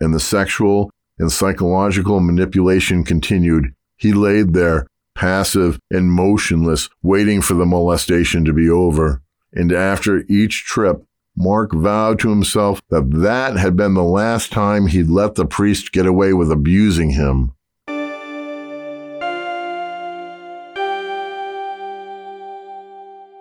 And 0.00 0.14
the 0.14 0.20
sexual 0.20 0.90
and 1.18 1.30
psychological 1.30 2.20
manipulation 2.20 3.04
continued. 3.04 3.74
He 3.96 4.12
laid 4.12 4.54
there, 4.54 4.86
passive 5.18 5.80
and 5.90 6.12
motionless, 6.12 6.88
waiting 7.02 7.42
for 7.42 7.54
the 7.54 7.66
molestation 7.66 8.44
to 8.44 8.52
be 8.52 8.70
over. 8.70 9.20
And 9.52 9.72
after 9.72 10.24
each 10.28 10.64
trip, 10.64 11.04
Mark 11.36 11.72
vowed 11.74 12.20
to 12.20 12.30
himself 12.30 12.80
that 12.90 13.10
that 13.10 13.56
had 13.56 13.76
been 13.76 13.94
the 13.94 14.04
last 14.04 14.52
time 14.52 14.86
he'd 14.86 15.08
let 15.08 15.34
the 15.34 15.44
priest 15.44 15.90
get 15.90 16.06
away 16.06 16.34
with 16.34 16.52
abusing 16.52 17.10
him. 17.10 17.50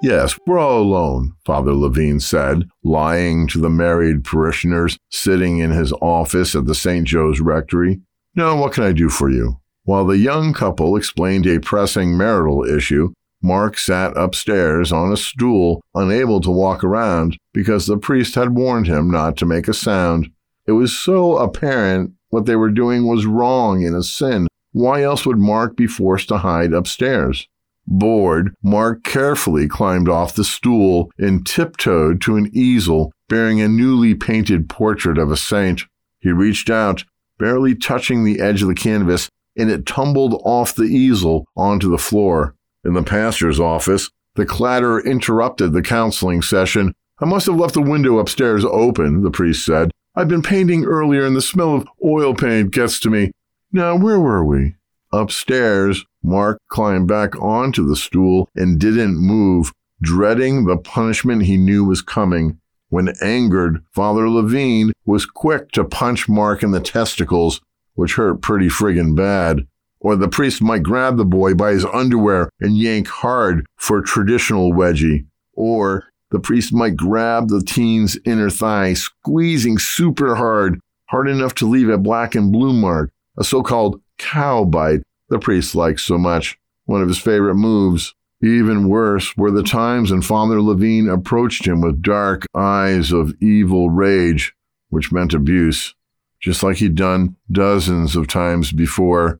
Yes, 0.01 0.39
we're 0.47 0.59
all 0.59 0.81
alone, 0.81 1.33
Father 1.45 1.73
Lavigne 1.73 2.19
said, 2.19 2.67
lying 2.83 3.47
to 3.49 3.59
the 3.59 3.69
married 3.69 4.23
parishioners 4.23 4.97
sitting 5.11 5.59
in 5.59 5.69
his 5.69 5.93
office 5.93 6.55
at 6.55 6.65
the 6.65 6.75
St. 6.75 7.05
Joe's 7.05 7.39
Rectory. 7.39 8.01
Now, 8.33 8.59
what 8.59 8.73
can 8.73 8.83
I 8.83 8.93
do 8.93 9.09
for 9.09 9.29
you? 9.29 9.59
While 9.87 10.05
the 10.05 10.17
young 10.17 10.51
couple 10.51 10.97
explained 10.97 11.47
a 11.47 11.61
pressing 11.61 12.17
marital 12.17 12.65
issue, 12.65 13.13
Mark 13.41 13.77
sat 13.77 14.11
upstairs 14.17 14.91
on 14.91 15.13
a 15.13 15.15
stool, 15.15 15.81
unable 15.95 16.41
to 16.41 16.51
walk 16.51 16.83
around 16.83 17.37
because 17.53 17.85
the 17.85 17.95
priest 17.95 18.35
had 18.35 18.53
warned 18.53 18.87
him 18.87 19.09
not 19.09 19.37
to 19.37 19.45
make 19.45 19.69
a 19.69 19.73
sound. 19.73 20.29
It 20.65 20.73
was 20.73 20.91
so 20.91 21.37
apparent 21.37 22.11
what 22.27 22.45
they 22.45 22.57
were 22.57 22.69
doing 22.69 23.07
was 23.07 23.25
wrong 23.25 23.85
and 23.85 23.95
a 23.95 24.03
sin. 24.03 24.47
Why 24.73 25.03
else 25.03 25.25
would 25.25 25.37
Mark 25.37 25.77
be 25.77 25.87
forced 25.87 26.27
to 26.27 26.39
hide 26.39 26.73
upstairs? 26.73 27.47
Bored, 27.87 28.53
Mark 28.61 29.05
carefully 29.05 29.69
climbed 29.69 30.09
off 30.09 30.35
the 30.35 30.43
stool 30.43 31.09
and 31.17 31.45
tiptoed 31.45 32.19
to 32.23 32.35
an 32.35 32.51
easel 32.51 33.13
bearing 33.29 33.61
a 33.61 33.69
newly 33.69 34.15
painted 34.15 34.67
portrait 34.67 35.17
of 35.17 35.31
a 35.31 35.37
saint. 35.37 35.85
He 36.19 36.31
reached 36.31 36.69
out, 36.69 37.05
barely 37.39 37.73
touching 37.73 38.25
the 38.25 38.41
edge 38.41 38.61
of 38.61 38.67
the 38.67 38.75
canvas, 38.75 39.29
and 39.57 39.71
it 39.71 39.85
tumbled 39.85 40.41
off 40.45 40.75
the 40.75 40.83
easel 40.83 41.45
onto 41.55 41.89
the 41.89 41.97
floor. 41.97 42.55
In 42.83 42.93
the 42.93 43.03
pastor's 43.03 43.59
office, 43.59 44.09
the 44.35 44.45
clatter 44.45 44.99
interrupted 44.99 45.73
the 45.73 45.81
counseling 45.81 46.41
session. 46.41 46.93
I 47.19 47.25
must 47.25 47.47
have 47.47 47.55
left 47.55 47.73
the 47.73 47.81
window 47.81 48.19
upstairs 48.19 48.63
open, 48.63 49.23
the 49.23 49.31
priest 49.31 49.65
said. 49.65 49.91
I've 50.15 50.27
been 50.27 50.43
painting 50.43 50.85
earlier 50.85 51.25
and 51.25 51.35
the 51.35 51.41
smell 51.41 51.75
of 51.75 51.87
oil 52.03 52.33
paint 52.33 52.71
gets 52.71 52.99
to 53.01 53.09
me. 53.09 53.31
Now, 53.71 53.97
where 53.97 54.19
were 54.19 54.45
we? 54.45 54.75
Upstairs, 55.11 56.05
Mark 56.23 56.59
climbed 56.69 57.07
back 57.07 57.35
onto 57.41 57.87
the 57.87 57.95
stool 57.95 58.49
and 58.55 58.79
didn't 58.79 59.17
move, 59.17 59.71
dreading 60.01 60.65
the 60.65 60.77
punishment 60.77 61.43
he 61.43 61.57
knew 61.57 61.83
was 61.83 62.01
coming. 62.01 62.59
When 62.89 63.13
angered, 63.21 63.83
Father 63.93 64.29
Lavigne 64.29 64.91
was 65.05 65.25
quick 65.25 65.71
to 65.71 65.83
punch 65.83 66.29
Mark 66.29 66.63
in 66.63 66.71
the 66.71 66.79
testicles, 66.79 67.61
which 67.97 68.15
hurt 68.15 68.41
pretty 68.41 68.67
friggin' 68.67 69.15
bad. 69.15 69.67
Or 69.99 70.15
the 70.15 70.29
priest 70.29 70.61
might 70.61 70.83
grab 70.83 71.17
the 71.17 71.25
boy 71.25 71.55
by 71.55 71.71
his 71.71 71.83
underwear 71.83 72.49
and 72.59 72.77
yank 72.77 73.07
hard 73.07 73.65
for 73.75 73.97
a 73.97 74.03
traditional 74.03 74.71
wedgie. 74.71 75.25
Or 75.53 76.05
the 76.29 76.39
priest 76.39 76.71
might 76.71 76.95
grab 76.95 77.49
the 77.49 77.61
teen's 77.61 78.17
inner 78.23 78.51
thigh, 78.51 78.93
squeezing 78.93 79.79
super 79.79 80.35
hard, 80.35 80.79
hard 81.07 81.27
enough 81.27 81.55
to 81.55 81.67
leave 81.67 81.89
a 81.89 81.97
black 81.97 82.35
and 82.35 82.51
blue 82.51 82.73
mark, 82.73 83.09
a 83.37 83.43
so 83.43 83.63
called 83.63 83.99
cow 84.19 84.63
bite 84.63 85.01
the 85.29 85.39
priest 85.39 85.75
liked 85.75 85.99
so 85.99 86.17
much, 86.17 86.57
one 86.85 87.01
of 87.01 87.07
his 87.07 87.17
favorite 87.17 87.55
moves. 87.55 88.13
Even 88.43 88.87
worse 88.87 89.35
were 89.35 89.51
the 89.51 89.63
times 89.63 90.11
when 90.11 90.21
Father 90.21 90.61
Lavigne 90.61 91.09
approached 91.09 91.65
him 91.65 91.81
with 91.81 92.03
dark 92.03 92.45
eyes 92.53 93.11
of 93.11 93.33
evil 93.41 93.89
rage, 93.89 94.53
which 94.89 95.11
meant 95.11 95.33
abuse, 95.33 95.95
just 96.39 96.63
like 96.63 96.77
he'd 96.77 96.95
done 96.95 97.35
dozens 97.51 98.15
of 98.15 98.27
times 98.27 98.71
before. 98.71 99.39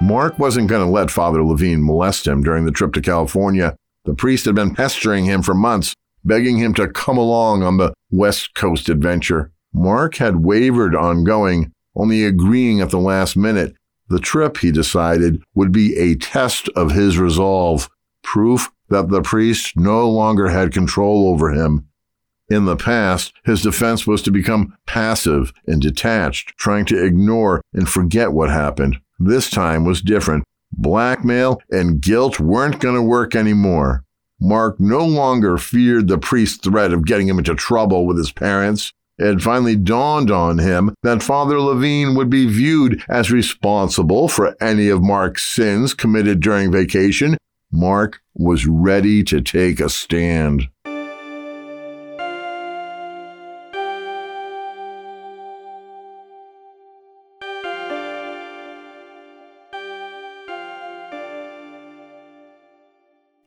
Mark 0.00 0.38
wasn't 0.38 0.68
going 0.68 0.84
to 0.84 0.90
let 0.90 1.10
Father 1.10 1.42
Lavigne 1.42 1.82
molest 1.82 2.26
him 2.26 2.42
during 2.42 2.64
the 2.66 2.72
trip 2.72 2.92
to 2.92 3.00
California. 3.00 3.76
The 4.04 4.14
priest 4.14 4.44
had 4.44 4.54
been 4.54 4.74
pestering 4.74 5.24
him 5.24 5.42
for 5.42 5.54
months, 5.54 5.94
begging 6.24 6.58
him 6.58 6.74
to 6.74 6.88
come 6.88 7.16
along 7.16 7.62
on 7.62 7.78
the 7.78 7.94
West 8.10 8.54
Coast 8.54 8.88
adventure. 8.88 9.52
Mark 9.72 10.16
had 10.16 10.44
wavered 10.44 10.94
on 10.94 11.24
going, 11.24 11.72
only 11.94 12.24
agreeing 12.24 12.80
at 12.80 12.90
the 12.90 12.98
last 12.98 13.36
minute. 13.36 13.74
The 14.08 14.20
trip, 14.20 14.58
he 14.58 14.70
decided, 14.70 15.42
would 15.54 15.72
be 15.72 15.96
a 15.96 16.14
test 16.14 16.68
of 16.76 16.92
his 16.92 17.18
resolve, 17.18 17.88
proof 18.22 18.70
that 18.88 19.08
the 19.08 19.22
priest 19.22 19.76
no 19.76 20.08
longer 20.08 20.48
had 20.48 20.72
control 20.72 21.28
over 21.28 21.50
him. 21.50 21.88
In 22.48 22.64
the 22.64 22.76
past, 22.76 23.32
his 23.44 23.62
defense 23.62 24.06
was 24.06 24.22
to 24.22 24.30
become 24.30 24.76
passive 24.86 25.52
and 25.66 25.82
detached, 25.82 26.56
trying 26.56 26.84
to 26.86 27.04
ignore 27.04 27.60
and 27.72 27.88
forget 27.88 28.32
what 28.32 28.50
happened. 28.50 28.98
This 29.18 29.50
time 29.50 29.84
was 29.84 30.00
different. 30.00 30.44
Blackmail 30.72 31.60
and 31.70 32.00
guilt 32.00 32.38
weren't 32.38 32.80
going 32.80 32.94
to 32.94 33.02
work 33.02 33.34
anymore. 33.34 34.04
Mark 34.40 34.78
no 34.78 35.04
longer 35.04 35.58
feared 35.58 36.08
the 36.08 36.18
priest's 36.18 36.58
threat 36.58 36.92
of 36.92 37.06
getting 37.06 37.28
him 37.28 37.38
into 37.38 37.54
trouble 37.54 38.06
with 38.06 38.18
his 38.18 38.30
parents. 38.30 38.92
It 39.18 39.40
finally 39.40 39.76
dawned 39.76 40.30
on 40.30 40.58
him 40.58 40.94
that 41.02 41.22
Father 41.22 41.58
Lavigne 41.58 42.14
would 42.14 42.28
be 42.28 42.46
viewed 42.46 43.02
as 43.08 43.32
responsible 43.32 44.28
for 44.28 44.54
any 44.62 44.88
of 44.88 45.02
Mark's 45.02 45.42
sins 45.42 45.94
committed 45.94 46.40
during 46.40 46.70
vacation. 46.70 47.38
Mark 47.72 48.20
was 48.34 48.66
ready 48.66 49.24
to 49.24 49.40
take 49.40 49.80
a 49.80 49.88
stand. 49.88 50.68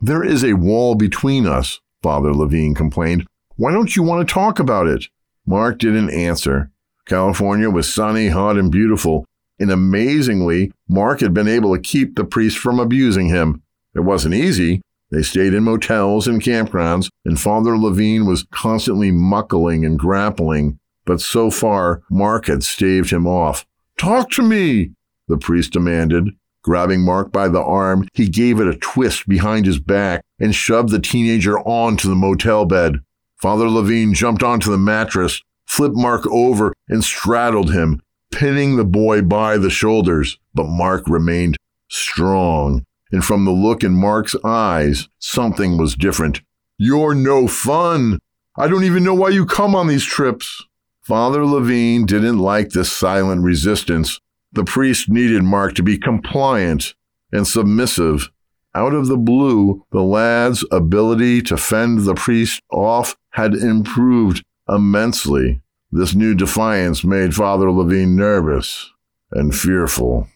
There 0.01 0.23
is 0.23 0.45
a 0.45 0.53
wall 0.53 0.95
between 0.95 1.45
us, 1.45 1.81
Father 2.01 2.33
Lavigne 2.33 2.73
complained. 2.73 3.27
Why 3.57 3.73
don't 3.73 3.97
you 3.97 4.03
want 4.03 4.25
to 4.25 4.33
talk 4.33 4.57
about 4.57 4.87
it? 4.87 5.07
Mark 5.45 5.77
didn't 5.77 6.11
answer. 6.11 6.71
California 7.05 7.69
was 7.69 7.93
sunny, 7.93 8.29
hot, 8.29 8.57
and 8.57 8.71
beautiful, 8.71 9.25
and 9.59 9.69
amazingly, 9.69 10.71
Mark 10.87 11.19
had 11.19 11.33
been 11.33 11.49
able 11.49 11.75
to 11.75 11.81
keep 11.81 12.15
the 12.15 12.23
priest 12.23 12.57
from 12.57 12.79
abusing 12.79 13.27
him. 13.27 13.61
It 13.93 14.01
wasn't 14.01 14.35
easy. 14.35 14.81
They 15.11 15.21
stayed 15.21 15.53
in 15.53 15.63
motels 15.63 16.27
and 16.27 16.41
campgrounds, 16.41 17.09
and 17.25 17.37
Father 17.37 17.77
Lavigne 17.77 18.25
was 18.25 18.45
constantly 18.51 19.11
muckling 19.11 19.83
and 19.83 19.99
grappling, 19.99 20.79
but 21.05 21.19
so 21.19 21.51
far, 21.51 22.03
Mark 22.09 22.45
had 22.45 22.63
staved 22.63 23.11
him 23.11 23.27
off. 23.27 23.65
Talk 23.97 24.29
to 24.31 24.43
me, 24.43 24.91
the 25.27 25.37
priest 25.37 25.73
demanded. 25.73 26.29
Grabbing 26.63 27.01
Mark 27.01 27.31
by 27.31 27.47
the 27.47 27.61
arm, 27.61 28.07
he 28.13 28.27
gave 28.27 28.59
it 28.59 28.67
a 28.67 28.75
twist 28.75 29.27
behind 29.27 29.65
his 29.65 29.79
back 29.79 30.23
and 30.39 30.53
shoved 30.53 30.89
the 30.89 30.99
teenager 30.99 31.59
onto 31.59 32.09
the 32.09 32.15
motel 32.15 32.65
bed. 32.65 32.99
Father 33.41 33.69
Lavigne 33.69 34.13
jumped 34.13 34.43
onto 34.43 34.69
the 34.69 34.77
mattress, 34.77 35.41
flipped 35.65 35.95
Mark 35.95 36.27
over, 36.27 36.73
and 36.89 37.03
straddled 37.03 37.71
him, 37.71 38.01
pinning 38.31 38.75
the 38.75 38.83
boy 38.83 39.21
by 39.21 39.57
the 39.57 39.69
shoulders. 39.69 40.37
But 40.53 40.67
Mark 40.67 41.07
remained 41.07 41.55
strong, 41.89 42.83
and 43.11 43.23
from 43.23 43.45
the 43.45 43.51
look 43.51 43.83
in 43.83 43.93
Mark's 43.93 44.35
eyes, 44.43 45.07
something 45.19 45.77
was 45.77 45.95
different. 45.95 46.41
You're 46.77 47.15
no 47.15 47.47
fun. 47.47 48.19
I 48.57 48.67
don't 48.67 48.83
even 48.83 49.03
know 49.05 49.13
why 49.13 49.29
you 49.29 49.45
come 49.45 49.75
on 49.75 49.87
these 49.87 50.05
trips. 50.05 50.65
Father 51.01 51.45
Lavigne 51.45 52.05
didn't 52.05 52.39
like 52.39 52.69
this 52.69 52.91
silent 52.91 53.43
resistance. 53.43 54.19
The 54.51 54.63
priest 54.63 55.09
needed 55.09 55.43
Mark 55.43 55.75
to 55.75 55.83
be 55.83 55.97
compliant 55.97 56.95
and 57.31 57.47
submissive. 57.47 58.29
Out 58.73 58.93
of 58.93 59.07
the 59.07 59.17
blue, 59.17 59.85
the 59.91 60.01
lad's 60.01 60.65
ability 60.71 61.43
to 61.43 61.57
fend 61.57 61.99
the 61.99 62.15
priest 62.15 62.61
off 62.71 63.15
had 63.31 63.53
improved 63.53 64.43
immensely. 64.67 65.61
This 65.91 66.15
new 66.15 66.33
defiance 66.33 67.03
made 67.03 67.35
Father 67.35 67.71
Lavigne 67.71 68.15
nervous 68.15 68.91
and 69.31 69.53
fearful. 69.55 70.27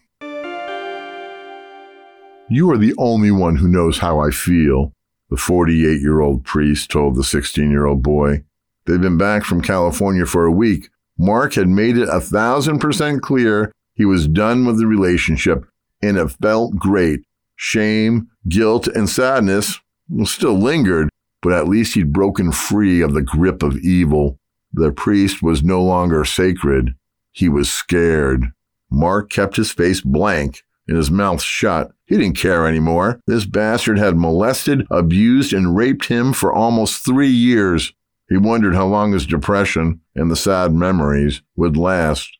You 2.48 2.70
are 2.70 2.78
the 2.78 2.94
only 2.98 3.30
one 3.30 3.56
who 3.56 3.68
knows 3.68 3.98
how 3.98 4.20
I 4.20 4.30
feel, 4.30 4.92
the 5.30 5.36
48 5.36 6.00
year 6.00 6.20
old 6.20 6.44
priest 6.44 6.90
told 6.90 7.16
the 7.16 7.24
16 7.24 7.70
year 7.70 7.86
old 7.86 8.02
boy. 8.02 8.44
They'd 8.86 9.00
been 9.00 9.18
back 9.18 9.44
from 9.44 9.62
California 9.62 10.26
for 10.26 10.44
a 10.44 10.52
week. 10.52 10.90
Mark 11.18 11.54
had 11.54 11.68
made 11.68 11.96
it 11.96 12.08
a 12.08 12.20
thousand 12.20 12.80
percent 12.80 13.22
clear 13.22 13.72
he 13.94 14.04
was 14.04 14.28
done 14.28 14.64
with 14.64 14.78
the 14.78 14.86
relationship, 14.86 15.64
and 16.02 16.16
it 16.16 16.28
felt 16.28 16.76
great. 16.76 17.20
Shame, 17.56 18.28
guilt, 18.48 18.86
and 18.88 19.08
sadness 19.08 19.80
still 20.24 20.58
lingered, 20.58 21.08
but 21.40 21.52
at 21.52 21.68
least 21.68 21.94
he'd 21.94 22.12
broken 22.12 22.52
free 22.52 23.00
of 23.00 23.14
the 23.14 23.22
grip 23.22 23.62
of 23.62 23.78
evil. 23.78 24.38
The 24.72 24.92
priest 24.92 25.42
was 25.42 25.62
no 25.62 25.82
longer 25.82 26.24
sacred. 26.24 26.94
He 27.32 27.48
was 27.48 27.72
scared. 27.72 28.52
Mark 28.90 29.30
kept 29.30 29.56
his 29.56 29.70
face 29.70 30.00
blank 30.00 30.62
and 30.86 30.96
his 30.96 31.10
mouth 31.10 31.42
shut. 31.42 31.92
He 32.06 32.16
didn't 32.16 32.36
care 32.36 32.66
anymore. 32.66 33.20
This 33.26 33.46
bastard 33.46 33.98
had 33.98 34.16
molested, 34.16 34.86
abused, 34.90 35.52
and 35.52 35.76
raped 35.76 36.06
him 36.06 36.32
for 36.32 36.52
almost 36.52 37.04
three 37.04 37.30
years. 37.30 37.92
He 38.28 38.36
wondered 38.36 38.74
how 38.74 38.86
long 38.86 39.12
his 39.12 39.26
depression 39.26 40.00
and 40.14 40.30
the 40.30 40.36
sad 40.36 40.72
memories 40.72 41.42
would 41.56 41.76
last. 41.76 42.36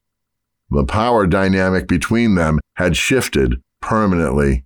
The 0.70 0.84
power 0.84 1.26
dynamic 1.26 1.86
between 1.86 2.34
them 2.34 2.58
had 2.76 2.96
shifted 2.96 3.62
permanently. 3.80 4.64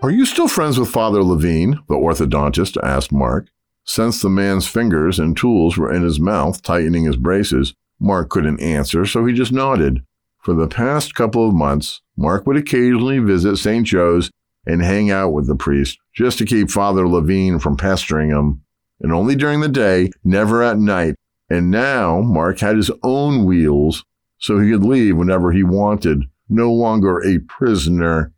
Are 0.00 0.10
you 0.10 0.24
still 0.24 0.48
friends 0.48 0.78
with 0.78 0.90
Father 0.90 1.22
Lavigne? 1.24 1.74
the 1.88 1.94
orthodontist 1.96 2.76
asked 2.82 3.10
Mark. 3.10 3.48
Since 3.84 4.22
the 4.22 4.28
man's 4.28 4.66
fingers 4.66 5.18
and 5.18 5.36
tools 5.36 5.76
were 5.76 5.92
in 5.92 6.02
his 6.02 6.20
mouth, 6.20 6.62
tightening 6.62 7.04
his 7.04 7.16
braces, 7.16 7.74
Mark 7.98 8.30
couldn't 8.30 8.60
answer, 8.60 9.04
so 9.04 9.26
he 9.26 9.32
just 9.32 9.50
nodded. 9.50 10.04
For 10.40 10.54
the 10.54 10.68
past 10.68 11.14
couple 11.14 11.48
of 11.48 11.54
months, 11.54 12.00
Mark 12.16 12.46
would 12.46 12.56
occasionally 12.56 13.18
visit 13.18 13.56
St. 13.56 13.84
Joe's 13.84 14.30
and 14.66 14.82
hang 14.82 15.10
out 15.10 15.30
with 15.30 15.46
the 15.46 15.56
priest, 15.56 15.98
just 16.14 16.38
to 16.38 16.44
keep 16.44 16.70
Father 16.70 17.08
Lavigne 17.08 17.58
from 17.58 17.76
pestering 17.76 18.30
him. 18.30 18.62
And 19.00 19.12
only 19.12 19.34
during 19.34 19.60
the 19.60 19.68
day, 19.68 20.10
never 20.22 20.62
at 20.62 20.78
night, 20.78 21.16
and 21.50 21.70
now 21.70 22.20
Mark 22.20 22.60
had 22.60 22.76
his 22.76 22.90
own 23.02 23.44
wheels, 23.44 24.04
so 24.38 24.58
he 24.58 24.70
could 24.70 24.84
leave 24.84 25.16
whenever 25.16 25.52
he 25.52 25.62
wanted, 25.62 26.24
no 26.48 26.72
longer 26.72 27.20
a 27.24 27.38
prisoner 27.38 28.32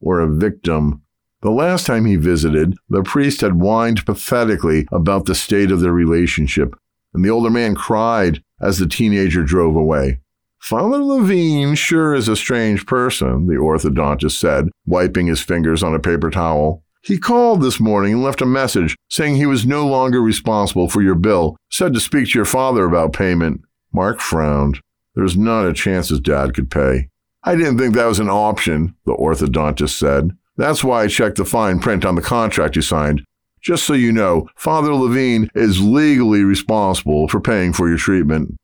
or 0.00 0.20
a 0.20 0.32
victim. 0.32 1.02
The 1.42 1.50
last 1.50 1.86
time 1.86 2.04
he 2.06 2.16
visited, 2.16 2.74
the 2.88 3.02
priest 3.02 3.40
had 3.40 3.52
whined 3.52 4.04
pathetically 4.04 4.86
about 4.90 5.26
the 5.26 5.34
state 5.34 5.70
of 5.70 5.80
their 5.80 5.92
relationship, 5.92 6.74
and 7.14 7.24
the 7.24 7.30
older 7.30 7.50
man 7.50 7.74
cried 7.74 8.42
as 8.60 8.78
the 8.78 8.86
teenager 8.86 9.42
drove 9.44 9.76
away. 9.76 10.20
Father 10.58 10.98
Lavigne 10.98 11.74
sure 11.76 12.14
is 12.14 12.28
a 12.28 12.34
strange 12.34 12.86
person, 12.86 13.46
the 13.46 13.54
orthodontist 13.54 14.38
said, 14.38 14.68
wiping 14.86 15.26
his 15.26 15.40
fingers 15.40 15.82
on 15.82 15.94
a 15.94 16.00
paper 16.00 16.30
towel. 16.30 16.82
He 17.06 17.18
called 17.18 17.62
this 17.62 17.78
morning 17.78 18.14
and 18.14 18.22
left 18.24 18.42
a 18.42 18.46
message 18.46 18.96
saying 19.08 19.36
he 19.36 19.46
was 19.46 19.64
no 19.64 19.86
longer 19.86 20.20
responsible 20.20 20.88
for 20.88 21.02
your 21.02 21.14
bill, 21.14 21.56
said 21.70 21.94
to 21.94 22.00
speak 22.00 22.30
to 22.30 22.38
your 22.40 22.44
father 22.44 22.84
about 22.84 23.12
payment. 23.12 23.60
Mark 23.92 24.18
frowned. 24.18 24.80
There's 25.14 25.36
not 25.36 25.68
a 25.68 25.72
chance 25.72 26.08
his 26.08 26.18
dad 26.18 26.52
could 26.52 26.68
pay. 26.68 27.08
I 27.44 27.54
didn't 27.54 27.78
think 27.78 27.94
that 27.94 28.06
was 28.06 28.18
an 28.18 28.28
option, 28.28 28.96
the 29.04 29.14
orthodontist 29.14 29.90
said. 29.90 30.32
That's 30.56 30.82
why 30.82 31.04
I 31.04 31.06
checked 31.06 31.36
the 31.36 31.44
fine 31.44 31.78
print 31.78 32.04
on 32.04 32.16
the 32.16 32.22
contract 32.22 32.74
you 32.74 32.82
signed. 32.82 33.22
Just 33.62 33.84
so 33.84 33.92
you 33.92 34.10
know, 34.10 34.48
Father 34.56 34.92
Lavigne 34.92 35.46
is 35.54 35.80
legally 35.80 36.42
responsible 36.42 37.28
for 37.28 37.40
paying 37.40 37.72
for 37.72 37.88
your 37.88 37.98
treatment. 37.98 38.56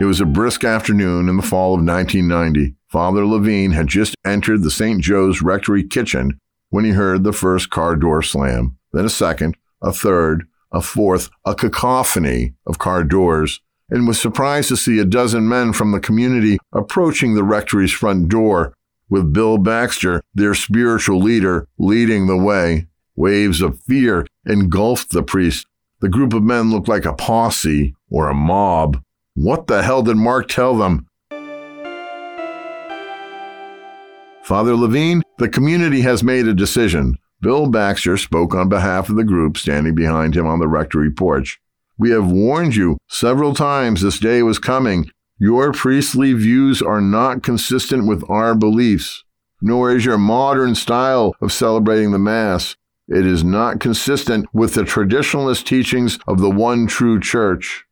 It 0.00 0.04
was 0.04 0.20
a 0.20 0.26
brisk 0.26 0.62
afternoon 0.62 1.28
in 1.28 1.36
the 1.36 1.42
fall 1.42 1.74
of 1.74 1.84
1990. 1.84 2.76
Father 2.86 3.26
Lavigne 3.26 3.74
had 3.74 3.88
just 3.88 4.14
entered 4.24 4.62
the 4.62 4.70
St. 4.70 5.00
Joe's 5.02 5.42
Rectory 5.42 5.82
kitchen 5.82 6.38
when 6.70 6.84
he 6.84 6.92
heard 6.92 7.24
the 7.24 7.32
first 7.32 7.70
car 7.70 7.96
door 7.96 8.22
slam, 8.22 8.76
then 8.92 9.04
a 9.04 9.10
second, 9.10 9.56
a 9.82 9.92
third, 9.92 10.46
a 10.70 10.80
fourth, 10.80 11.30
a 11.44 11.54
cacophony 11.54 12.54
of 12.64 12.78
car 12.78 13.02
doors, 13.02 13.60
and 13.90 14.06
was 14.06 14.20
surprised 14.20 14.68
to 14.68 14.76
see 14.76 15.00
a 15.00 15.04
dozen 15.04 15.48
men 15.48 15.72
from 15.72 15.90
the 15.90 15.98
community 15.98 16.58
approaching 16.72 17.34
the 17.34 17.42
rectory's 17.42 17.92
front 17.92 18.28
door, 18.28 18.74
with 19.08 19.32
Bill 19.32 19.58
Baxter, 19.58 20.22
their 20.32 20.54
spiritual 20.54 21.18
leader, 21.18 21.66
leading 21.76 22.28
the 22.28 22.36
way. 22.36 22.86
Waves 23.16 23.60
of 23.60 23.80
fear 23.80 24.26
engulfed 24.46 25.10
the 25.10 25.24
priest. 25.24 25.66
The 26.00 26.08
group 26.08 26.34
of 26.34 26.44
men 26.44 26.70
looked 26.70 26.86
like 26.86 27.04
a 27.04 27.14
posse 27.14 27.96
or 28.10 28.28
a 28.28 28.34
mob. 28.34 29.02
What 29.40 29.68
the 29.68 29.84
hell 29.84 30.02
did 30.02 30.16
Mark 30.16 30.48
tell 30.48 30.76
them? 30.76 31.06
Father 34.42 34.74
Lavigne, 34.74 35.20
the 35.38 35.48
community 35.48 36.00
has 36.00 36.24
made 36.24 36.48
a 36.48 36.54
decision. 36.54 37.18
Bill 37.40 37.68
Baxter 37.68 38.16
spoke 38.16 38.52
on 38.52 38.68
behalf 38.68 39.08
of 39.08 39.14
the 39.14 39.22
group 39.22 39.56
standing 39.56 39.94
behind 39.94 40.36
him 40.36 40.44
on 40.48 40.58
the 40.58 40.66
rectory 40.66 41.12
porch. 41.12 41.60
We 41.96 42.10
have 42.10 42.28
warned 42.28 42.74
you 42.74 42.98
several 43.06 43.54
times 43.54 44.02
this 44.02 44.18
day 44.18 44.42
was 44.42 44.58
coming. 44.58 45.08
Your 45.38 45.72
priestly 45.72 46.32
views 46.32 46.82
are 46.82 47.00
not 47.00 47.44
consistent 47.44 48.08
with 48.08 48.28
our 48.28 48.56
beliefs, 48.56 49.22
nor 49.62 49.94
is 49.94 50.04
your 50.04 50.18
modern 50.18 50.74
style 50.74 51.36
of 51.40 51.52
celebrating 51.52 52.10
the 52.10 52.18
Mass. 52.18 52.74
It 53.06 53.24
is 53.24 53.44
not 53.44 53.78
consistent 53.78 54.52
with 54.52 54.74
the 54.74 54.82
traditionalist 54.82 55.64
teachings 55.64 56.18
of 56.26 56.40
the 56.40 56.50
one 56.50 56.88
true 56.88 57.20
church. 57.20 57.84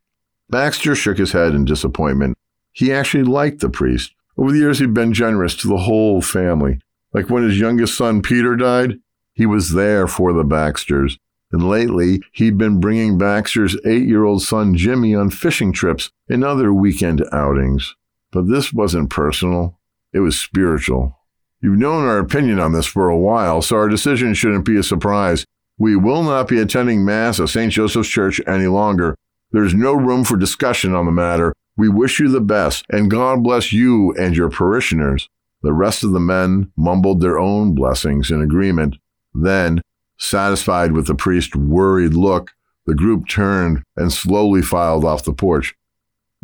Baxter 0.48 0.94
shook 0.94 1.18
his 1.18 1.32
head 1.32 1.54
in 1.54 1.64
disappointment. 1.64 2.38
He 2.72 2.92
actually 2.92 3.24
liked 3.24 3.60
the 3.60 3.68
priest. 3.68 4.14
Over 4.36 4.52
the 4.52 4.58
years, 4.58 4.78
he'd 4.78 4.94
been 4.94 5.12
generous 5.12 5.56
to 5.56 5.68
the 5.68 5.78
whole 5.78 6.20
family. 6.20 6.80
Like 7.12 7.30
when 7.30 7.42
his 7.42 7.58
youngest 7.58 7.96
son, 7.96 8.22
Peter, 8.22 8.54
died, 8.56 9.00
he 9.32 9.46
was 9.46 9.72
there 9.72 10.06
for 10.06 10.32
the 10.32 10.44
Baxters. 10.44 11.18
And 11.52 11.68
lately, 11.68 12.20
he'd 12.32 12.58
been 12.58 12.80
bringing 12.80 13.18
Baxter's 13.18 13.76
eight 13.84 14.06
year 14.06 14.24
old 14.24 14.42
son, 14.42 14.76
Jimmy, 14.76 15.14
on 15.14 15.30
fishing 15.30 15.72
trips 15.72 16.10
and 16.28 16.44
other 16.44 16.72
weekend 16.72 17.24
outings. 17.32 17.94
But 18.32 18.48
this 18.48 18.72
wasn't 18.72 19.10
personal, 19.10 19.78
it 20.12 20.20
was 20.20 20.38
spiritual. 20.38 21.18
You've 21.62 21.78
known 21.78 22.04
our 22.04 22.18
opinion 22.18 22.60
on 22.60 22.72
this 22.72 22.86
for 22.86 23.08
a 23.08 23.18
while, 23.18 23.62
so 23.62 23.76
our 23.76 23.88
decision 23.88 24.34
shouldn't 24.34 24.64
be 24.64 24.76
a 24.76 24.82
surprise. 24.82 25.46
We 25.78 25.96
will 25.96 26.22
not 26.22 26.48
be 26.48 26.58
attending 26.58 27.04
Mass 27.04 27.40
at 27.40 27.48
St. 27.48 27.72
Joseph's 27.72 28.08
Church 28.08 28.40
any 28.46 28.66
longer. 28.66 29.16
There's 29.56 29.72
no 29.72 29.94
room 29.94 30.22
for 30.22 30.36
discussion 30.36 30.94
on 30.94 31.06
the 31.06 31.12
matter. 31.12 31.54
We 31.78 31.88
wish 31.88 32.20
you 32.20 32.28
the 32.28 32.42
best, 32.42 32.84
and 32.90 33.10
God 33.10 33.42
bless 33.42 33.72
you 33.72 34.14
and 34.18 34.36
your 34.36 34.50
parishioners. 34.50 35.30
The 35.62 35.72
rest 35.72 36.04
of 36.04 36.12
the 36.12 36.20
men 36.20 36.70
mumbled 36.76 37.22
their 37.22 37.38
own 37.38 37.74
blessings 37.74 38.30
in 38.30 38.42
agreement. 38.42 38.96
Then, 39.34 39.80
satisfied 40.18 40.92
with 40.92 41.06
the 41.06 41.14
priest's 41.14 41.56
worried 41.56 42.12
look, 42.12 42.52
the 42.84 42.94
group 42.94 43.28
turned 43.28 43.82
and 43.96 44.12
slowly 44.12 44.60
filed 44.60 45.06
off 45.06 45.24
the 45.24 45.32
porch. 45.32 45.74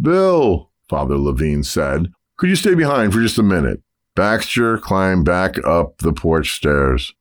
Bill, 0.00 0.70
Father 0.88 1.18
Lavigne 1.18 1.64
said, 1.64 2.14
could 2.38 2.48
you 2.48 2.56
stay 2.56 2.74
behind 2.74 3.12
for 3.12 3.20
just 3.20 3.36
a 3.36 3.42
minute? 3.42 3.82
Baxter 4.16 4.78
climbed 4.78 5.26
back 5.26 5.62
up 5.66 5.98
the 5.98 6.14
porch 6.14 6.52
stairs. 6.54 7.12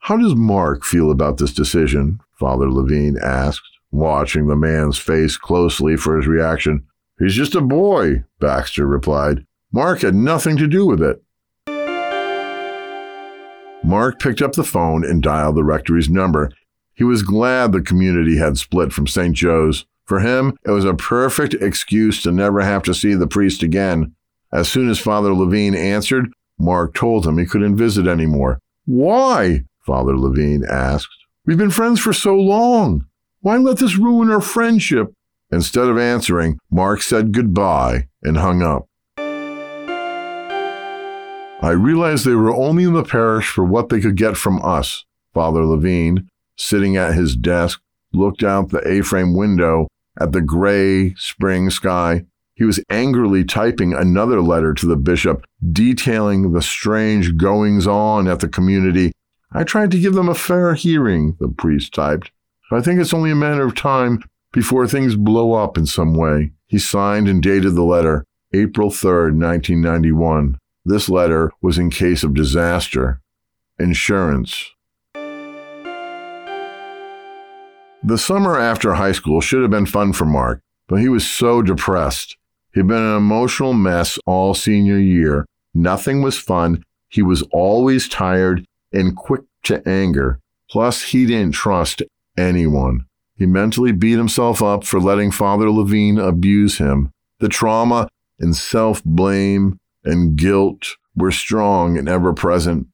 How 0.00 0.16
does 0.16 0.34
Mark 0.34 0.82
feel 0.82 1.08
about 1.08 1.38
this 1.38 1.52
decision? 1.52 2.18
Father 2.36 2.68
Lavigne 2.68 3.20
asked 3.20 3.75
watching 3.90 4.46
the 4.46 4.56
man's 4.56 4.98
face 4.98 5.36
closely 5.36 5.96
for 5.96 6.16
his 6.16 6.26
reaction. 6.26 6.86
He's 7.18 7.34
just 7.34 7.54
a 7.54 7.60
boy, 7.60 8.24
Baxter 8.40 8.86
replied. 8.86 9.46
Mark 9.72 10.00
had 10.00 10.14
nothing 10.14 10.56
to 10.58 10.66
do 10.66 10.86
with 10.86 11.02
it. 11.02 11.22
Mark 13.82 14.18
picked 14.18 14.42
up 14.42 14.52
the 14.52 14.64
phone 14.64 15.04
and 15.04 15.22
dialed 15.22 15.56
the 15.56 15.64
rectory's 15.64 16.08
number. 16.08 16.50
He 16.94 17.04
was 17.04 17.22
glad 17.22 17.72
the 17.72 17.80
community 17.80 18.36
had 18.36 18.58
split 18.58 18.92
from 18.92 19.06
St. 19.06 19.34
Joe's. 19.34 19.86
For 20.06 20.20
him, 20.20 20.56
it 20.64 20.70
was 20.70 20.84
a 20.84 20.94
perfect 20.94 21.54
excuse 21.54 22.22
to 22.22 22.32
never 22.32 22.60
have 22.60 22.82
to 22.84 22.94
see 22.94 23.14
the 23.14 23.26
priest 23.26 23.62
again. 23.62 24.14
As 24.52 24.68
soon 24.68 24.88
as 24.88 24.98
Father 24.98 25.34
Lavigne 25.34 25.76
answered, 25.76 26.28
Mark 26.58 26.94
told 26.94 27.26
him 27.26 27.38
he 27.38 27.44
couldn't 27.44 27.76
visit 27.76 28.06
anymore. 28.06 28.60
Why? 28.86 29.64
Father 29.84 30.16
Lavigne 30.16 30.66
asked. 30.66 31.08
We've 31.44 31.58
been 31.58 31.70
friends 31.70 32.00
for 32.00 32.12
so 32.12 32.34
long. 32.34 33.06
Why 33.46 33.58
let 33.58 33.78
this 33.78 33.94
ruin 33.96 34.28
our 34.28 34.40
friendship? 34.40 35.12
Instead 35.52 35.86
of 35.86 35.96
answering, 35.96 36.58
Mark 36.68 37.00
said 37.00 37.30
goodbye 37.30 38.08
and 38.20 38.38
hung 38.38 38.60
up. 38.60 38.88
I 41.62 41.70
realized 41.70 42.24
they 42.24 42.34
were 42.34 42.52
only 42.52 42.82
in 42.82 42.94
the 42.94 43.04
parish 43.04 43.48
for 43.48 43.62
what 43.62 43.88
they 43.88 44.00
could 44.00 44.16
get 44.16 44.36
from 44.36 44.60
us. 44.64 45.04
Father 45.32 45.64
Lavigne, 45.64 46.22
sitting 46.56 46.96
at 46.96 47.14
his 47.14 47.36
desk, 47.36 47.80
looked 48.12 48.42
out 48.42 48.70
the 48.70 48.82
A 48.84 49.02
frame 49.02 49.36
window 49.36 49.86
at 50.20 50.32
the 50.32 50.42
gray 50.42 51.14
spring 51.14 51.70
sky. 51.70 52.24
He 52.56 52.64
was 52.64 52.82
angrily 52.90 53.44
typing 53.44 53.94
another 53.94 54.42
letter 54.42 54.74
to 54.74 54.86
the 54.86 54.96
bishop 54.96 55.46
detailing 55.72 56.50
the 56.50 56.62
strange 56.62 57.36
goings 57.36 57.86
on 57.86 58.26
at 58.26 58.40
the 58.40 58.48
community. 58.48 59.12
I 59.52 59.62
tried 59.62 59.92
to 59.92 60.00
give 60.00 60.14
them 60.14 60.28
a 60.28 60.34
fair 60.34 60.74
hearing, 60.74 61.36
the 61.38 61.46
priest 61.46 61.94
typed. 61.94 62.32
I 62.72 62.80
think 62.80 63.00
it's 63.00 63.14
only 63.14 63.30
a 63.30 63.36
matter 63.36 63.64
of 63.64 63.76
time 63.76 64.24
before 64.52 64.88
things 64.88 65.14
blow 65.14 65.52
up 65.52 65.78
in 65.78 65.86
some 65.86 66.14
way. 66.14 66.50
He 66.66 66.78
signed 66.78 67.28
and 67.28 67.40
dated 67.40 67.76
the 67.76 67.84
letter 67.84 68.24
April 68.52 68.90
3rd, 68.90 69.38
1991. 69.38 70.58
This 70.84 71.08
letter 71.08 71.52
was 71.62 71.78
in 71.78 71.90
case 71.90 72.24
of 72.24 72.34
disaster. 72.34 73.20
Insurance. 73.78 74.72
The 78.02 78.18
summer 78.18 78.58
after 78.58 78.94
high 78.94 79.12
school 79.12 79.40
should 79.40 79.62
have 79.62 79.70
been 79.70 79.86
fun 79.86 80.12
for 80.12 80.24
Mark, 80.24 80.60
but 80.88 80.96
he 80.96 81.08
was 81.08 81.28
so 81.28 81.62
depressed. 81.62 82.36
He'd 82.72 82.88
been 82.88 83.02
an 83.02 83.16
emotional 83.16 83.74
mess 83.74 84.18
all 84.26 84.54
senior 84.54 84.98
year. 84.98 85.46
Nothing 85.72 86.20
was 86.20 86.38
fun. 86.38 86.82
He 87.08 87.22
was 87.22 87.42
always 87.52 88.08
tired 88.08 88.64
and 88.92 89.16
quick 89.16 89.42
to 89.64 89.86
anger. 89.88 90.40
Plus, 90.68 91.02
he 91.02 91.26
didn't 91.26 91.54
trust 91.54 92.02
anyone. 92.36 93.06
He 93.34 93.46
mentally 93.46 93.92
beat 93.92 94.16
himself 94.16 94.62
up 94.62 94.84
for 94.84 95.00
letting 95.00 95.30
Father 95.30 95.70
Lavigne 95.70 96.20
abuse 96.20 96.78
him. 96.78 97.10
The 97.38 97.48
trauma 97.48 98.08
and 98.38 98.56
self 98.56 99.02
blame 99.04 99.78
and 100.04 100.36
guilt 100.36 100.96
were 101.14 101.30
strong 101.30 101.98
and 101.98 102.08
ever 102.08 102.32
present. 102.32 102.86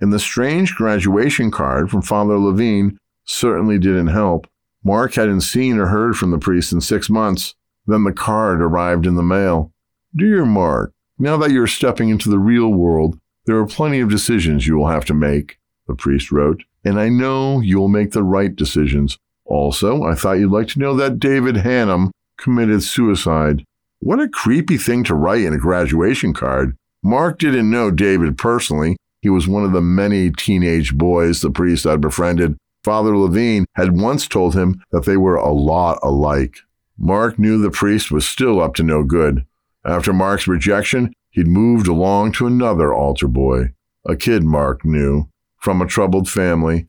And 0.00 0.12
the 0.12 0.18
strange 0.18 0.74
graduation 0.74 1.50
card 1.50 1.90
from 1.90 2.02
Father 2.02 2.38
Lavigne 2.38 2.96
certainly 3.24 3.78
didn't 3.78 4.08
help. 4.08 4.46
Mark 4.82 5.14
hadn't 5.14 5.42
seen 5.42 5.78
or 5.78 5.86
heard 5.86 6.16
from 6.16 6.30
the 6.30 6.38
priest 6.38 6.72
in 6.72 6.80
six 6.80 7.10
months. 7.10 7.54
Then 7.86 8.04
the 8.04 8.12
card 8.12 8.62
arrived 8.62 9.06
in 9.06 9.14
the 9.14 9.22
mail. 9.22 9.72
Dear 10.14 10.44
Mark, 10.44 10.92
now 11.18 11.36
that 11.36 11.50
you're 11.50 11.66
stepping 11.66 12.08
into 12.08 12.30
the 12.30 12.38
real 12.38 12.68
world, 12.68 13.18
there 13.46 13.56
are 13.56 13.66
plenty 13.66 14.00
of 14.00 14.08
decisions 14.08 14.66
you 14.66 14.76
will 14.76 14.88
have 14.88 15.04
to 15.06 15.14
make, 15.14 15.58
the 15.86 15.94
priest 15.94 16.32
wrote, 16.32 16.64
and 16.84 16.98
I 16.98 17.08
know 17.08 17.60
you'll 17.60 17.88
make 17.88 18.12
the 18.12 18.22
right 18.22 18.54
decisions. 18.54 19.18
Also, 19.44 20.04
I 20.04 20.14
thought 20.14 20.38
you'd 20.38 20.52
like 20.52 20.68
to 20.68 20.78
know 20.78 20.94
that 20.96 21.18
David 21.18 21.56
Hannum 21.56 22.10
committed 22.36 22.82
suicide. 22.82 23.64
What 23.98 24.20
a 24.20 24.28
creepy 24.28 24.78
thing 24.78 25.04
to 25.04 25.14
write 25.14 25.42
in 25.42 25.52
a 25.52 25.58
graduation 25.58 26.32
card. 26.32 26.76
Mark 27.02 27.38
didn't 27.38 27.70
know 27.70 27.90
David 27.90 28.38
personally. 28.38 28.96
He 29.20 29.28
was 29.28 29.48
one 29.48 29.64
of 29.64 29.72
the 29.72 29.82
many 29.82 30.30
teenage 30.30 30.94
boys 30.94 31.40
the 31.40 31.50
priest 31.50 31.84
had 31.84 32.00
befriended 32.00 32.56
Father 32.82 33.16
Lavigne 33.16 33.66
had 33.74 34.00
once 34.00 34.26
told 34.26 34.54
him 34.54 34.82
that 34.90 35.04
they 35.04 35.16
were 35.16 35.36
a 35.36 35.52
lot 35.52 35.98
alike. 36.02 36.60
Mark 36.98 37.38
knew 37.38 37.60
the 37.60 37.70
priest 37.70 38.10
was 38.10 38.26
still 38.26 38.60
up 38.60 38.74
to 38.74 38.82
no 38.82 39.02
good. 39.02 39.44
After 39.84 40.12
Mark's 40.12 40.48
rejection, 40.48 41.12
he'd 41.30 41.46
moved 41.46 41.86
along 41.86 42.32
to 42.32 42.46
another 42.46 42.94
altar 42.94 43.28
boy, 43.28 43.72
a 44.06 44.16
kid 44.16 44.44
Mark 44.44 44.84
knew, 44.84 45.28
from 45.60 45.80
a 45.80 45.86
troubled 45.86 46.28
family. 46.28 46.88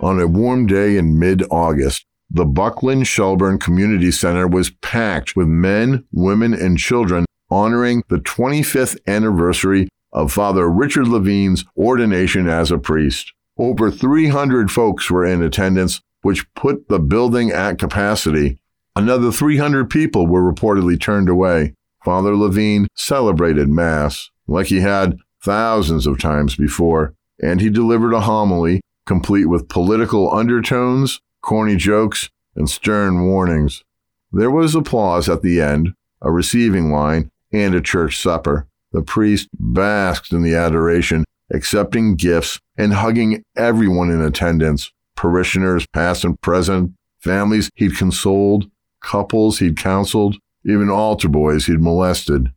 On 0.00 0.20
a 0.20 0.26
warm 0.26 0.66
day 0.66 0.96
in 0.96 1.18
mid 1.18 1.44
August, 1.50 2.06
the 2.30 2.44
Buckland 2.44 3.06
Shelburne 3.06 3.58
Community 3.58 4.10
Center 4.10 4.48
was 4.48 4.70
packed 4.70 5.36
with 5.36 5.46
men, 5.46 6.04
women, 6.12 6.54
and 6.54 6.78
children 6.78 7.26
honoring 7.50 8.02
the 8.08 8.18
25th 8.18 8.96
anniversary 9.06 9.88
of 10.12 10.32
Father 10.32 10.70
Richard 10.70 11.08
Lavigne's 11.08 11.64
ordination 11.76 12.48
as 12.48 12.70
a 12.70 12.78
priest. 12.78 13.32
Over 13.58 13.90
300 13.90 14.70
folks 14.70 15.10
were 15.10 15.24
in 15.24 15.42
attendance, 15.42 16.00
which 16.22 16.52
put 16.54 16.88
the 16.88 16.98
building 16.98 17.50
at 17.50 17.78
capacity. 17.78 18.58
Another 18.96 19.30
300 19.30 19.90
people 19.90 20.26
were 20.26 20.52
reportedly 20.52 21.00
turned 21.00 21.28
away. 21.28 21.74
Father 22.04 22.36
Lavigne 22.36 22.86
celebrated 22.94 23.68
Mass 23.68 24.30
like 24.46 24.66
he 24.66 24.80
had 24.80 25.16
thousands 25.44 26.06
of 26.06 26.18
times 26.18 26.56
before, 26.56 27.14
and 27.40 27.60
he 27.60 27.70
delivered 27.70 28.12
a 28.12 28.20
homily 28.20 28.80
complete 29.06 29.46
with 29.46 29.68
political 29.68 30.34
undertones, 30.34 31.20
corny 31.42 31.76
jokes, 31.76 32.30
and 32.56 32.68
stern 32.68 33.26
warnings. 33.26 33.84
There 34.32 34.50
was 34.50 34.74
applause 34.74 35.28
at 35.28 35.42
the 35.42 35.60
end, 35.60 35.92
a 36.22 36.32
receiving 36.32 36.90
line, 36.90 37.30
and 37.52 37.74
a 37.74 37.80
church 37.80 38.18
supper. 38.18 38.66
The 38.92 39.02
priest 39.02 39.48
basked 39.58 40.32
in 40.32 40.42
the 40.42 40.54
adoration 40.54 41.24
accepting 41.52 42.16
gifts, 42.16 42.58
and 42.76 42.94
hugging 42.94 43.42
everyone 43.56 44.10
in 44.10 44.20
attendance 44.20 44.90
parishioners, 45.16 45.86
past 45.92 46.24
and 46.24 46.40
present, 46.40 46.92
families 47.20 47.70
he'd 47.76 47.96
consoled, 47.96 48.68
couples 49.00 49.58
he'd 49.60 49.76
counseled, 49.76 50.36
even 50.66 50.90
altar 50.90 51.28
boys 51.28 51.66
he'd 51.66 51.80
molested. 51.80 52.52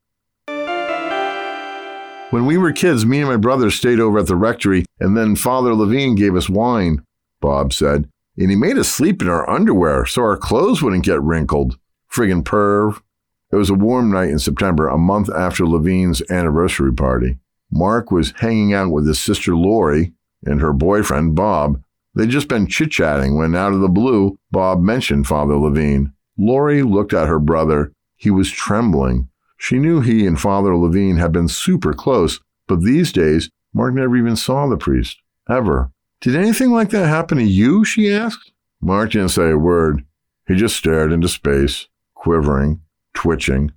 When 2.30 2.46
we 2.46 2.58
were 2.58 2.74
kids, 2.74 3.06
me 3.06 3.20
and 3.20 3.30
my 3.30 3.38
brother 3.38 3.72
stayed 3.72 4.02
over 4.02 4.20
at 4.20 4.28
the 4.28 4.36
rectory, 4.36 4.84
and 5.00 5.16
then 5.16 5.38
Father 5.38 5.74
Lavigne 5.74 6.16
gave 6.16 6.36
us 6.36 6.50
wine, 6.50 7.06
Bob 7.40 7.72
said, 7.72 8.10
and 8.38 8.50
he 8.50 8.56
made 8.58 8.78
us 8.78 8.90
sleep 8.90 9.22
in 9.22 9.30
our 9.30 9.50
underwear 9.50 10.06
so 10.06 10.24
our 10.24 10.36
clothes 10.36 10.82
wouldn't 10.82 11.06
get 11.06 11.22
wrinkled. 11.22 11.78
Friggin' 12.12 12.44
perv. 12.44 13.02
It 13.50 13.56
was 13.56 13.70
a 13.70 13.76
warm 13.76 14.12
night 14.12 14.30
in 14.30 14.40
September, 14.40 14.90
a 14.90 14.98
month 14.98 15.30
after 15.30 15.66
Lavigne's 15.66 16.22
anniversary 16.30 16.94
party. 16.94 17.38
Mark 17.72 18.12
was 18.12 18.34
hanging 18.40 18.74
out 18.74 18.92
with 18.92 19.08
his 19.08 19.20
sister 19.20 19.56
Lori 19.56 20.12
and 20.44 20.60
her 20.60 20.74
boyfriend 20.74 21.34
Bob. 21.34 21.82
They'd 22.14 22.30
just 22.30 22.50
been 22.50 22.68
chit 22.68 22.92
chatting 22.92 23.38
when, 23.38 23.56
out 23.56 23.72
of 23.72 23.80
the 23.80 23.88
blue, 23.88 24.38
Bob 24.52 24.82
mentioned 24.82 25.28
Father 25.28 25.56
Lavigne. 25.56 26.08
Lori 26.38 26.84
looked 26.84 27.14
at 27.14 27.30
her 27.30 27.40
brother. 27.40 27.94
He 28.18 28.30
was 28.32 28.52
trembling. 28.52 29.30
She 29.58 29.80
knew 29.80 30.02
he 30.02 30.26
and 30.26 30.40
Father 30.40 30.76
Lavigne 30.76 31.20
had 31.20 31.32
been 31.32 31.48
super 31.48 31.94
close, 31.94 32.40
but 32.68 32.82
these 32.82 33.12
days, 33.12 33.50
Mark 33.74 33.94
never 33.94 34.16
even 34.16 34.36
saw 34.36 34.68
the 34.68 34.78
priest. 34.78 35.22
Ever. 35.50 35.92
Did 36.22 36.36
anything 36.36 36.72
like 36.72 36.90
that 36.92 37.08
happen 37.08 37.38
to 37.38 37.44
you? 37.44 37.84
she 37.84 38.12
asked. 38.12 38.52
Mark 38.82 39.12
didn't 39.12 39.30
say 39.30 39.50
a 39.52 39.58
word. 39.58 40.04
He 40.48 40.56
just 40.56 40.76
stared 40.76 41.12
into 41.12 41.28
space, 41.28 41.88
quivering, 42.14 42.82
twitching. 43.14 43.72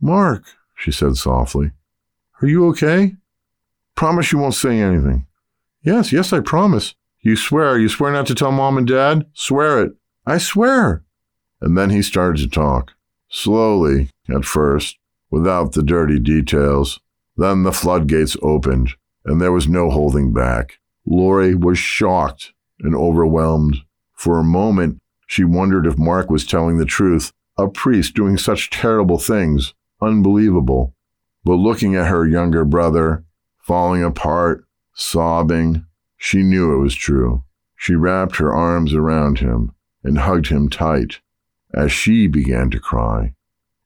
Mark, 0.00 0.44
she 0.76 0.90
said 0.90 1.16
softly, 1.16 1.72
are 2.40 2.48
you 2.48 2.66
okay? 2.68 3.16
Promise 3.94 4.32
you 4.32 4.38
won't 4.38 4.54
say 4.54 4.80
anything. 4.80 5.26
Yes, 5.82 6.12
yes, 6.12 6.32
I 6.32 6.40
promise. 6.40 6.94
You 7.20 7.34
swear. 7.34 7.78
You 7.78 7.88
swear 7.88 8.12
not 8.12 8.26
to 8.28 8.34
tell 8.34 8.52
mom 8.52 8.78
and 8.78 8.86
dad? 8.86 9.26
Swear 9.32 9.82
it. 9.82 9.92
I 10.24 10.38
swear. 10.38 11.02
And 11.60 11.76
then 11.76 11.90
he 11.90 12.02
started 12.02 12.40
to 12.42 12.48
talk. 12.48 12.92
Slowly, 13.28 14.10
at 14.28 14.44
first, 14.44 14.97
without 15.30 15.72
the 15.72 15.82
dirty 15.82 16.18
details. 16.18 17.00
Then 17.36 17.62
the 17.62 17.72
floodgates 17.72 18.36
opened, 18.42 18.90
and 19.24 19.40
there 19.40 19.52
was 19.52 19.68
no 19.68 19.90
holding 19.90 20.32
back. 20.32 20.78
Lori 21.06 21.54
was 21.54 21.78
shocked 21.78 22.52
and 22.80 22.94
overwhelmed. 22.94 23.78
For 24.14 24.38
a 24.38 24.44
moment, 24.44 25.00
she 25.26 25.44
wondered 25.44 25.86
if 25.86 25.98
Mark 25.98 26.30
was 26.30 26.46
telling 26.46 26.78
the 26.78 26.84
truth. 26.84 27.32
A 27.56 27.68
priest 27.68 28.14
doing 28.14 28.38
such 28.38 28.70
terrible 28.70 29.18
things. 29.18 29.74
Unbelievable. 30.00 30.94
But 31.44 31.54
looking 31.54 31.94
at 31.96 32.06
her 32.06 32.26
younger 32.26 32.64
brother, 32.64 33.24
falling 33.58 34.02
apart, 34.02 34.64
sobbing. 34.94 35.84
She 36.16 36.42
knew 36.42 36.74
it 36.74 36.82
was 36.82 36.94
true. 36.94 37.44
She 37.76 37.94
wrapped 37.94 38.36
her 38.36 38.52
arms 38.52 38.94
around 38.94 39.38
him 39.38 39.72
and 40.02 40.18
hugged 40.18 40.48
him 40.48 40.68
tight 40.68 41.20
as 41.74 41.92
she 41.92 42.26
began 42.26 42.70
to 42.70 42.80
cry. 42.80 43.34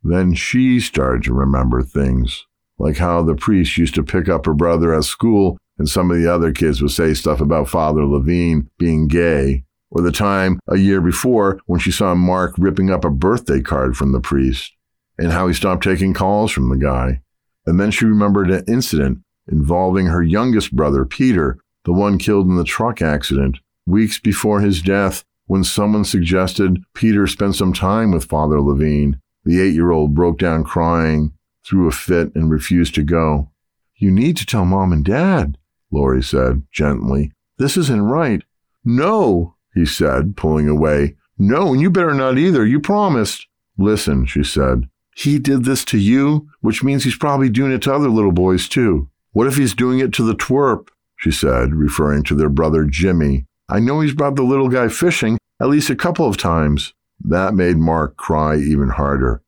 Then 0.02 0.34
she 0.34 0.80
started 0.80 1.22
to 1.24 1.34
remember 1.34 1.82
things, 1.82 2.46
like 2.78 2.96
how 2.96 3.22
the 3.22 3.34
priest 3.34 3.78
used 3.78 3.94
to 3.94 4.02
pick 4.02 4.28
up 4.28 4.46
her 4.46 4.54
brother 4.54 4.94
at 4.94 5.04
school 5.04 5.58
and 5.78 5.88
some 5.88 6.10
of 6.10 6.16
the 6.16 6.32
other 6.32 6.52
kids 6.52 6.82
would 6.82 6.90
say 6.90 7.14
stuff 7.14 7.40
about 7.40 7.68
Father 7.68 8.04
Lavigne 8.04 8.62
being 8.78 9.08
gay, 9.08 9.64
or 9.90 10.02
the 10.02 10.12
time 10.12 10.60
a 10.68 10.76
year 10.76 11.00
before 11.00 11.58
when 11.66 11.80
she 11.80 11.90
saw 11.90 12.14
Mark 12.14 12.54
ripping 12.58 12.90
up 12.90 13.04
a 13.04 13.10
birthday 13.10 13.60
card 13.60 13.96
from 13.96 14.12
the 14.12 14.20
priest, 14.20 14.72
and 15.18 15.32
how 15.32 15.48
he 15.48 15.54
stopped 15.54 15.82
taking 15.82 16.14
calls 16.14 16.52
from 16.52 16.68
the 16.68 16.76
guy. 16.76 17.20
And 17.66 17.80
then 17.80 17.90
she 17.90 18.04
remembered 18.04 18.50
an 18.50 18.64
incident 18.68 19.22
involving 19.50 20.06
her 20.06 20.22
youngest 20.22 20.74
brother, 20.74 21.04
Peter, 21.04 21.58
the 21.84 21.92
one 21.92 22.18
killed 22.18 22.46
in 22.46 22.56
the 22.56 22.64
truck 22.64 23.02
accident, 23.02 23.58
weeks 23.86 24.18
before 24.20 24.60
his 24.60 24.82
death 24.82 25.24
when 25.46 25.64
someone 25.64 26.04
suggested 26.04 26.82
Peter 26.94 27.26
spend 27.26 27.56
some 27.56 27.72
time 27.72 28.12
with 28.12 28.24
Father 28.24 28.60
Lavigne. 28.60 29.16
The 29.44 29.60
eight 29.60 29.74
year 29.74 29.90
old 29.90 30.14
broke 30.14 30.38
down 30.38 30.64
crying, 30.64 31.32
threw 31.64 31.88
a 31.88 31.92
fit, 31.92 32.34
and 32.34 32.50
refused 32.50 32.94
to 32.96 33.02
go. 33.02 33.50
You 33.96 34.10
need 34.10 34.36
to 34.38 34.46
tell 34.46 34.64
mom 34.64 34.92
and 34.92 35.04
dad, 35.04 35.58
Lori 35.90 36.22
said 36.22 36.62
gently. 36.72 37.32
This 37.58 37.76
isn't 37.76 38.02
right. 38.02 38.42
No, 38.84 39.56
he 39.74 39.86
said, 39.86 40.36
pulling 40.36 40.68
away. 40.68 41.16
No, 41.38 41.72
and 41.72 41.80
you 41.80 41.90
better 41.90 42.14
not 42.14 42.38
either. 42.38 42.66
You 42.66 42.80
promised. 42.80 43.46
Listen, 43.78 44.26
she 44.26 44.44
said. 44.44 44.88
He 45.14 45.38
did 45.38 45.64
this 45.64 45.84
to 45.86 45.98
you, 45.98 46.48
which 46.60 46.82
means 46.82 47.04
he's 47.04 47.16
probably 47.16 47.48
doing 47.48 47.72
it 47.72 47.82
to 47.82 47.94
other 47.94 48.08
little 48.08 48.32
boys 48.32 48.68
too. 48.68 49.08
What 49.32 49.46
if 49.46 49.56
he's 49.56 49.74
doing 49.74 49.98
it 49.98 50.12
to 50.14 50.24
the 50.24 50.34
twerp? 50.34 50.88
she 51.16 51.30
said, 51.30 51.74
referring 51.74 52.24
to 52.24 52.34
their 52.34 52.48
brother 52.48 52.84
Jimmy. 52.84 53.46
I 53.68 53.78
know 53.78 54.00
he's 54.00 54.14
brought 54.14 54.34
the 54.34 54.42
little 54.42 54.68
guy 54.68 54.88
fishing, 54.88 55.38
at 55.60 55.68
least 55.68 55.88
a 55.88 55.94
couple 55.96 56.26
of 56.26 56.36
times. 56.36 56.94
That 57.24 57.54
made 57.54 57.76
Mark 57.76 58.16
cry 58.16 58.56
even 58.56 58.88
harder. 58.88 59.42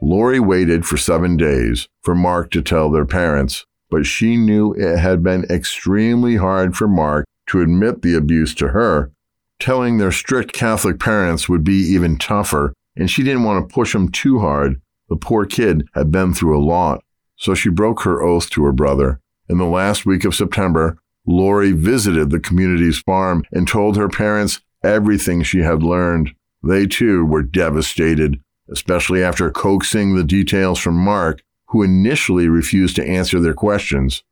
Lori 0.00 0.38
waited 0.38 0.84
for 0.84 0.96
seven 0.96 1.36
days 1.36 1.88
for 2.02 2.14
Mark 2.14 2.50
to 2.50 2.62
tell 2.62 2.90
their 2.90 3.06
parents, 3.06 3.64
but 3.90 4.06
she 4.06 4.36
knew 4.36 4.72
it 4.74 4.98
had 4.98 5.22
been 5.22 5.44
extremely 5.50 6.36
hard 6.36 6.76
for 6.76 6.86
Mark 6.86 7.24
to 7.48 7.62
admit 7.62 8.02
the 8.02 8.14
abuse 8.14 8.54
to 8.56 8.68
her. 8.68 9.10
Telling 9.58 9.98
their 9.98 10.12
strict 10.12 10.52
Catholic 10.52 11.00
parents 11.00 11.48
would 11.48 11.64
be 11.64 11.74
even 11.74 12.18
tougher, 12.18 12.74
and 12.96 13.10
she 13.10 13.22
didn't 13.22 13.44
want 13.44 13.68
to 13.68 13.74
push 13.74 13.94
him 13.94 14.08
too 14.08 14.38
hard. 14.40 14.80
The 15.08 15.16
poor 15.16 15.46
kid 15.46 15.88
had 15.94 16.10
been 16.10 16.32
through 16.32 16.58
a 16.58 16.64
lot, 16.64 17.03
so 17.36 17.54
she 17.54 17.68
broke 17.68 18.02
her 18.02 18.22
oath 18.22 18.50
to 18.50 18.64
her 18.64 18.72
brother. 18.72 19.20
In 19.48 19.58
the 19.58 19.64
last 19.64 20.06
week 20.06 20.24
of 20.24 20.34
September, 20.34 20.98
Lori 21.26 21.72
visited 21.72 22.30
the 22.30 22.40
community's 22.40 22.98
farm 22.98 23.44
and 23.52 23.66
told 23.66 23.96
her 23.96 24.08
parents 24.08 24.60
everything 24.82 25.42
she 25.42 25.60
had 25.60 25.82
learned. 25.82 26.34
They 26.62 26.86
too 26.86 27.24
were 27.24 27.42
devastated 27.42 28.40
especially 28.70 29.22
after 29.22 29.50
coaxing 29.50 30.14
the 30.14 30.24
details 30.24 30.78
from 30.78 30.94
Mark, 30.94 31.42
who 31.68 31.82
initially 31.82 32.48
refused 32.48 32.96
to 32.96 33.06
answer 33.06 33.40
their 33.40 33.54
questions, 33.54 34.22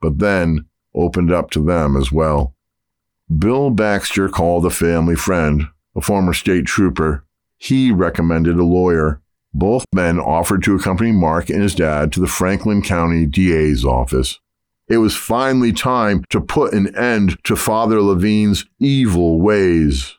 but 0.00 0.18
then 0.18 0.66
opened 0.94 1.32
up 1.32 1.50
to 1.50 1.64
them 1.64 1.96
as 1.96 2.12
well. 2.12 2.54
Bill 3.36 3.70
Baxter 3.70 4.28
called 4.28 4.66
a 4.66 4.70
family 4.70 5.16
friend, 5.16 5.68
a 5.96 6.00
former 6.00 6.32
state 6.32 6.66
trooper. 6.66 7.24
He 7.58 7.92
recommended 7.92 8.56
a 8.56 8.64
lawyer. 8.64 9.20
Both 9.52 9.84
men 9.94 10.18
offered 10.18 10.62
to 10.64 10.74
accompany 10.74 11.12
Mark 11.12 11.50
and 11.50 11.62
his 11.62 11.74
dad 11.74 12.12
to 12.12 12.20
the 12.20 12.26
Franklin 12.26 12.82
County 12.82 13.26
DA's 13.26 13.84
office. 13.84 14.38
It 14.88 14.98
was 14.98 15.16
finally 15.16 15.72
time 15.72 16.24
to 16.30 16.40
put 16.40 16.72
an 16.72 16.94
end 16.96 17.38
to 17.44 17.56
Father 17.56 18.00
Lavigne's 18.00 18.64
evil 18.78 19.40
ways. 19.40 20.16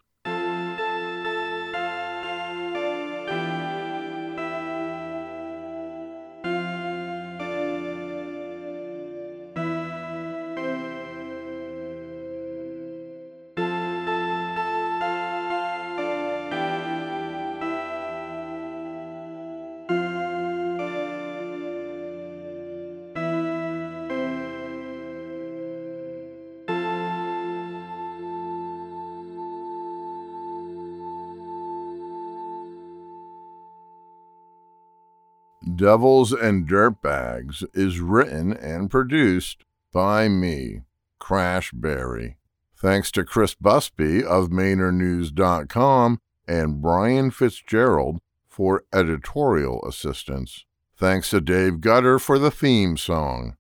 Devils 35.82 36.32
and 36.32 36.70
Dirtbags 36.70 37.64
is 37.74 38.00
written 38.00 38.54
and 38.54 38.92
produced 38.92 39.66
by 39.92 40.28
me, 40.30 40.82
Crash 41.18 41.72
Barry. 41.72 42.38
Thanks 42.78 43.10
to 43.14 43.24
Chris 43.24 43.56
Busby 43.56 44.24
of 44.24 44.50
MainerNews.com 44.50 46.20
and 46.48 46.82
Brian 46.84 47.32
Fitzgerald 47.32 48.20
for 48.48 48.84
editorial 48.94 49.84
assistance. 49.84 50.66
Thanks 50.96 51.32
to 51.32 51.42
Dave 51.42 51.82
Gutter 51.82 52.20
for 52.20 52.38
the 52.38 52.52
theme 52.52 52.96
song. 52.96 53.58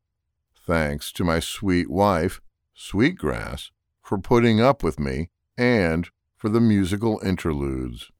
Thanks 0.55 1.11
to 1.13 1.24
my 1.24 1.39
sweet 1.39 1.89
wife, 1.89 2.39
Sweetgrass, 2.76 3.72
for 4.03 4.19
putting 4.19 4.61
up 4.61 4.84
with 4.84 4.99
me 4.99 5.32
and 5.57 6.07
for 6.38 6.49
the 6.49 6.61
musical 6.61 7.19
interludes. 7.26 8.11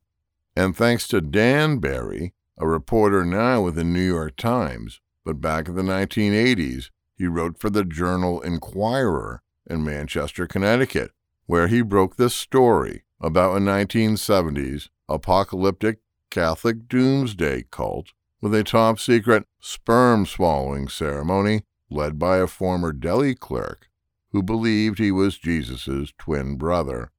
And 0.56 0.76
thanks 0.76 1.06
to 1.06 1.20
Dan 1.20 1.78
Barry 1.78 2.34
a 2.58 2.66
reporter 2.66 3.24
now 3.24 3.62
with 3.62 3.74
the 3.74 3.84
New 3.84 4.06
York 4.06 4.36
Times, 4.36 5.00
but 5.24 5.40
back 5.40 5.68
in 5.68 5.74
the 5.74 5.82
1980s, 5.82 6.90
he 7.16 7.26
wrote 7.26 7.58
for 7.58 7.70
the 7.70 7.84
Journal 7.84 8.40
Inquirer 8.40 9.42
in 9.68 9.84
Manchester, 9.84 10.46
Connecticut, 10.46 11.12
where 11.46 11.68
he 11.68 11.82
broke 11.82 12.16
this 12.16 12.34
story 12.34 13.04
about 13.20 13.56
a 13.56 13.60
1970s 13.60 14.88
apocalyptic 15.08 15.98
Catholic 16.30 16.88
doomsday 16.88 17.64
cult 17.70 18.12
with 18.40 18.54
a 18.54 18.64
top 18.64 18.98
secret 18.98 19.44
sperm 19.60 20.26
swallowing 20.26 20.88
ceremony 20.88 21.62
led 21.90 22.18
by 22.18 22.38
a 22.38 22.46
former 22.46 22.92
deli 22.92 23.34
clerk 23.34 23.88
who 24.32 24.42
believed 24.42 24.98
he 24.98 25.12
was 25.12 25.38
Jesus' 25.38 26.12
twin 26.18 26.56
brother. 26.56 27.12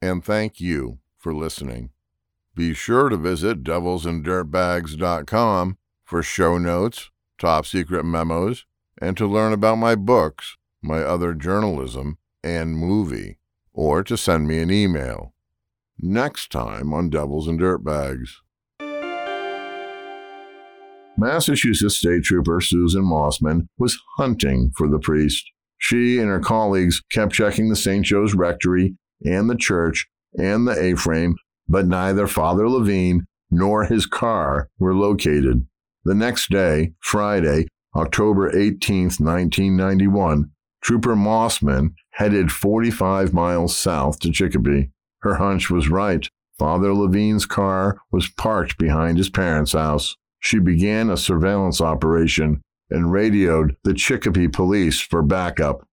And 0.00 0.22
thank 0.22 0.60
you 0.60 0.98
for 1.16 1.34
listening. 1.34 1.90
Be 2.58 2.74
sure 2.74 3.08
to 3.08 3.16
visit 3.16 3.62
devilsanddirtbags.com 3.62 5.78
for 6.04 6.22
show 6.24 6.58
notes, 6.58 7.10
top 7.38 7.66
secret 7.66 8.02
memos, 8.02 8.66
and 9.00 9.16
to 9.16 9.28
learn 9.28 9.52
about 9.52 9.76
my 9.76 9.94
books, 9.94 10.56
my 10.82 11.02
other 11.02 11.34
journalism, 11.34 12.18
and 12.42 12.76
movie, 12.76 13.38
or 13.72 14.02
to 14.02 14.16
send 14.16 14.48
me 14.48 14.58
an 14.58 14.72
email. 14.72 15.34
Next 16.00 16.50
time 16.50 16.92
on 16.92 17.10
Devils 17.10 17.46
and 17.46 17.60
Dirtbags. 17.60 18.30
Massachusetts 21.16 21.98
State 21.98 22.24
Trooper 22.24 22.60
Susan 22.60 23.04
Mossman 23.04 23.68
was 23.78 24.00
hunting 24.16 24.72
for 24.76 24.88
the 24.88 24.98
priest. 24.98 25.48
She 25.76 26.18
and 26.18 26.26
her 26.26 26.40
colleagues 26.40 27.02
kept 27.12 27.34
checking 27.34 27.68
the 27.68 27.76
St. 27.76 28.04
Joe's 28.04 28.34
Rectory 28.34 28.96
and 29.24 29.48
the 29.48 29.54
church 29.54 30.08
and 30.36 30.66
the 30.66 30.76
A 30.76 30.96
frame 30.96 31.36
but 31.68 31.86
neither 31.86 32.26
Father 32.26 32.68
Lavigne 32.68 33.20
nor 33.50 33.84
his 33.84 34.06
car 34.06 34.68
were 34.78 34.94
located. 34.94 35.66
The 36.04 36.14
next 36.14 36.50
day, 36.50 36.92
Friday, 37.00 37.66
October 37.94 38.56
18, 38.56 39.04
1991, 39.18 40.50
Trooper 40.82 41.16
Mossman 41.16 41.94
headed 42.12 42.52
45 42.52 43.32
miles 43.32 43.76
south 43.76 44.20
to 44.20 44.30
Chicopee. 44.30 44.90
Her 45.20 45.34
hunch 45.36 45.70
was 45.70 45.88
right. 45.88 46.28
Father 46.58 46.92
Lavigne's 46.94 47.46
car 47.46 47.98
was 48.10 48.28
parked 48.28 48.78
behind 48.78 49.18
his 49.18 49.30
parents' 49.30 49.72
house. 49.72 50.16
She 50.40 50.58
began 50.58 51.10
a 51.10 51.16
surveillance 51.16 51.80
operation 51.80 52.62
and 52.90 53.12
radioed 53.12 53.76
the 53.84 53.94
Chicopee 53.94 54.48
police 54.48 55.00
for 55.00 55.22
backup. 55.22 55.86